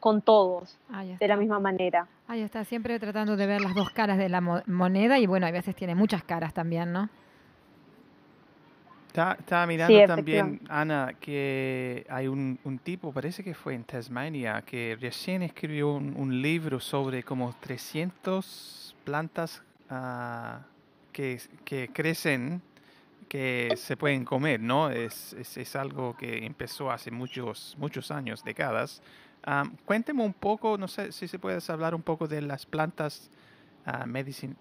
con 0.00 0.20
todos 0.20 0.76
de 1.18 1.28
la 1.28 1.36
misma 1.36 1.58
manera. 1.60 2.06
Ahí 2.28 2.42
está, 2.42 2.64
siempre 2.64 2.98
tratando 2.98 3.36
de 3.36 3.46
ver 3.46 3.60
las 3.60 3.74
dos 3.74 3.90
caras 3.90 4.18
de 4.18 4.28
la 4.28 4.40
mo- 4.40 4.62
moneda 4.66 5.18
y 5.18 5.26
bueno, 5.26 5.46
a 5.46 5.50
veces 5.50 5.74
tiene 5.76 5.94
muchas 5.94 6.22
caras 6.24 6.52
también, 6.52 6.92
¿no? 6.92 7.08
Estaba 9.14 9.64
mirando 9.68 10.00
Sí, 10.00 10.06
también, 10.08 10.60
Ana, 10.68 11.14
que 11.20 12.04
hay 12.08 12.26
un, 12.26 12.58
un 12.64 12.80
tipo, 12.80 13.12
parece 13.12 13.44
que 13.44 13.54
fue 13.54 13.74
en 13.74 13.84
Tasmania, 13.84 14.60
que 14.62 14.98
recién 15.00 15.42
escribió 15.42 15.92
un, 15.92 16.14
un 16.16 16.42
libro 16.42 16.80
sobre 16.80 17.22
como 17.22 17.54
300 17.60 18.96
plantas 19.04 19.62
ah, 19.88 20.62
que, 21.12 21.40
que 21.64 21.90
crecen, 21.92 22.60
que 23.28 23.74
se 23.76 23.96
pueden 23.96 24.24
comer, 24.24 24.58
¿no? 24.58 24.90
Es, 24.90 25.32
es, 25.34 25.56
es 25.58 25.76
algo 25.76 26.16
que 26.16 26.44
empezó 26.44 26.90
hace 26.90 27.12
muchos, 27.12 27.76
muchos 27.78 28.10
años, 28.10 28.42
décadas. 28.42 29.00
Ah, 29.44 29.62
cuénteme 29.84 30.24
un 30.24 30.32
poco, 30.34 30.76
no 30.76 30.88
sé 30.88 31.12
si 31.12 31.28
se 31.28 31.38
puede 31.38 31.60
hablar 31.68 31.94
un 31.94 32.02
poco 32.02 32.26
de 32.26 32.42
las 32.42 32.66
plantas 32.66 33.30
ah, 33.86 34.06
medicin- 34.06 34.56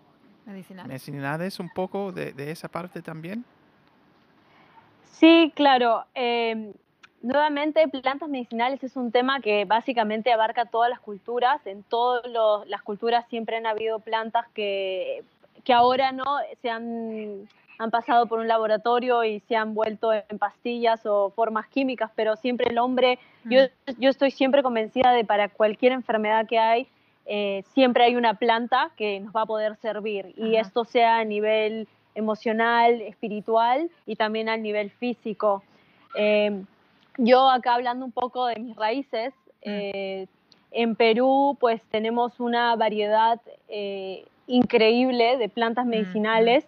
Medicinal. 0.45 0.87
medicinales, 0.87 1.59
un 1.59 1.69
poco 1.69 2.11
de, 2.11 2.33
de 2.33 2.51
esa 2.51 2.67
parte 2.67 3.01
también. 3.01 3.43
Sí, 5.13 5.51
claro. 5.55 6.05
eh, 6.15 6.73
nuevamente, 7.21 7.87
plantas 7.87 8.29
medicinales 8.29 8.83
es 8.83 8.95
un 8.95 9.11
tema 9.11 9.39
que 9.39 9.65
básicamente 9.65 10.31
abarca 10.31 10.65
todas 10.65 10.89
las 10.89 10.99
culturas. 10.99 11.65
En 11.65 11.83
todas 11.83 12.25
las 12.67 12.81
culturas 12.81 13.25
siempre 13.29 13.57
han 13.57 13.65
habido 13.65 13.99
plantas 13.99 14.47
que, 14.53 15.23
que 15.63 15.73
ahora 15.73 16.11
no 16.11 16.25
se 16.61 16.69
han, 16.69 17.47
han 17.77 17.91
pasado 17.91 18.25
por 18.25 18.39
un 18.39 18.47
laboratorio 18.47 19.23
y 19.23 19.39
se 19.41 19.55
han 19.55 19.73
vuelto 19.75 20.11
en 20.13 20.37
pastillas 20.39 21.05
o 21.05 21.29
formas 21.29 21.67
químicas, 21.67 22.11
pero 22.15 22.35
siempre 22.35 22.69
el 22.69 22.77
hombre, 22.79 23.19
yo, 23.45 23.61
yo 23.99 24.09
estoy 24.09 24.31
siempre 24.31 24.63
convencida 24.63 25.11
de 25.11 25.23
para 25.23 25.47
cualquier 25.47 25.91
enfermedad 25.91 26.47
que 26.47 26.59
hay, 26.59 26.87
eh, 27.25 27.63
siempre 27.73 28.03
hay 28.03 28.15
una 28.15 28.33
planta 28.33 28.91
que 28.97 29.19
nos 29.19 29.33
va 29.33 29.43
a 29.43 29.45
poder 29.45 29.75
servir. 29.77 30.33
Y 30.37 30.55
esto 30.55 30.83
sea 30.85 31.19
a 31.19 31.23
nivel 31.23 31.87
emocional, 32.15 33.01
espiritual 33.01 33.89
y 34.05 34.15
también 34.15 34.49
al 34.49 34.61
nivel 34.61 34.91
físico. 34.91 35.63
Eh, 36.15 36.63
yo 37.17 37.49
acá 37.49 37.75
hablando 37.75 38.05
un 38.05 38.11
poco 38.11 38.47
de 38.47 38.59
mis 38.59 38.75
raíces, 38.75 39.33
eh, 39.61 40.27
en 40.71 40.95
Perú 40.95 41.57
pues 41.59 41.81
tenemos 41.91 42.39
una 42.39 42.75
variedad 42.75 43.39
eh, 43.69 44.25
increíble 44.47 45.37
de 45.37 45.49
plantas 45.49 45.85
Mm, 45.85 45.89
medicinales 45.89 46.65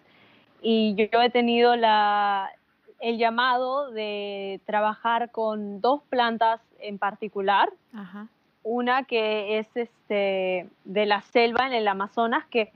y 0.62 0.94
yo, 0.94 1.06
yo 1.12 1.20
he 1.20 1.30
tenido 1.30 1.76
la, 1.76 2.50
el 3.00 3.18
llamado 3.18 3.90
de 3.90 4.60
trabajar 4.64 5.30
con 5.30 5.80
dos 5.80 6.02
plantas 6.08 6.60
en 6.80 6.98
particular, 6.98 7.70
Ajá. 7.92 8.28
una 8.62 9.04
que 9.04 9.58
es 9.58 9.68
este, 9.76 10.68
de 10.84 11.06
la 11.06 11.22
selva 11.22 11.66
en 11.66 11.72
el 11.72 11.88
Amazonas, 11.88 12.46
que 12.46 12.72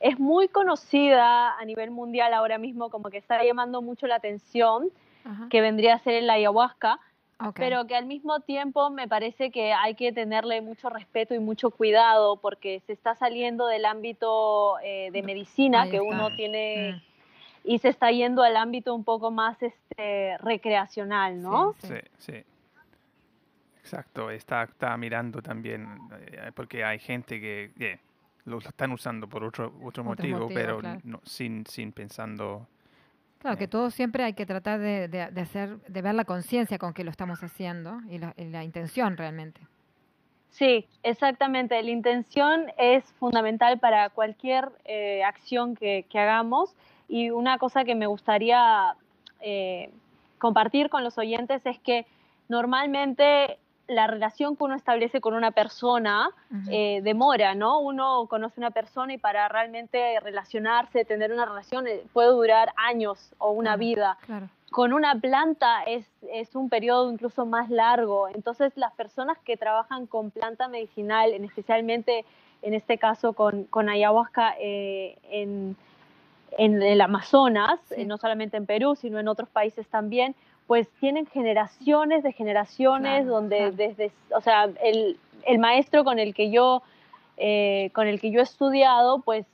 es 0.00 0.18
muy 0.18 0.48
conocida 0.48 1.56
a 1.58 1.64
nivel 1.64 1.90
mundial 1.90 2.34
ahora 2.34 2.58
mismo, 2.58 2.90
como 2.90 3.10
que 3.10 3.18
está 3.18 3.42
llamando 3.42 3.82
mucho 3.82 4.06
la 4.06 4.16
atención, 4.16 4.90
Ajá. 5.24 5.48
que 5.50 5.60
vendría 5.60 5.94
a 5.94 5.98
ser 5.98 6.14
el 6.14 6.28
ayahuasca, 6.30 6.98
Ok. 7.38 7.54
pero 7.56 7.86
que 7.86 7.94
al 7.96 8.06
mismo 8.06 8.40
tiempo 8.40 8.88
me 8.90 9.08
parece 9.08 9.50
que 9.50 9.72
hay 9.72 9.94
que 9.94 10.12
tenerle 10.12 10.60
mucho 10.62 10.88
respeto 10.88 11.34
y 11.34 11.38
mucho 11.38 11.70
cuidado 11.70 12.36
porque 12.36 12.80
se 12.86 12.92
está 12.94 13.14
saliendo 13.14 13.66
del 13.66 13.84
ámbito 13.84 14.78
eh, 14.82 15.10
de 15.12 15.22
medicina 15.22 15.82
Ahí 15.82 15.90
que 15.90 16.00
uno 16.00 16.30
tiene 16.34 16.92
Mm. 16.94 17.68
y 17.68 17.78
se 17.78 17.88
está 17.88 18.10
yendo 18.10 18.42
al 18.42 18.56
ámbito 18.56 18.94
un 18.94 19.02
poco 19.04 19.30
más 19.30 19.60
este 19.62 20.38
recreacional, 20.38 21.42
¿no? 21.42 21.74
Sí, 21.80 21.88
Sí, 21.88 21.94
sí. 22.18 22.44
Exacto, 23.80 24.30
está, 24.30 24.64
está 24.64 24.96
mirando 24.96 25.40
también, 25.42 25.86
eh, 26.32 26.50
porque 26.54 26.84
hay 26.84 26.98
gente 26.98 27.40
que, 27.40 27.70
que 27.78 27.98
lo 28.46 28.58
están 28.58 28.92
usando 28.92 29.28
por 29.28 29.44
otro, 29.44 29.72
otro 29.82 30.02
motivo, 30.02 30.38
motivo, 30.40 30.54
pero 30.58 30.78
claro. 30.78 31.00
no- 31.04 31.20
sin, 31.24 31.66
sin 31.66 31.92
pensando. 31.92 32.66
Claro, 33.40 33.58
que 33.58 33.64
Eh. 33.64 33.68
todo 33.68 33.90
siempre 33.90 34.24
hay 34.24 34.32
que 34.32 34.46
tratar 34.46 34.78
de, 34.80 35.08
de- 35.08 35.30
de 35.30 35.40
hacer, 35.40 35.78
de 35.86 36.02
ver 36.02 36.14
la 36.14 36.24
conciencia 36.24 36.78
con 36.78 36.94
que 36.94 37.04
lo 37.04 37.10
estamos 37.10 37.42
haciendo 37.42 37.98
y 38.08 38.18
la, 38.18 38.32
y 38.36 38.44
la 38.46 38.64
intención 38.64 39.16
realmente. 39.16 39.60
Sí, 40.50 40.86
exactamente. 41.02 41.82
La 41.82 41.90
intención 41.90 42.66
es 42.78 43.04
fundamental 43.18 43.78
para 43.78 44.08
cualquier 44.08 44.70
eh, 44.86 45.22
acción 45.22 45.74
que, 45.76 46.06
que 46.08 46.18
hagamos 46.18 46.74
y 47.08 47.28
una 47.30 47.58
cosa 47.58 47.84
que 47.84 47.94
me 47.94 48.06
gustaría 48.06 48.94
eh, 49.40 49.90
compartir 50.38 50.88
con 50.88 51.04
los 51.04 51.18
oyentes 51.18 51.66
es 51.66 51.78
que 51.80 52.06
normalmente 52.48 53.58
la 53.88 54.06
relación 54.06 54.56
que 54.56 54.64
uno 54.64 54.74
establece 54.74 55.20
con 55.20 55.34
una 55.34 55.52
persona 55.52 56.30
eh, 56.68 57.00
demora, 57.02 57.54
¿no? 57.54 57.78
Uno 57.80 58.26
conoce 58.28 58.58
una 58.60 58.70
persona 58.72 59.12
y 59.14 59.18
para 59.18 59.48
realmente 59.48 60.18
relacionarse, 60.20 61.04
tener 61.04 61.32
una 61.32 61.44
relación, 61.46 61.86
eh, 61.86 62.02
puede 62.12 62.28
durar 62.30 62.72
años 62.76 63.32
o 63.38 63.50
una 63.50 63.70
Claro. 63.76 63.78
vida 63.78 64.18
Claro. 64.26 64.48
con 64.72 64.92
una 64.92 65.14
planta 65.14 65.82
es, 65.84 66.04
es 66.32 66.54
un 66.56 66.68
periodo 66.68 67.10
incluso 67.12 67.46
más 67.46 67.70
largo. 67.70 68.26
Entonces, 68.28 68.72
las 68.76 68.92
personas 68.94 69.38
que 69.44 69.56
trabajan 69.56 70.06
con 70.06 70.30
planta 70.32 70.66
medicinal, 70.68 71.32
en 71.32 71.44
especialmente 71.44 72.24
en 72.62 72.74
este 72.74 72.98
caso 72.98 73.34
con, 73.34 73.64
con 73.64 73.88
ayahuasca 73.88 74.54
eh, 74.58 75.16
en, 75.30 75.76
en 76.58 76.82
el 76.82 77.00
Amazonas, 77.00 77.78
Sí. 77.88 78.00
eh, 78.02 78.04
no 78.06 78.16
solamente 78.16 78.56
en 78.56 78.66
Perú, 78.66 78.96
sino 78.96 79.18
en 79.20 79.28
otros 79.28 79.48
países 79.48 79.86
también, 79.88 80.34
pues 80.66 80.88
tienen 81.00 81.26
generaciones 81.26 82.22
de 82.22 82.32
generaciones 82.32 83.22
Claro, 83.22 83.34
donde 83.34 83.56
claro. 83.58 83.72
desde, 83.72 84.10
o 84.34 84.40
sea, 84.40 84.68
el, 84.82 85.18
el 85.44 85.58
maestro 85.58 86.02
con 86.04 86.18
el 86.18 86.34
que 86.34 86.50
yo, 86.50 86.82
eh, 87.36 87.90
con 87.94 88.06
el 88.08 88.20
que 88.20 88.30
yo 88.30 88.40
he 88.40 88.42
estudiado, 88.42 89.20
pues 89.20 89.46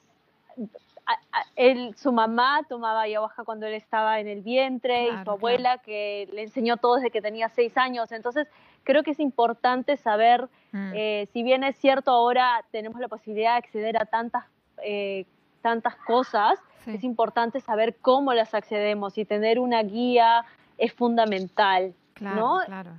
a- 1.04 1.12
a- 1.38 1.44
él, 1.56 1.94
su 1.96 2.12
mamá 2.12 2.60
tomaba 2.68 3.02
ayahuasca 3.02 3.44
cuando 3.44 3.66
él 3.66 3.74
estaba 3.74 4.20
en 4.20 4.28
el 4.28 4.40
vientre 4.40 5.08
y 5.08 5.24
su 5.24 5.30
abuela 5.32 5.78
que 5.78 6.28
le 6.32 6.42
enseñó 6.42 6.76
todo 6.76 6.96
desde 6.96 7.10
que 7.10 7.20
tenía 7.20 7.48
seis 7.48 7.76
años. 7.76 8.12
Entonces, 8.12 8.46
creo 8.84 9.02
que 9.02 9.10
es 9.10 9.20
importante 9.20 9.96
saber, 9.96 10.48
Mm. 10.74 10.92
eh, 10.94 11.28
si 11.34 11.42
bien 11.42 11.64
es 11.64 11.76
cierto 11.76 12.10
ahora 12.12 12.64
tenemos 12.70 12.98
la 13.00 13.08
posibilidad 13.08 13.52
de 13.52 13.58
acceder 13.58 14.00
a 14.00 14.06
tantas, 14.06 14.44
eh, 14.82 15.26
tantas 15.60 15.94
cosas, 15.96 16.58
Sí. 16.84 16.94
es 16.94 17.04
importante 17.04 17.60
saber 17.60 17.96
cómo 18.00 18.32
las 18.32 18.54
accedemos 18.54 19.18
y 19.18 19.24
tener 19.26 19.58
una 19.58 19.82
guía 19.82 20.44
es 20.78 20.92
fundamental. 20.92 21.94
Claro, 22.14 22.40
¿no? 22.40 22.60
claro. 22.66 22.90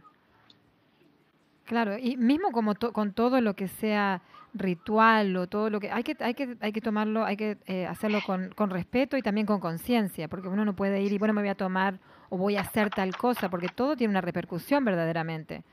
Claro, 1.65 1.97
y 1.97 2.17
mismo 2.17 2.51
como 2.51 2.76
to- 2.76 2.91
con 2.91 3.13
todo 3.13 3.39
lo 3.39 3.53
que 3.55 3.67
sea 3.67 4.21
ritual 4.53 5.36
o 5.38 5.47
todo 5.47 5.69
lo 5.69 5.80
que 5.80 5.89
hay 5.89 6.03
que 6.03 6.15
hay 6.19 6.34
que 6.36 6.57
hay 6.59 6.71
que 6.74 6.82
tomarlo, 6.82 7.24
hay 7.26 7.38
que 7.38 7.57
eh, 7.65 7.88
hacerlo 7.88 8.21
con, 8.21 8.49
con 8.49 8.69
respeto 8.69 9.17
y 9.17 9.21
también 9.21 9.47
con 9.47 9.59
conciencia, 9.59 10.28
porque 10.28 10.49
uno 10.49 10.65
no 10.65 10.76
puede 10.76 11.01
ir 11.01 11.11
y 11.13 11.17
bueno 11.17 11.34
me 11.34 11.41
voy 11.41 11.49
a 11.49 11.55
tomar 11.55 11.99
o 12.30 12.38
voy 12.38 12.57
a 12.57 12.61
hacer 12.61 12.89
tal 12.91 13.15
cosa, 13.15 13.49
porque 13.49 13.69
todo 13.69 13.95
tiene 13.95 14.11
una 14.11 14.21
repercusión 14.21 14.84
verdaderamente. 14.86 15.63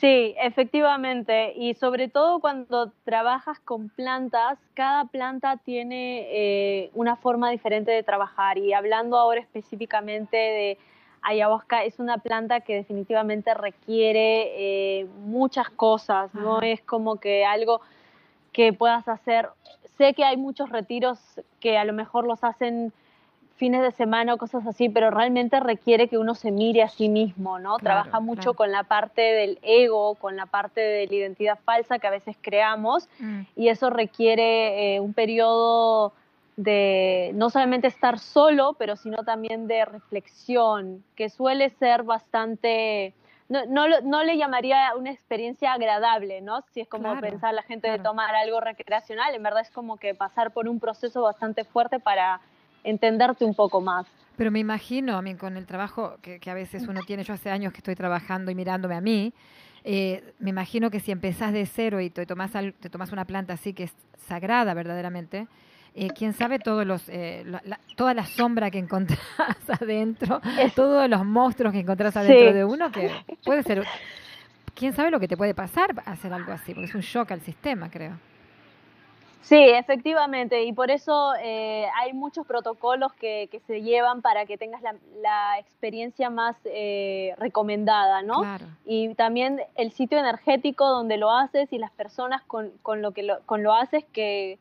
Sí, 0.00 0.34
efectivamente. 0.38 1.54
Y 1.56 1.72
sobre 1.74 2.08
todo 2.08 2.38
cuando 2.38 2.92
trabajas 3.04 3.58
con 3.60 3.88
plantas, 3.88 4.58
cada 4.74 5.06
planta 5.06 5.56
tiene 5.56 6.26
eh, 6.30 6.90
una 6.94 7.16
forma 7.16 7.50
diferente 7.50 7.90
de 7.90 8.02
trabajar. 8.02 8.58
Y 8.58 8.74
hablando 8.74 9.16
ahora 9.16 9.40
específicamente 9.40 10.36
de 10.36 10.78
ayahuasca, 11.22 11.84
es 11.84 11.98
una 11.98 12.18
planta 12.18 12.60
que 12.60 12.74
definitivamente 12.74 13.54
requiere 13.54 15.00
eh, 15.00 15.06
muchas 15.24 15.70
cosas. 15.70 16.32
No 16.34 16.58
Ajá. 16.58 16.66
es 16.66 16.82
como 16.82 17.16
que 17.16 17.46
algo 17.46 17.80
que 18.52 18.74
puedas 18.74 19.08
hacer. 19.08 19.48
Sé 19.96 20.12
que 20.12 20.24
hay 20.24 20.36
muchos 20.36 20.68
retiros 20.68 21.18
que 21.58 21.78
a 21.78 21.84
lo 21.84 21.94
mejor 21.94 22.26
los 22.26 22.44
hacen 22.44 22.92
fines 23.56 23.82
de 23.82 23.90
semana 23.90 24.34
o 24.34 24.36
cosas 24.36 24.66
así, 24.66 24.88
pero 24.88 25.10
realmente 25.10 25.58
requiere 25.60 26.08
que 26.08 26.18
uno 26.18 26.34
se 26.34 26.50
mire 26.50 26.82
a 26.82 26.88
sí 26.88 27.08
mismo, 27.08 27.58
¿no? 27.58 27.76
Claro, 27.78 28.02
Trabaja 28.02 28.20
mucho 28.20 28.42
claro. 28.42 28.54
con 28.54 28.72
la 28.72 28.84
parte 28.84 29.22
del 29.22 29.58
ego, 29.62 30.14
con 30.16 30.36
la 30.36 30.46
parte 30.46 30.80
de 30.80 31.06
la 31.06 31.14
identidad 31.14 31.58
falsa 31.64 31.98
que 31.98 32.06
a 32.06 32.10
veces 32.10 32.36
creamos 32.40 33.08
Mm, 33.18 33.42
y 33.56 33.68
eso 33.68 33.90
requiere 33.90 34.96
eh, 34.96 35.00
un 35.00 35.12
periodo 35.14 36.12
de 36.56 37.30
no 37.34 37.50
solamente 37.50 37.86
estar 37.86 38.18
solo, 38.18 38.74
pero 38.78 38.96
sino 38.96 39.24
también 39.24 39.66
de 39.66 39.84
reflexión, 39.84 41.04
que 41.14 41.28
suele 41.28 41.70
ser 41.70 42.02
bastante, 42.02 43.14
no, 43.48 43.64
no, 43.66 43.86
no 44.02 44.22
le 44.22 44.36
llamaría 44.38 44.94
una 44.96 45.10
experiencia 45.10 45.72
agradable, 45.72 46.40
¿no? 46.40 46.62
Si 46.72 46.80
es 46.80 46.88
como 46.88 47.04
Claro, 47.04 47.20
pensar 47.20 47.54
la 47.54 47.62
gente 47.62 47.90
de 47.90 47.98
tomar 47.98 48.34
algo 48.34 48.60
recreacional, 48.60 49.34
en 49.34 49.42
verdad 49.42 49.62
es 49.62 49.70
como 49.70 49.98
que 49.98 50.14
pasar 50.14 50.50
por 50.52 50.68
un 50.68 50.80
proceso 50.80 51.22
bastante 51.22 51.64
fuerte 51.64 52.00
para 52.00 52.40
entenderte 52.86 53.44
un 53.44 53.54
poco 53.54 53.80
más. 53.80 54.06
Pero 54.36 54.50
me 54.50 54.58
imagino, 54.60 55.16
a 55.16 55.22
mí, 55.22 55.34
con 55.34 55.56
el 55.56 55.66
trabajo 55.66 56.16
que, 56.22 56.38
que 56.40 56.50
a 56.50 56.54
veces 56.54 56.86
uno 56.88 57.00
tiene, 57.06 57.24
yo 57.24 57.34
hace 57.34 57.50
años 57.50 57.72
que 57.72 57.78
estoy 57.78 57.94
trabajando 57.94 58.50
y 58.50 58.54
mirándome 58.54 58.94
a 58.94 59.00
mí, 59.00 59.32
eh, 59.84 60.34
me 60.38 60.50
imagino 60.50 60.90
que 60.90 61.00
si 61.00 61.10
empezás 61.12 61.52
de 61.52 61.64
cero 61.66 62.00
y 62.00 62.10
te 62.10 62.26
tomas, 62.26 62.54
al- 62.56 62.74
te 62.74 62.90
tomas 62.90 63.12
una 63.12 63.24
planta 63.24 63.54
así 63.54 63.72
que 63.72 63.84
es 63.84 63.94
sagrada 64.26 64.74
verdaderamente, 64.74 65.46
eh, 65.94 66.08
quién 66.10 66.34
sabe 66.34 66.58
todos 66.58 66.84
los, 66.86 67.08
eh, 67.08 67.44
la- 67.46 67.62
la- 67.64 67.80
toda 67.96 68.12
la 68.12 68.26
sombra 68.26 68.70
que 68.70 68.78
encontrás 68.78 69.18
adentro, 69.80 70.40
todos 70.74 71.08
los 71.08 71.24
monstruos 71.24 71.72
que 71.72 71.80
encontrás 71.80 72.16
adentro 72.16 72.48
Sí. 72.48 72.52
de 72.52 72.64
uno, 72.64 72.90
que 72.92 73.10
puede 73.44 73.62
ser, 73.62 73.84
quién 74.74 74.92
sabe 74.92 75.10
lo 75.10 75.18
que 75.20 75.28
te 75.28 75.36
puede 75.38 75.54
pasar 75.54 75.94
hacer 76.04 76.32
algo 76.34 76.52
así, 76.52 76.74
porque 76.74 76.88
es 76.90 76.94
un 76.94 77.00
shock 77.00 77.30
al 77.32 77.40
sistema, 77.40 77.88
creo. 77.90 78.18
Sí, 79.42 79.56
efectivamente, 79.56 80.64
y 80.64 80.72
por 80.72 80.90
eso 80.90 81.32
eh, 81.40 81.86
hay 82.02 82.12
muchos 82.12 82.44
protocolos 82.46 83.12
que, 83.12 83.48
que 83.50 83.60
se 83.60 83.80
llevan 83.82 84.20
para 84.20 84.44
que 84.44 84.58
tengas 84.58 84.82
la, 84.82 84.96
la 85.22 85.58
experiencia 85.60 86.30
más 86.30 86.56
eh, 86.64 87.32
recomendada, 87.38 88.22
¿no? 88.22 88.40
Claro. 88.40 88.66
Y 88.84 89.14
también 89.14 89.60
el 89.76 89.92
sitio 89.92 90.18
energético 90.18 90.88
donde 90.88 91.16
lo 91.16 91.30
haces 91.30 91.72
y 91.72 91.78
las 91.78 91.92
personas 91.92 92.42
con, 92.42 92.72
con 92.82 93.02
lo 93.02 93.12
que 93.12 93.22
lo, 93.22 93.40
con 93.46 93.62
lo 93.62 93.72
haces 93.72 94.04
que, 94.12 94.58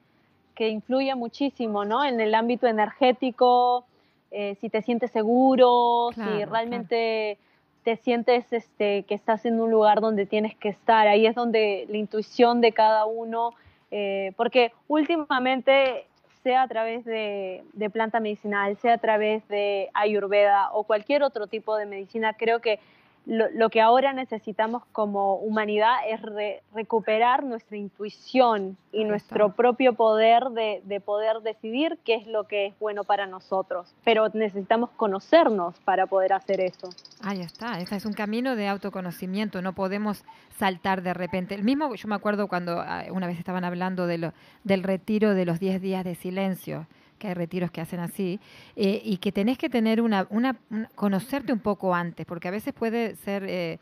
que 0.53 0.69
influye 0.69 1.15
muchísimo, 1.15 1.83
¿no? 1.83 2.05
En 2.05 2.19
el 2.19 2.35
ámbito 2.35 2.67
energético, 2.67 3.85
eh, 4.29 4.55
si 4.61 4.69
te 4.69 4.83
sientes 4.83 5.09
seguro, 5.11 6.09
Claro, 6.13 6.31
si 6.31 6.37
claro. 6.37 6.51
realmente 6.51 7.39
te 7.83 7.97
sientes 7.97 8.51
este, 8.53 9.03
que 9.03 9.15
estás 9.15 9.45
en 9.45 9.59
un 9.59 9.71
lugar 9.71 10.01
donde 10.01 10.25
tienes 10.25 10.55
que 10.55 10.69
estar. 10.69 11.07
Ahí 11.07 11.25
es 11.25 11.35
donde 11.35 11.85
la 11.89 11.97
intuición 11.97 12.61
de 12.61 12.71
cada 12.71 13.05
uno, 13.05 13.53
eh, 13.91 14.33
porque 14.35 14.71
últimamente, 14.87 16.05
sea 16.43 16.63
a 16.63 16.67
través 16.67 17.05
de, 17.05 17.63
de 17.73 17.89
planta 17.89 18.19
medicinal, 18.19 18.77
sea 18.77 18.93
a 18.93 18.97
través 18.99 19.47
de 19.47 19.89
ayurveda 19.93 20.71
o 20.73 20.83
cualquier 20.83 21.23
otro 21.23 21.47
tipo 21.47 21.75
de 21.75 21.85
medicina, 21.85 22.33
creo 22.33 22.61
que 22.61 22.79
lo, 23.25 23.49
lo 23.51 23.69
que 23.69 23.81
ahora 23.81 24.13
necesitamos 24.13 24.83
como 24.91 25.35
humanidad 25.37 25.95
es 26.09 26.21
re- 26.21 26.61
recuperar 26.73 27.43
nuestra 27.43 27.75
intuición 27.77 28.77
y 28.91 28.99
Ahí 28.99 29.05
nuestro 29.05 29.45
está. 29.47 29.55
propio 29.57 29.93
poder 29.93 30.43
de, 30.51 30.81
de 30.85 30.99
poder 31.01 31.41
decidir 31.41 31.97
qué 32.05 32.15
es 32.15 32.27
lo 32.27 32.45
que 32.45 32.67
es 32.67 32.79
bueno 32.79 33.03
para 33.03 33.25
nosotros. 33.27 33.93
Pero 34.03 34.29
necesitamos 34.33 34.89
conocernos 34.91 35.79
para 35.81 36.05
poder 36.07 36.33
hacer 36.33 36.61
eso. 36.61 36.89
Ahí 37.23 37.41
está, 37.41 37.79
ese 37.79 37.95
es 37.95 38.05
un 38.05 38.13
camino 38.13 38.55
de 38.55 38.67
autoconocimiento, 38.67 39.61
no 39.61 39.73
podemos 39.73 40.23
saltar 40.57 41.01
de 41.01 41.13
repente. 41.13 41.55
El 41.55 41.63
mismo, 41.63 41.93
yo 41.95 42.07
me 42.07 42.15
acuerdo 42.15 42.47
cuando 42.47 42.79
ah, 42.79 43.03
una 43.11 43.27
vez 43.27 43.37
estaban 43.39 43.65
hablando 43.65 44.07
de 44.07 44.17
lo, 44.17 44.33
del 44.63 44.83
retiro 44.83 45.33
de 45.33 45.45
los 45.45 45.59
10 45.59 45.81
días 45.81 46.03
de 46.03 46.15
silencio, 46.15 46.87
que 47.17 47.27
hay 47.29 47.33
retiros 47.33 47.71
que 47.71 47.81
hacen 47.81 47.99
así, 47.99 48.39
eh, 48.75 49.01
y 49.03 49.17
que 49.17 49.31
tenés 49.31 49.57
que 49.57 49.69
tener 49.69 50.01
una, 50.01 50.27
una, 50.29 50.55
una- 50.69 50.89
conocerte 50.95 51.53
un 51.53 51.59
poco 51.59 51.93
antes, 51.95 52.25
porque 52.25 52.47
a 52.47 52.51
veces 52.51 52.73
puede 52.73 53.15
ser, 53.17 53.43
eh, 53.47 53.79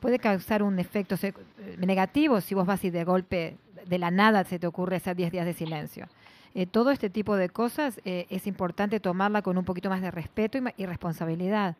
puede 0.00 0.18
causar 0.18 0.62
un 0.62 0.78
efecto 0.78 1.16
eh, 1.22 1.32
negativo 1.78 2.40
si 2.40 2.54
vos 2.54 2.66
vas 2.66 2.84
y 2.84 2.90
de 2.90 3.04
golpe, 3.04 3.56
de 3.86 3.98
la 3.98 4.10
nada 4.10 4.44
se 4.44 4.58
te 4.58 4.66
ocurre 4.66 4.96
hacer 4.96 5.16
10 5.16 5.30
días 5.32 5.46
de 5.46 5.52
silencio. 5.54 6.06
Eh, 6.54 6.66
todo 6.66 6.90
este 6.90 7.10
tipo 7.10 7.36
de 7.36 7.48
cosas 7.50 8.00
eh, 8.04 8.26
es 8.30 8.46
importante 8.46 8.98
tomarla 8.98 9.42
con 9.42 9.58
un 9.58 9.64
poquito 9.64 9.90
más 9.90 10.00
de 10.00 10.10
respeto 10.10 10.56
y, 10.58 10.62
y 10.82 10.86
responsabilidad. 10.86 11.76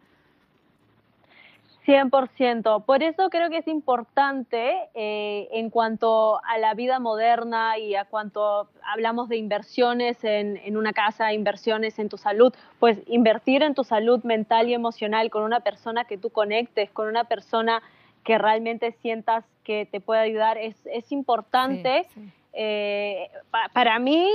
100%. 1.86 2.84
Por 2.84 3.02
eso 3.02 3.30
creo 3.30 3.48
que 3.48 3.58
es 3.58 3.68
importante 3.68 4.74
eh, 4.94 5.48
en 5.52 5.70
cuanto 5.70 6.40
a 6.44 6.58
la 6.58 6.74
vida 6.74 6.98
moderna 6.98 7.78
y 7.78 7.94
a 7.94 8.04
cuanto 8.04 8.68
hablamos 8.84 9.28
de 9.28 9.36
inversiones 9.36 10.22
en, 10.24 10.56
en 10.58 10.76
una 10.76 10.92
casa, 10.92 11.32
inversiones 11.32 11.98
en 11.98 12.08
tu 12.08 12.18
salud, 12.18 12.52
pues 12.80 12.98
invertir 13.06 13.62
en 13.62 13.74
tu 13.74 13.84
salud 13.84 14.22
mental 14.24 14.68
y 14.68 14.74
emocional 14.74 15.30
con 15.30 15.44
una 15.44 15.60
persona 15.60 16.04
que 16.04 16.18
tú 16.18 16.30
conectes, 16.30 16.90
con 16.90 17.06
una 17.08 17.24
persona 17.24 17.82
que 18.24 18.36
realmente 18.38 18.90
sientas 19.00 19.44
que 19.62 19.86
te 19.86 20.00
puede 20.00 20.20
ayudar, 20.20 20.58
es, 20.58 20.74
es 20.86 21.12
importante. 21.12 22.04
Sí, 22.08 22.20
sí. 22.20 22.32
Eh, 22.52 23.30
pa- 23.50 23.68
para 23.72 23.98
mí, 24.00 24.28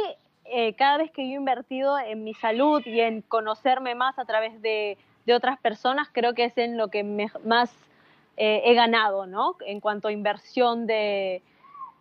eh, 0.45 0.74
cada 0.76 0.97
vez 0.97 1.12
que 1.12 1.28
yo 1.28 1.34
he 1.34 1.38
invertido 1.38 1.99
en 1.99 2.24
mi 2.24 2.34
salud 2.36 2.82
y 2.86 3.02
en 3.02 3.22
conocerme 3.22 3.95
más 3.95 4.18
a 4.20 4.26
través 4.26 4.62
de, 4.62 4.97
de 5.26 5.34
otras 5.34 5.60
personas, 5.60 6.10
creo 6.12 6.34
que 6.34 6.46
es 6.46 6.58
en 6.58 6.78
lo 6.78 6.88
que 6.90 7.04
me- 7.04 7.32
más 7.46 7.74
eh, 8.38 8.62
he 8.66 8.74
ganado, 8.74 9.26
¿no? 9.28 9.56
En 9.66 9.80
cuanto 9.80 10.08
a 10.08 10.12
inversión 10.12 10.88
de, 10.88 11.42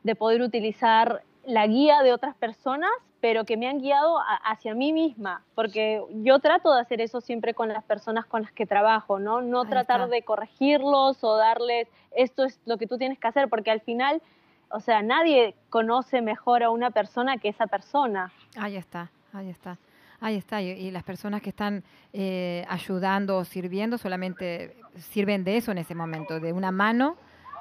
de 0.04 0.14
poder 0.14 0.42
utilizar 0.42 1.22
la 1.44 1.66
guía 1.66 2.02
de 2.02 2.12
otras 2.12 2.34
personas, 2.36 2.90
pero 3.20 3.44
que 3.44 3.56
me 3.58 3.68
han 3.68 3.80
guiado 3.80 4.18
a- 4.18 4.36
hacia 4.36 4.74
mí 4.74 4.92
misma, 4.92 5.42
porque 5.54 6.02
yo 6.22 6.38
trato 6.38 6.72
de 6.72 6.80
hacer 6.80 7.00
eso 7.02 7.20
siempre 7.20 7.52
con 7.52 7.68
las 7.68 7.84
personas 7.84 8.24
con 8.26 8.42
las 8.42 8.52
que 8.52 8.64
trabajo, 8.64 9.18
¿no? 9.18 9.42
No 9.42 9.62
Ahí 9.62 9.68
tratar 9.70 10.00
está. 10.02 10.14
de 10.14 10.22
corregirlos 10.22 11.22
o 11.24 11.36
darles, 11.36 11.88
esto 12.12 12.44
es 12.44 12.58
lo 12.64 12.78
que 12.78 12.86
tú 12.86 12.96
tienes 12.96 13.18
que 13.18 13.28
hacer, 13.28 13.48
porque 13.48 13.70
al 13.70 13.80
final, 13.80 14.22
o 14.70 14.80
sea, 14.80 15.02
nadie 15.02 15.54
conoce 15.68 16.22
mejor 16.22 16.62
a 16.62 16.70
una 16.70 16.90
persona 16.92 17.36
que 17.36 17.48
esa 17.48 17.66
persona. 17.66 18.32
Ahí 18.56 18.76
está, 18.76 19.10
ahí 19.34 19.50
está. 19.50 19.76
Ahí 20.20 20.36
está, 20.36 20.60
y, 20.60 20.70
y 20.70 20.90
las 20.90 21.02
personas 21.02 21.40
que 21.40 21.50
están 21.50 21.82
eh, 22.12 22.64
ayudando 22.68 23.38
o 23.38 23.44
sirviendo 23.44 23.96
solamente 23.96 24.76
sirven 24.98 25.44
de 25.44 25.56
eso 25.56 25.72
en 25.72 25.78
ese 25.78 25.94
momento, 25.94 26.40
de 26.40 26.52
una 26.52 26.70
mano 26.70 27.16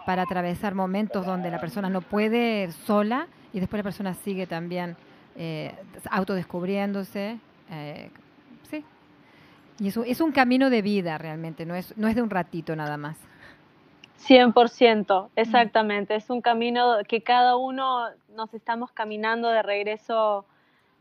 para 0.05 0.23
atravesar 0.23 0.75
momentos 0.75 1.25
donde 1.25 1.51
la 1.51 1.59
persona 1.59 1.89
no 1.89 2.01
puede 2.01 2.71
sola 2.85 3.27
y 3.53 3.59
después 3.59 3.79
la 3.79 3.83
persona 3.83 4.13
sigue 4.13 4.47
también 4.47 4.97
eh, 5.35 5.73
autodescubriéndose. 6.09 7.37
eh, 7.71 8.09
sí. 8.69 8.83
Y 9.79 9.87
eso 9.87 10.03
es 10.03 10.19
un 10.19 10.31
camino 10.31 10.69
de 10.69 10.81
vida 10.81 11.17
realmente, 11.17 11.65
no 11.65 11.75
es, 11.75 11.95
no 11.97 12.07
es 12.07 12.15
de 12.15 12.21
un 12.21 12.29
ratito 12.29 12.75
nada 12.75 12.97
más. 12.97 13.17
100%, 14.27 15.29
exactamente. 15.37 16.15
Es 16.15 16.29
un 16.29 16.41
camino 16.41 16.97
que 17.07 17.21
cada 17.21 17.55
uno 17.55 18.07
nos 18.35 18.53
estamos 18.53 18.91
caminando 18.91 19.47
de 19.47 19.63
regreso 19.63 20.45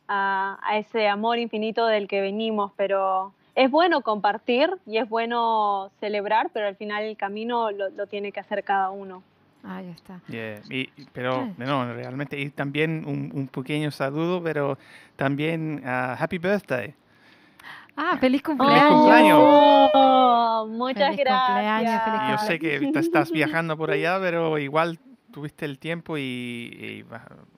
a, 0.08 0.58
a 0.62 0.78
ese 0.78 1.08
amor 1.08 1.38
infinito 1.38 1.86
del 1.86 2.08
que 2.08 2.20
venimos, 2.20 2.72
pero 2.76 3.32
es 3.54 3.70
bueno 3.70 4.00
compartir 4.02 4.70
y 4.86 4.98
es 4.98 5.08
bueno 5.08 5.90
celebrar, 6.00 6.50
pero 6.52 6.66
al 6.68 6.76
final 6.76 7.04
el 7.04 7.16
camino 7.16 7.70
lo, 7.70 7.90
lo 7.90 8.06
tiene 8.06 8.32
que 8.32 8.40
hacer 8.40 8.64
cada 8.64 8.90
uno. 8.90 9.22
Ahí 9.64 9.88
está. 9.90 10.20
Yeah, 10.28 10.60
y- 10.70 10.88
pero 11.12 11.48
no, 11.58 11.92
realmente, 11.92 12.38
y 12.38 12.48
también 12.50 13.04
un, 13.06 13.30
un 13.34 13.48
pequeño 13.48 13.90
saludo, 13.90 14.40
pero 14.42 14.78
también 15.16 15.82
ah, 15.84 16.16
Happy 16.18 16.38
Birthday. 16.38 16.94
Ah, 17.96 18.10
feliz 18.12 18.20
¡Feliz 18.20 18.42
cumpleaños. 18.42 18.94
cumpleaños! 18.94 19.38
Oh, 19.92 20.66
muchas 20.70 21.16
Feliz 21.16 21.24
cumpleaños, 21.26 21.92
gracias. 21.92 22.04
feliz 22.04 22.20
Y 22.24 22.30
yo 22.30 22.38
sé 22.38 22.58
que 22.60 22.74
ahorita 22.74 23.00
estás 23.00 23.30
viajando 23.32 23.76
por 23.76 23.90
allá, 23.90 24.18
pero 24.20 24.56
igual 24.58 25.00
tuviste 25.32 25.64
el 25.64 25.78
tiempo 25.78 26.18
y, 26.18 26.22
y, 26.22 27.04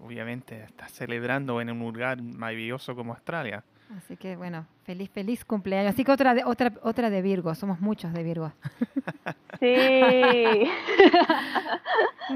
obviamente 0.01 0.63
estás 0.63 0.93
celebrando 0.93 1.61
en 1.61 1.71
un 1.71 1.79
lugar 1.79 2.23
maravilloso 2.23 2.95
como 2.95 3.13
Australia. 3.13 3.65
Así 3.97 4.17
que 4.17 4.37
bueno, 4.37 4.67
feliz, 4.85 5.11
feliz 5.11 5.45
cumpleaños. 5.45 5.93
Así 5.95 6.05
que 6.05 6.13
otra 6.13 6.33
de, 6.35 6.45
otra, 6.45 6.73
otra 6.83 7.11
de 7.11 7.23
Virgo, 7.23 7.55
somos 7.57 7.81
muchos 7.81 8.13
de 8.13 8.23
Virgo. 8.23 8.53
Sí. 9.59 9.67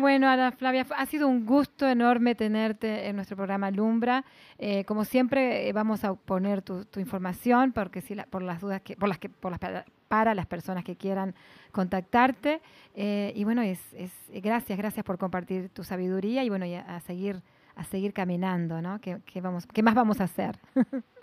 Bueno, 0.00 0.28
Ana 0.28 0.50
Flavia, 0.50 0.84
ha 0.96 1.07
sido 1.07 1.28
un 1.28 1.46
gusto 1.46 1.86
enorme 1.88 2.34
tenerte 2.34 3.07
en 3.09 3.14
nuestro 3.14 3.36
programa 3.36 3.70
Lumbra. 3.70 4.24
Eh, 4.59 4.84
como 4.86 5.05
siempre, 5.05 5.68
eh, 5.68 5.72
vamos 5.72 6.02
a 6.05 6.14
poner 6.14 6.62
tu, 6.62 6.84
tu 6.84 6.98
información 6.98 7.70
porque 7.70 8.00
si 8.00 8.16
la- 8.16 8.26
por 8.26 8.42
las 8.42 8.61
dudas 8.61 8.80
que, 8.82 8.96
por 8.96 9.09
las 9.09 9.18
que, 9.18 9.28
por 9.28 9.52
las 9.52 9.61
para, 10.09 10.34
las 10.34 10.46
personas 10.46 10.82
que 10.82 10.96
quieran 10.96 11.36
contactarte. 11.70 12.61
Eh, 12.96 13.32
y 13.36 13.44
bueno, 13.44 13.62
es, 13.62 13.80
es 13.94 14.11
gracias, 14.42 14.76
gracias 14.76 15.05
por 15.05 15.16
compartir 15.16 15.68
tu 15.68 15.84
sabiduría 15.84 16.42
y 16.42 16.48
bueno, 16.48 16.66
y 16.66 16.74
a, 16.74 16.80
a 16.96 16.98
seguir 17.00 17.40
a 17.76 17.82
seguir 17.84 18.12
caminando, 18.12 18.80
¿no? 18.82 19.00
¿Qué, 19.00 19.18
qué 19.26 19.40
vamos, 19.40 19.66
qué 19.66 19.82
más 19.82 19.94
vamos 19.94 20.20
a 20.20 20.24
hacer? 20.24 20.59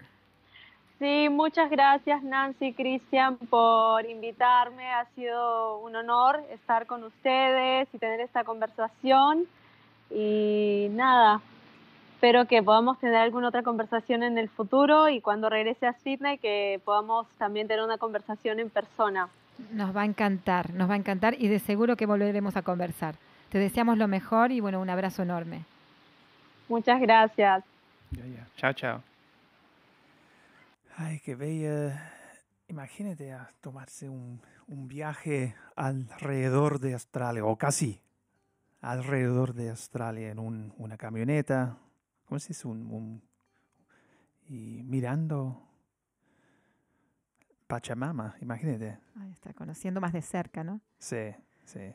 Sí, 1.01 1.29
muchas 1.31 1.71
gracias 1.71 2.21
Nancy, 2.21 2.73
Cristian, 2.73 3.35
por 3.35 4.05
invitarme. 4.05 4.87
Ha 4.87 5.05
sido 5.15 5.79
un 5.79 5.95
honor 5.95 6.43
estar 6.51 6.85
con 6.85 7.03
ustedes 7.03 7.87
y 7.91 7.97
tener 7.97 8.19
esta 8.19 8.43
conversación. 8.43 9.45
Y 10.11 10.89
nada, 10.91 11.41
espero 12.13 12.45
que 12.45 12.61
podamos 12.61 12.99
tener 12.99 13.15
alguna 13.15 13.47
otra 13.47 13.63
conversación 13.63 14.21
en 14.21 14.37
el 14.37 14.47
futuro 14.47 15.09
y 15.09 15.21
cuando 15.21 15.49
regrese 15.49 15.87
a 15.87 15.93
Sydney 15.93 16.37
que 16.37 16.79
podamos 16.85 17.27
también 17.39 17.67
tener 17.67 17.83
una 17.83 17.97
conversación 17.97 18.59
en 18.59 18.69
persona. 18.69 19.27
Nos 19.71 19.97
va 19.97 20.01
a 20.01 20.05
encantar, 20.05 20.71
nos 20.75 20.87
va 20.87 20.93
a 20.93 20.97
encantar 20.97 21.33
y 21.35 21.47
de 21.47 21.57
seguro 21.57 21.95
que 21.95 22.05
volveremos 22.05 22.55
a 22.57 22.61
conversar. 22.61 23.15
Te 23.49 23.57
deseamos 23.57 23.97
lo 23.97 24.07
mejor 24.07 24.51
y 24.51 24.59
bueno, 24.59 24.79
un 24.79 24.91
abrazo 24.91 25.23
enorme. 25.23 25.63
Muchas 26.69 27.01
gracias. 27.01 27.63
Ya, 28.11 28.23
ya. 28.23 28.45
Chao, 28.57 28.73
chao. 28.73 29.10
Ay, 30.97 31.19
qué 31.19 31.35
bella. 31.35 32.11
Imagínate 32.67 33.31
a 33.33 33.49
tomarse 33.61 34.07
un, 34.09 34.41
un 34.67 34.87
viaje 34.87 35.55
alrededor 35.75 36.79
de 36.79 36.93
Australia, 36.93 37.43
o 37.45 37.57
casi 37.57 38.01
alrededor 38.81 39.53
de 39.53 39.69
Australia 39.69 40.31
en 40.31 40.39
un- 40.39 40.73
una 40.77 40.97
camioneta. 40.97 41.77
¿Cómo 42.25 42.39
se 42.39 42.49
dice? 42.49 42.67
Un, 42.67 42.85
un- 42.91 43.21
y 44.47 44.83
mirando 44.83 45.67
Pachamama, 47.67 48.35
imagínate. 48.41 48.97
Ahí 49.15 49.31
está, 49.31 49.53
conociendo 49.53 50.01
más 50.01 50.11
de 50.13 50.21
cerca, 50.21 50.63
¿no? 50.63 50.81
Sí, 50.99 51.33
sí. 51.65 51.93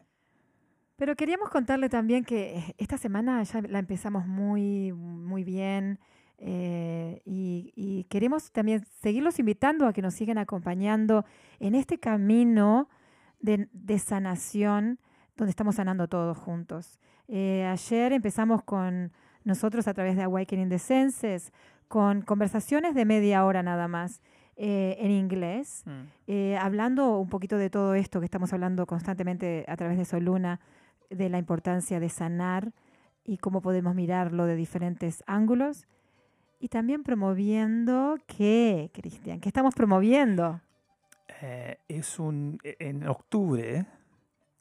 Pero 0.96 1.14
queríamos 1.16 1.50
contarle 1.50 1.90
también 1.90 2.24
que 2.24 2.56
eh, 2.58 2.74
esta 2.78 2.96
semana 2.96 3.42
ya 3.42 3.60
la 3.60 3.78
empezamos 3.78 4.26
muy, 4.26 4.92
muy 4.94 5.44
bien 5.44 5.98
eh, 6.38 7.22
y, 7.24 7.72
y 7.74 8.04
queremos 8.04 8.52
también 8.52 8.84
seguirlos 9.00 9.38
invitando 9.38 9.86
a 9.86 9.92
que 9.92 10.02
nos 10.02 10.14
sigan 10.14 10.38
acompañando 10.38 11.24
en 11.60 11.74
este 11.74 11.98
camino 11.98 12.88
de, 13.40 13.68
de 13.72 13.98
sanación 13.98 14.98
donde 15.36 15.50
estamos 15.50 15.76
sanando 15.76 16.08
todos 16.08 16.36
juntos. 16.36 16.98
Eh, 17.28 17.64
ayer 17.66 18.12
empezamos 18.12 18.62
con 18.62 19.12
nosotros 19.44 19.88
a 19.88 19.94
través 19.94 20.16
de 20.16 20.22
Awakening 20.22 20.68
the 20.68 20.78
Senses, 20.78 21.52
con 21.88 22.22
conversaciones 22.22 22.94
de 22.94 23.04
media 23.04 23.44
hora 23.44 23.62
nada 23.62 23.88
más 23.88 24.20
eh, 24.56 24.96
en 25.00 25.10
inglés 25.10 25.84
Mm. 25.86 26.56
hablando 26.58 27.18
un 27.18 27.28
poquito 27.28 27.56
de 27.58 27.70
todo 27.70 27.94
esto 27.94 28.20
que 28.20 28.24
estamos 28.24 28.52
hablando 28.52 28.86
constantemente 28.86 29.64
a 29.68 29.76
través 29.76 29.98
de 29.98 30.04
Soluna, 30.04 30.60
de 31.10 31.28
la 31.28 31.38
importancia 31.38 32.00
de 32.00 32.08
sanar 32.08 32.72
y 33.22 33.38
cómo 33.38 33.60
podemos 33.60 33.94
mirarlo 33.94 34.46
de 34.46 34.56
diferentes 34.56 35.22
ángulos. 35.26 35.86
Y 36.58 36.68
también 36.68 37.02
promoviendo, 37.02 38.16
¿qué, 38.26 38.90
Cristian? 38.94 39.40
¿Qué 39.40 39.48
estamos 39.48 39.74
promoviendo? 39.74 40.60
Eh, 41.42 41.78
es 41.88 42.18
un 42.18 42.58
e- 42.62 42.76
en 42.78 43.06
octubre 43.06 43.86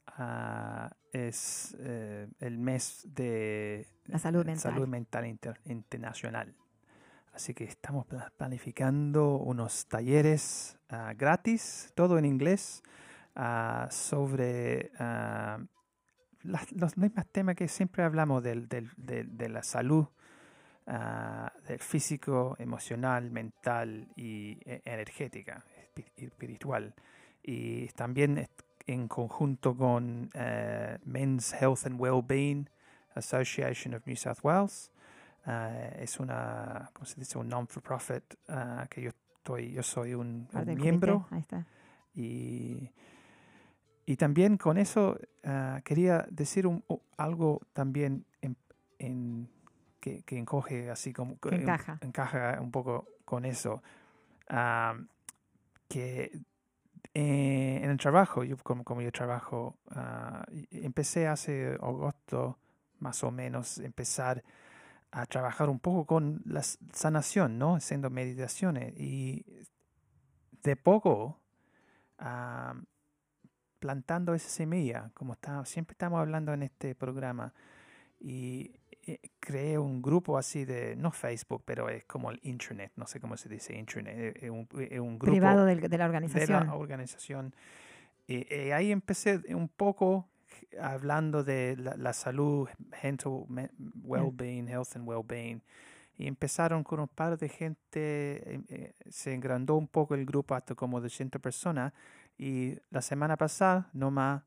ah, 0.08 0.90
es 1.12 1.74
eh, 1.80 2.28
el 2.40 2.58
mes 2.58 3.06
de 3.14 3.86
La 4.06 4.18
salud 4.18 4.44
mental. 4.44 4.72
salud 4.72 4.86
mental 4.88 5.26
inter- 5.26 5.60
internacional. 5.64 6.54
Así 7.32 7.54
que 7.54 7.64
estamos 7.64 8.06
pla- 8.06 8.32
planificando 8.36 9.36
unos 9.36 9.86
talleres 9.86 10.78
ah, 10.90 11.14
gratis, 11.16 11.92
todo 11.94 12.18
en 12.18 12.24
inglés, 12.26 12.82
ah, 13.34 13.88
sobre 13.90 14.90
las- 16.42 16.72
los 16.72 16.96
mismos 16.98 17.26
temas 17.32 17.56
que 17.56 17.68
siempre 17.68 18.02
hablamos 18.04 18.42
del, 18.42 18.68
del- 18.68 18.90
del- 18.96 19.36
de 19.36 19.48
la 19.48 19.62
salud, 19.62 20.06
ah, 20.86 21.52
del 21.66 21.78
físico, 21.80 22.56
emocional, 22.58 23.30
mental 23.30 24.08
y 24.16 24.58
eh, 24.64 24.82
energética, 24.84 25.64
espi- 25.94 26.10
espiritual. 26.16 26.94
Y 27.42 27.86
también 27.88 28.48
en 28.86 29.08
conjunto 29.08 29.76
con 29.76 30.30
eh, 30.34 30.98
Men's 31.04 31.52
Health 31.54 31.86
and 31.86 32.00
Wellbeing 32.00 32.68
Association 33.14 33.94
of 33.94 34.06
New 34.06 34.16
South 34.16 34.38
Wales. 34.42 34.90
Ah, 35.44 35.70
es 35.98 36.18
una, 36.18 36.90
¿cómo 36.92 37.06
se 37.06 37.20
dice? 37.20 37.38
Un 37.38 37.48
non-for-profit 37.48 38.34
ah, 38.48 38.86
que 38.90 39.02
yo 39.02 39.10
estoy, 39.10 39.72
yo 39.72 39.82
soy 39.82 40.14
un, 40.14 40.48
un 40.52 40.74
miembro. 40.74 41.26
comité. 41.28 41.34
Ahí 41.34 41.40
está. 41.40 41.66
Y, 42.14 42.90
y 44.06 44.16
también 44.16 44.56
con 44.56 44.76
eso 44.78 45.18
ah, 45.44 45.80
quería 45.84 46.26
decir 46.30 46.66
un- 46.66 46.82
algo 47.16 47.60
también 47.72 48.24
en, 48.40 48.56
en- 48.98 49.48
que, 50.06 50.22
que 50.22 50.38
encoge 50.38 50.88
así 50.88 51.12
como 51.12 51.36
Que 51.40 51.56
encaja. 51.56 51.98
encaja 52.00 52.60
un 52.60 52.70
poco 52.70 53.08
con 53.24 53.44
eso. 53.44 53.82
Ah, 54.48 54.96
que 55.88 56.30
eh, 57.12 57.80
en 57.82 57.90
el 57.90 57.98
trabajo, 57.98 58.44
yo 58.44 58.56
como, 58.58 58.84
como 58.84 59.02
yo 59.02 59.10
trabajo, 59.10 59.78
ah, 59.90 60.44
empecé 60.70 61.26
hace 61.26 61.76
agosto 61.82 62.58
más 63.00 63.24
o 63.24 63.32
menos 63.32 63.78
empezar 63.78 64.44
a 65.10 65.26
trabajar 65.26 65.68
un 65.68 65.80
poco 65.80 66.06
con 66.06 66.40
la 66.44 66.62
sanación, 66.62 67.58
¿no? 67.58 67.74
Haciendo 67.74 68.08
meditaciones 68.08 68.94
y 68.96 69.44
de 70.62 70.76
poco 70.76 71.40
ah, 72.18 72.74
plantando 73.80 74.34
esa 74.34 74.50
semilla, 74.50 75.10
como 75.14 75.32
está, 75.32 75.64
siempre 75.64 75.94
estamos 75.94 76.20
hablando 76.20 76.52
en 76.52 76.62
este 76.62 76.94
programa. 76.94 77.52
Y 78.20 78.72
creé 79.40 79.78
un 79.78 80.02
grupo 80.02 80.36
así 80.38 80.64
de, 80.64 80.96
no 80.96 81.10
Facebook, 81.10 81.62
pero 81.64 81.88
es 81.88 82.04
como 82.04 82.30
el 82.30 82.40
Internet, 82.42 82.92
no 82.96 83.06
sé 83.06 83.20
cómo 83.20 83.36
se 83.36 83.48
dice 83.48 83.76
Internet, 83.76 84.36
es- 84.36 84.42
es 84.44 84.50
un, 84.50 84.68
es 84.90 84.98
un 85.00 85.18
grupo 85.18 85.32
Privado 85.32 85.64
del- 85.64 85.80
de 85.80 85.88
la 85.98 86.04
de 86.04 86.04
organización. 86.04 86.66
la 86.66 86.74
organización. 86.74 87.54
Y, 88.26 88.52
y 88.52 88.70
ahí 88.72 88.90
empecé 88.92 89.40
un 89.54 89.68
poco 89.68 90.28
hablando 90.80 91.44
de 91.44 91.76
la, 91.78 91.96
la 91.96 92.12
salud, 92.12 92.68
mental 93.02 93.44
me- 93.48 93.70
well-being, 94.02 94.68
health 94.68 94.96
and 94.96 95.06
well-being. 95.08 95.62
Y 96.18 96.26
empezaron 96.26 96.82
con 96.82 96.98
un 97.00 97.08
par 97.08 97.36
de 97.38 97.48
gente, 97.48 98.54
em, 98.54 98.64
eh, 98.68 98.94
se 99.10 99.34
engrandó 99.34 99.76
un 99.76 99.86
poco 99.86 100.14
el 100.14 100.24
grupo 100.24 100.54
hasta 100.54 100.74
como 100.74 101.00
200 101.00 101.40
personas. 101.42 101.92
Y 102.38 102.78
la 102.90 103.02
semana 103.02 103.36
pasada, 103.36 103.88
nomás, 103.92 104.42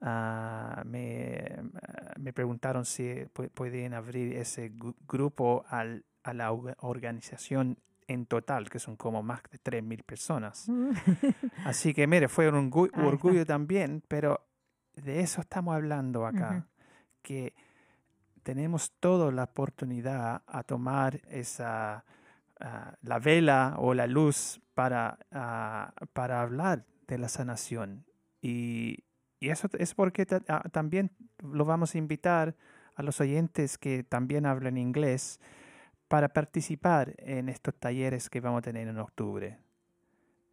ah, 0.00 0.82
me, 0.86 1.44
ah, 1.82 2.14
me 2.18 2.32
preguntaron 2.32 2.84
si 2.84 3.04
pu- 3.34 3.50
podían 3.50 3.94
abrir 3.94 4.36
ese 4.36 4.72
gru- 4.72 4.94
grupo 5.06 5.64
al, 5.68 6.04
a 6.22 6.32
la 6.34 6.52
orga- 6.52 6.76
organización 6.80 7.78
en 8.06 8.24
total, 8.26 8.70
que 8.70 8.78
son 8.78 8.96
como 8.96 9.22
más 9.22 9.42
de 9.50 9.58
3.000 9.58 10.02
personas. 10.02 10.68
Así 11.64 11.92
que, 11.94 12.06
mire, 12.06 12.28
fue 12.28 12.48
un 12.48 12.70
orgullo 12.94 13.44
también, 13.44 14.02
pero 14.08 14.40
de 14.94 15.20
eso 15.20 15.40
estamos 15.42 15.74
hablando 15.74 16.26
acá, 16.26 16.66
que 17.22 17.54
tenemos 18.42 18.92
toda 18.98 19.30
la 19.30 19.44
oportunidad 19.44 20.42
a 20.46 20.62
tomar 20.62 21.20
esa, 21.28 22.04
ah, 22.60 22.94
la 23.02 23.18
vela 23.18 23.74
o 23.78 23.92
la 23.94 24.06
luz 24.06 24.60
para, 24.74 25.18
para 26.12 26.40
hablar 26.40 26.84
de 27.06 27.18
la 27.18 27.28
sanación. 27.28 28.06
Y, 28.40 29.04
y 29.40 29.50
eso 29.50 29.68
es 29.78 29.94
porque 29.94 30.26
ah, 30.48 30.62
también 30.70 31.10
lo 31.42 31.64
vamos 31.64 31.94
a 31.94 31.98
invitar 31.98 32.56
a 32.94 33.02
los 33.02 33.20
oyentes 33.20 33.78
que 33.78 34.02
también 34.02 34.46
hablan 34.46 34.76
inglés 34.76 35.40
para 36.08 36.28
participar 36.28 37.14
en 37.18 37.48
estos 37.48 37.74
talleres 37.74 38.28
que 38.28 38.40
vamos 38.40 38.58
a 38.58 38.62
tener 38.62 38.88
en 38.88 38.98
octubre. 38.98 39.58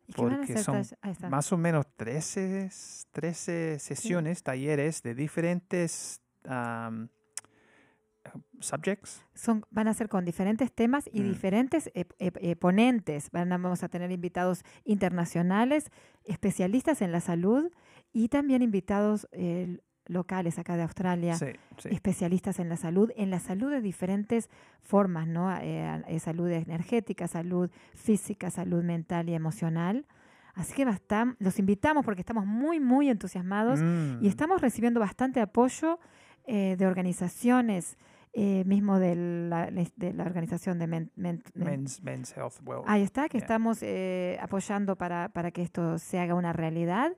¿Y 0.08 0.14
qué 0.14 0.22
van 0.22 0.34
a 0.34 0.38
porque 0.38 0.58
son. 0.60 0.84
Más 1.30 1.52
o 1.52 1.58
menos 1.58 1.88
13, 1.96 2.70
13 3.12 3.80
sesiones, 3.80 4.44
talleres 4.44 5.02
de 5.02 5.16
diferentes 5.16 6.22
um, 6.44 7.08
subjects. 8.60 9.24
Son, 9.34 9.66
van 9.72 9.88
a 9.88 9.94
ser 9.96 10.10
con 10.10 10.26
diferentes 10.26 10.72
temas 10.72 11.10
y 11.12 11.22
Mm. 11.22 11.24
diferentes 11.24 11.92
eh, 11.96 12.06
eh, 12.20 12.56
ponentes. 12.56 13.32
Van 13.32 13.50
vamos 13.50 13.82
a 13.82 13.90
tener 13.90 14.12
invitados 14.12 14.64
internacionales, 14.84 15.90
especialistas 16.26 17.02
en 17.02 17.12
la 17.12 17.22
salud 17.22 17.72
y 18.16 18.30
también 18.30 18.62
invitados 18.62 19.28
eh, 19.34 19.80
locales 20.08 20.58
acá 20.58 20.78
de 20.78 20.84
Australia. 20.84 21.36
Sí, 21.36 21.48
sí. 21.78 21.90
especialistas 21.92 22.60
en 22.60 22.70
la 22.70 22.78
salud, 22.78 23.12
en 23.18 23.30
la 23.30 23.40
salud 23.40 23.70
de 23.72 23.82
diferentes 23.82 24.50
formas, 24.82 25.28
¿no? 25.28 25.52
Eh, 25.58 26.02
eh, 26.08 26.20
salud 26.20 26.50
energética, 26.50 27.28
salud 27.28 27.70
física, 27.94 28.50
salud 28.50 28.84
mental 28.84 29.28
y 29.28 29.34
emocional. 29.34 30.06
Así 30.54 30.74
que 30.74 30.86
los 31.40 31.60
invitamos 31.60 32.06
porque 32.06 32.22
estamos 32.22 32.46
muy, 32.46 32.80
muy 32.80 33.10
entusiasmados 33.10 33.82
Mm. 33.82 34.24
y 34.24 34.28
estamos 34.30 34.62
recibiendo 34.62 35.02
bastante 35.02 35.42
apoyo 35.42 36.00
eh, 36.48 36.76
de 36.78 36.86
organizaciones, 36.88 37.98
eh, 38.32 38.64
mismo 38.66 39.00
de 39.00 39.16
la, 39.50 39.70
de 39.72 40.14
la 40.14 40.24
organización 40.24 40.78
de 40.80 40.88
Men- 40.88 41.12
Men- 41.16 41.44
Men- 41.56 41.66
Men's, 41.68 42.02
men's 42.04 42.38
Health 42.38 42.60
Well. 42.64 42.84
Ahí 42.86 43.02
está, 43.02 43.28
que 43.28 43.40
Yeah. 43.40 43.46
estamos 43.46 43.80
eh, 43.82 44.38
apoyando 44.42 44.96
para, 44.96 45.28
para 45.30 45.52
que 45.52 45.62
esto 45.64 45.98
se 45.98 46.20
haga 46.20 46.36
una 46.36 46.54
realidad. 46.54 47.12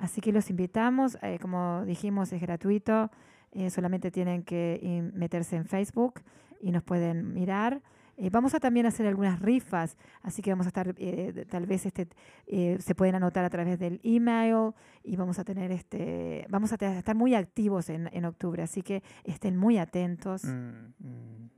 Así 0.00 0.20
que 0.20 0.32
los 0.32 0.50
invitamos, 0.50 1.16
eh, 1.22 1.38
como 1.40 1.84
dijimos, 1.84 2.32
es 2.32 2.40
gratuito, 2.40 3.10
eh, 3.52 3.70
solamente 3.70 4.10
tienen 4.10 4.42
que 4.42 5.10
meterse 5.14 5.56
en 5.56 5.66
Facebook 5.66 6.20
y 6.60 6.72
nos 6.72 6.82
pueden 6.82 7.32
mirar. 7.32 7.80
Eh, 8.16 8.28
vamos 8.30 8.54
a 8.54 8.60
también 8.60 8.84
hacer 8.84 9.06
algunas 9.06 9.40
rifas, 9.40 9.96
así 10.20 10.42
que 10.42 10.50
vamos 10.50 10.66
a 10.66 10.68
estar, 10.68 10.94
eh, 10.98 11.46
tal 11.48 11.64
vez 11.66 11.86
este, 11.86 12.06
eh, 12.46 12.76
se 12.78 12.94
pueden 12.94 13.14
anotar 13.14 13.44
a 13.46 13.50
través 13.50 13.78
del 13.78 13.98
email 14.02 14.72
y 15.02 15.16
vamos 15.16 15.38
a 15.38 15.44
tener 15.44 15.70
este, 15.72 16.46
vamos 16.50 16.70
a 16.72 16.74
estar 16.74 17.14
muy 17.16 17.34
activos 17.34 17.88
en, 17.88 18.10
en 18.12 18.24
octubre, 18.26 18.62
así 18.62 18.82
que 18.82 19.02
estén 19.24 19.56
muy 19.56 19.78
atentos. 19.78 20.44
Mm, 20.44 20.92
mm. 20.98 21.50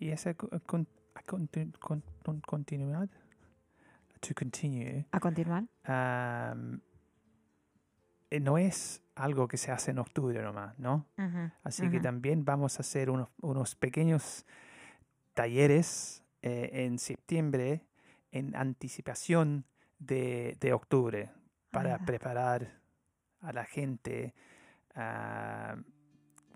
Y 0.00 0.08
esa 0.10 0.34
co- 0.34 0.50
con, 0.66 0.86
con- 1.24 1.48
con- 1.80 2.40
continuidad, 2.42 3.08
to 4.20 4.34
continue, 4.34 5.06
A 5.10 5.20
continuar. 5.20 5.64
um, 5.88 6.80
no 8.40 8.58
es 8.58 9.02
algo 9.14 9.46
que 9.48 9.56
se 9.56 9.70
hace 9.70 9.90
en 9.92 9.98
octubre 9.98 10.42
nomás, 10.42 10.78
¿no? 10.78 11.06
Así 11.62 11.88
que 11.90 12.00
también 12.00 12.44
vamos 12.44 12.78
a 12.78 12.80
hacer 12.80 13.10
unos, 13.10 13.28
unos 13.40 13.74
pequeños 13.76 14.44
talleres 15.34 16.22
eh, 16.42 16.70
en 16.84 16.98
septiembre 16.98 17.86
en 18.32 18.54
anticipación 18.56 19.64
de, 19.98 20.56
de 20.60 20.72
octubre 20.72 21.30
para 21.70 21.94
Ah. 21.96 21.98
preparar 22.04 22.80
a 23.40 23.52
la 23.52 23.64
gente 23.64 24.34
ah, 24.94 25.76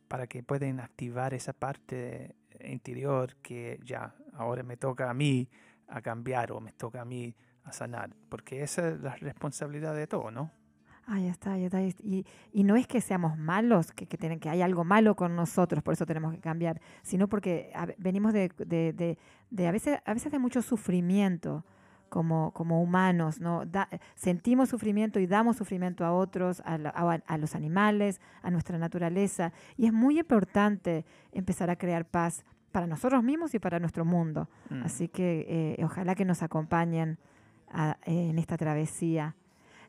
para 0.09 0.27
que 0.27 0.43
puedan 0.43 0.81
activar 0.81 1.35
esa 1.35 1.53
parte 1.53 2.35
interior 2.61 3.37
que 3.37 3.79
ya 3.85 4.15
ahora 4.35 4.63
me 4.63 4.77
toca 4.77 5.09
a 5.11 5.15
mí 5.15 5.49
a 5.87 6.01
cambiar 6.03 6.53
o 6.53 6.61
me 6.61 6.73
toca 6.73 7.03
a 7.03 7.05
mí 7.05 7.35
a 7.65 7.73
sanar, 7.73 8.11
porque 8.29 8.63
esa 8.63 8.89
es 8.89 9.01
la 9.01 9.15
responsabilidad 9.17 9.95
de 9.95 10.07
todo, 10.07 10.31
¿no? 10.31 10.51
Ahí 11.11 11.27
está, 11.27 11.53
ahí 11.55 11.65
está. 11.65 11.81
Y, 11.81 12.27
y 12.53 12.65
no 12.65 12.77
es 12.77 12.87
que 12.87 13.01
seamos 13.01 13.39
malos, 13.39 13.93
que, 13.93 14.07
que, 14.07 14.19
tienen, 14.19 14.41
que 14.41 14.51
hay 14.51 14.61
algo 14.61 14.85
malo 14.85 15.17
con 15.17 15.35
nosotros, 15.35 15.83
por 15.83 15.95
eso 15.95 16.05
tenemos 16.05 16.35
que 16.35 16.41
cambiar, 16.41 16.81
sino 17.03 17.29
porque 17.29 17.71
a- 17.75 17.89
venimos 17.97 18.35
de, 18.35 18.51
de, 18.59 18.93
de, 18.93 19.19
de 19.51 19.67
a, 19.67 19.73
veces, 19.73 19.99
a 20.05 20.13
veces 20.13 20.31
de 20.31 20.39
mucho 20.39 20.61
sufrimiento 20.61 21.65
como, 22.11 22.53
como 22.53 22.83
humanos, 22.83 23.41
¿no? 23.41 23.65
Da- 23.65 23.89
sentimos 24.17 24.69
sufrimiento 24.69 25.19
y 25.19 25.27
damos 25.27 25.57
sufrimiento 25.57 26.05
a 26.05 26.13
otros, 26.13 26.61
a, 26.67 26.77
la- 26.77 26.91
a- 26.91 27.23
a 27.27 27.39
los 27.39 27.55
animales, 27.55 28.21
a 28.43 28.51
nuestra 28.51 28.77
naturaleza. 28.77 29.53
Y 29.79 29.87
es 29.87 29.95
muy 29.95 30.19
importante 30.19 31.07
empezar 31.33 31.71
a 31.71 31.77
crear 31.77 32.05
paz 32.05 32.45
para 32.71 32.87
nosotros 32.87 33.25
mismos 33.25 33.55
y 33.55 33.59
para 33.59 33.79
nuestro 33.81 34.05
mundo. 34.05 34.51
Mm. 34.69 34.83
Así 34.83 35.09
que 35.09 35.47
eh, 35.79 35.85
ojalá 35.85 36.15
que 36.15 36.27
nos 36.27 36.43
acompañen 36.43 37.19
a- 37.71 37.97
en 38.05 38.39
esta 38.39 38.59
travesía. 38.59 39.35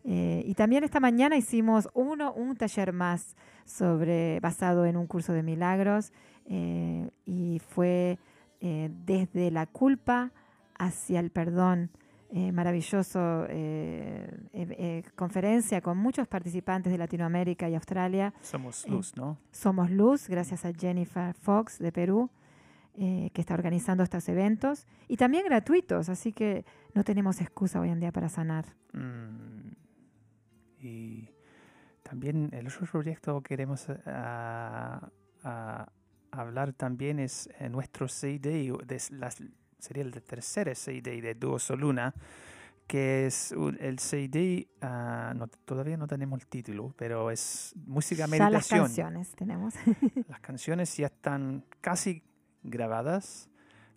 Eh, 0.06 0.44
y 0.46 0.54
también 0.56 0.84
esta 0.84 1.00
mañana 1.00 1.36
hicimos 1.36 1.90
uno, 1.94 2.34
un 2.34 2.56
taller 2.56 2.94
más 2.94 3.36
sobre 3.66 4.40
basado 4.40 4.86
en 4.86 4.98
un 4.98 5.08
curso 5.08 5.34
de 5.34 5.44
milagros 5.44 6.12
eh, 6.46 7.10
y 7.26 7.60
fue 7.60 8.18
eh, 8.62 8.90
desde 9.06 9.52
la 9.52 9.66
culpa 9.68 10.32
hacia 10.78 11.20
el 11.20 11.32
perdón. 11.32 11.92
Maravilloso 12.32 13.48
conferencia 15.16 15.82
con 15.82 15.98
muchos 15.98 16.28
participantes 16.28 16.92
de 16.92 17.00
Latinoamérica 17.00 17.68
y 17.68 17.74
Australia. 17.74 18.36
Somos 18.44 18.88
luz, 18.88 19.18
¿no? 19.18 19.40
Somos 19.52 19.90
Luz, 19.90 20.30
gracias 20.30 20.64
a 20.64 20.72
Jennifer 20.72 21.34
Fox 21.34 21.80
de 21.80 21.92
Perú, 21.92 22.30
eh, 23.02 23.30
que 23.34 23.40
está 23.40 23.54
organizando 23.54 24.04
estos 24.04 24.28
eventos 24.28 24.86
y 25.08 25.16
también 25.16 25.46
gratuitos, 25.46 26.10
así 26.10 26.34
que 26.34 26.66
no 26.94 27.06
tenemos 27.06 27.40
excusa 27.40 27.80
hoy 27.80 27.92
en 27.92 28.02
día 28.02 28.12
para 28.12 28.28
sanar. 28.28 28.66
Mm. 28.92 29.69
Y 30.82 31.30
también 32.04 32.50
el 32.54 32.68
otro 32.68 32.86
proyecto 32.88 33.42
que 33.42 33.50
queremos 33.50 33.88
eh, 33.90 33.98
a- 34.06 35.10
a 35.44 35.88
hablar 36.32 36.74
también 36.74 37.20
es 37.20 37.50
eh, 37.60 37.70
nuestro 37.70 38.08
CD, 38.08 38.72
de 38.86 39.02
las- 39.12 39.42
sería 39.80 40.04
el 40.04 40.12
tercer 40.24 40.76
CD 40.76 41.22
de 41.22 41.36
Duo 41.36 41.58
Soluna, 41.60 42.14
que 42.88 43.28
es 43.28 43.52
el 43.80 44.00
CD, 44.00 44.68
ah, 44.82 45.34
no- 45.36 45.48
todavía 45.48 45.96
no 45.98 46.08
tenemos 46.08 46.40
el 46.42 46.48
título, 46.48 46.94
pero 46.98 47.30
es 47.32 47.74
música 47.86 48.26
Ya 48.26 48.28
las 48.28 48.40
meditación. 48.40 48.80
canciones 48.86 49.32
tenemos. 49.36 49.74
Las 50.28 50.40
canciones 50.40 50.96
ya 50.98 51.08
están 51.08 51.64
casi 51.82 52.24
grabadas. 52.64 53.49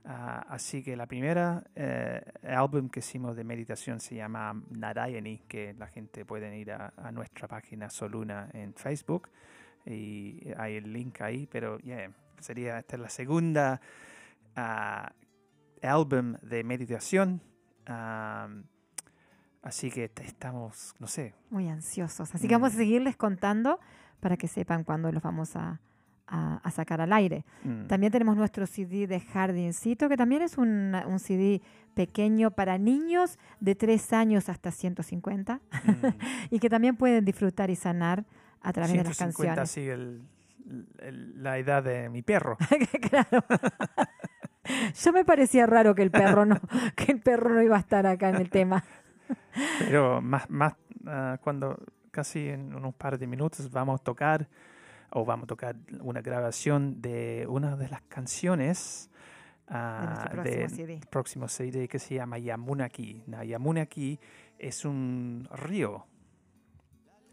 Ah, 0.04 0.44
así 0.48 0.82
que 0.82 0.96
la 0.96 1.06
primera 1.06 1.62
eh, 1.74 2.22
álbum 2.48 2.88
que 2.88 3.00
hicimos 3.00 3.36
de 3.36 3.44
meditación 3.44 4.00
se 4.00 4.14
llama 4.16 4.60
Narayani, 4.70 5.38
que 5.48 5.74
la 5.74 5.86
gente 5.88 6.24
puede 6.24 6.56
ir 6.58 6.72
a, 6.72 6.92
a 6.96 7.12
nuestra 7.12 7.48
página 7.48 7.88
Soluna 7.90 8.48
en 8.52 8.74
Facebook 8.74 9.28
y 9.86 10.40
hay 10.56 10.76
el 10.76 10.92
link 10.92 11.20
ahí, 11.22 11.46
pero 11.46 11.78
yeah, 11.78 12.10
sería 12.38 12.78
esta 12.78 12.96
es 12.96 13.02
la 13.02 13.08
segunda 13.08 13.80
ah, 14.56 15.12
álbum 15.82 16.34
de 16.42 16.62
meditación. 16.64 17.40
así 19.62 19.90
que 19.90 20.10
estamos, 20.22 20.94
no 20.98 21.06
sé, 21.06 21.34
Muy 21.50 21.68
ansiosos. 21.68 22.34
Así 22.34 22.48
que 22.48 22.54
vamos 22.54 22.72
a 22.72 22.76
Mm. 22.76 22.78
seguirles 22.78 23.16
contando 23.16 23.78
para 24.20 24.36
que 24.36 24.48
sepan 24.48 24.84
cuándo 24.84 25.10
los 25.12 25.22
vamos 25.22 25.56
a, 25.56 25.80
a- 26.34 26.60
a 26.64 26.70
sacar 26.70 27.00
al 27.02 27.12
aire. 27.12 27.44
mm, 27.64 27.86
También 27.88 28.10
tenemos 28.10 28.36
nuestro 28.36 28.66
CD 28.66 29.06
de 29.06 29.20
Jardincito, 29.20 30.08
que 30.08 30.16
también 30.16 30.40
es 30.42 30.56
un, 30.56 30.94
un 31.06 31.18
CD 31.18 31.60
pequeño 31.94 32.50
para 32.52 32.78
niños 32.78 33.38
de 33.60 33.74
3 33.74 34.12
años 34.14 34.48
hasta 34.48 34.70
150 34.70 35.60
mm. 35.84 35.90
y 36.50 36.58
que 36.58 36.70
también 36.70 36.96
pueden 36.96 37.24
disfrutar 37.26 37.68
y 37.68 37.76
sanar 37.76 38.24
a 38.62 38.72
través 38.72 38.92
de 38.92 39.04
las 39.04 39.16
150 39.16 39.54
canciones. 39.56 39.70
sigue 39.70 39.92
el- 39.92 40.22
el- 41.00 41.42
la 41.42 41.58
edad 41.58 41.82
de 41.82 42.08
mi 42.08 42.22
perro. 42.22 42.56
claro. 43.10 43.44
Yo 44.94 45.12
me 45.12 45.24
parecía 45.24 45.66
raro 45.66 45.94
que 45.94 46.02
el 46.02 46.10
perro 46.10 46.46
no, 46.46 46.56
que 46.96 47.12
el 47.12 47.20
perro 47.20 47.50
no 47.52 47.62
iba 47.62 47.76
a 47.76 47.80
estar 47.80 48.06
acá 48.06 48.28
en 48.30 48.36
el 48.36 48.48
tema. 48.48 48.84
Pero 49.80 50.20
más, 50.22 50.48
más 50.50 50.74
ah, 51.06 51.36
cuando 51.42 51.76
casi 52.10 52.48
en 52.48 52.74
unos 52.74 52.94
par 52.94 53.18
de 53.18 53.26
minutos 53.26 53.70
vamos 53.70 54.00
a 54.00 54.04
tocar 54.04 54.48
o 55.12 55.24
vamos 55.24 55.44
a 55.44 55.46
tocar 55.46 55.76
una 56.00 56.20
grabación 56.22 57.00
de 57.02 57.46
una 57.48 57.76
de 57.76 57.88
las 57.88 58.02
canciones 58.02 59.10
De 59.68 59.74
ah, 59.74 60.30
del 60.44 60.70
CD. 60.70 61.00
próximo 61.10 61.48
CD 61.48 61.88
que 61.88 61.98
se 61.98 62.14
llama 62.16 62.38
Yamunaki. 62.38 63.22
Na- 63.26 63.44
Yamunaki 63.44 64.18
es 64.58 64.84
un 64.84 65.48
río 65.52 66.06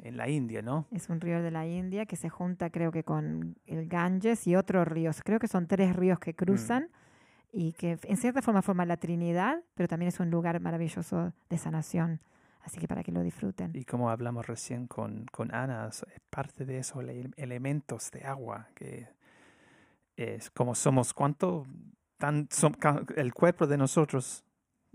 en 0.02 0.16
la 0.16 0.30
India, 0.30 0.62
¿no? 0.62 0.86
Es 0.92 1.10
un 1.10 1.20
río 1.20 1.42
de 1.42 1.52
la 1.52 1.68
India 1.68 2.06
que 2.06 2.16
se 2.16 2.30
junta 2.30 2.70
creo 2.70 2.92
que 2.92 3.04
con 3.04 3.58
el 3.66 3.88
Ganges 3.88 4.48
y 4.48 4.56
otros 4.56 4.88
ríos. 4.88 5.22
Creo 5.24 5.40
que 5.40 5.48
son 5.48 5.68
tres 5.68 5.96
ríos 5.96 6.20
que 6.20 6.34
cruzan 6.34 6.90
y 7.52 7.74
que 7.74 7.98
en 8.04 8.18
cierta 8.18 8.42
forma 8.42 8.62
forman 8.62 8.88
la 8.88 8.98
Trinidad, 8.98 9.62
pero 9.76 9.88
también 9.88 10.08
es 10.10 10.20
un 10.20 10.30
lugar 10.30 10.60
maravilloso 10.62 11.34
de 11.50 11.58
sanación. 11.58 12.22
Así 12.72 12.80
que 12.80 12.88
para 12.88 13.04
que 13.04 13.12
lo 13.12 13.22
disfruten. 13.22 13.72
Y 13.74 13.84
como 13.86 14.10
hablamos 14.10 14.46
recién 14.48 14.88
con, 14.88 15.26
con 15.32 15.54
Ana, 15.54 15.90
parte 16.30 16.66
de 16.66 16.80
esos 16.80 17.02
ele- 17.04 17.32
elementos 17.38 18.12
de 18.12 18.24
agua 18.26 18.68
que 18.76 19.08
es 20.16 20.50
como 20.52 20.76
somos, 20.76 21.14
¿cuánto? 21.14 21.66
Tan, 22.18 22.48
som- 22.50 22.76
el 23.16 23.34
cuerpo 23.34 23.66
de 23.68 23.78
nosotros. 23.78 24.44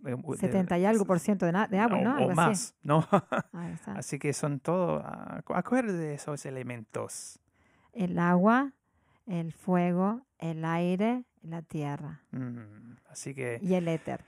eh, 0.05 0.15
de- 0.15 0.37
70 0.37 0.77
y 0.79 0.85
algo 0.85 1.05
por 1.07 1.19
ciento 1.21 1.47
de, 1.47 1.53
de 1.53 1.79
agua, 1.79 1.99
o, 1.99 2.03
¿no? 2.03 2.17
o 2.27 2.31
así. 2.31 2.35
más, 2.37 2.75
¿no? 2.83 3.07
Ahí 3.53 3.73
está. 3.73 3.93
así 3.95 4.19
que 4.19 4.33
son 4.33 4.61
todo, 4.61 5.01
ah, 5.05 5.41
acu- 5.43 5.57
acuérdate 5.57 5.97
de 5.97 6.15
esos 6.15 6.45
elementos. 6.47 7.39
El 7.93 8.19
agua, 8.19 8.73
el 9.27 9.53
fuego, 9.53 10.27
el 10.39 10.65
aire, 10.65 11.25
la 11.43 11.63
tierra 11.63 12.21
Mm, 12.33 12.97
así 13.09 13.35
que 13.35 13.59
y 13.63 13.75
el 13.75 13.87
éter. 13.89 14.25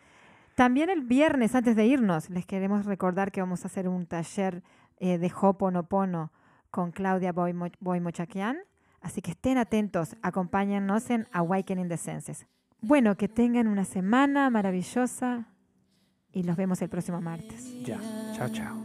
También 0.57 0.88
el 0.90 1.02
viernes, 1.02 1.54
antes 1.54 1.76
de 1.76 1.86
irnos, 1.86 2.30
les 2.30 2.46
queremos 2.46 2.86
recordar 2.86 3.30
que 3.30 3.40
vamos 3.42 3.62
a 3.64 3.66
hacer 3.68 3.88
un 3.88 4.07
taller 4.07 4.62
eh, 4.98 5.18
de 5.18 5.30
Hoponopono 5.40 6.32
con 6.70 6.92
Claudia 6.92 7.32
Boimo- 7.34 7.70
Boimochakian. 7.78 8.57
Así 9.02 9.20
que 9.20 9.32
estén 9.32 9.59
atentos, 9.59 10.16
acompáñennos 10.22 11.11
en 11.11 11.28
Awakening 11.32 11.88
the 11.88 11.98
Senses. 11.98 12.46
Bueno, 12.80 13.16
que 13.18 13.28
tengan 13.28 13.68
una 13.68 13.84
semana 13.84 14.48
maravillosa 14.48 15.46
y 16.32 16.42
nos 16.42 16.57
vemos 16.57 16.80
el 16.80 16.88
próximo 16.88 17.20
martes. 17.20 17.84
Ya. 17.84 18.00
Chao, 18.34 18.48
chao. 18.48 18.76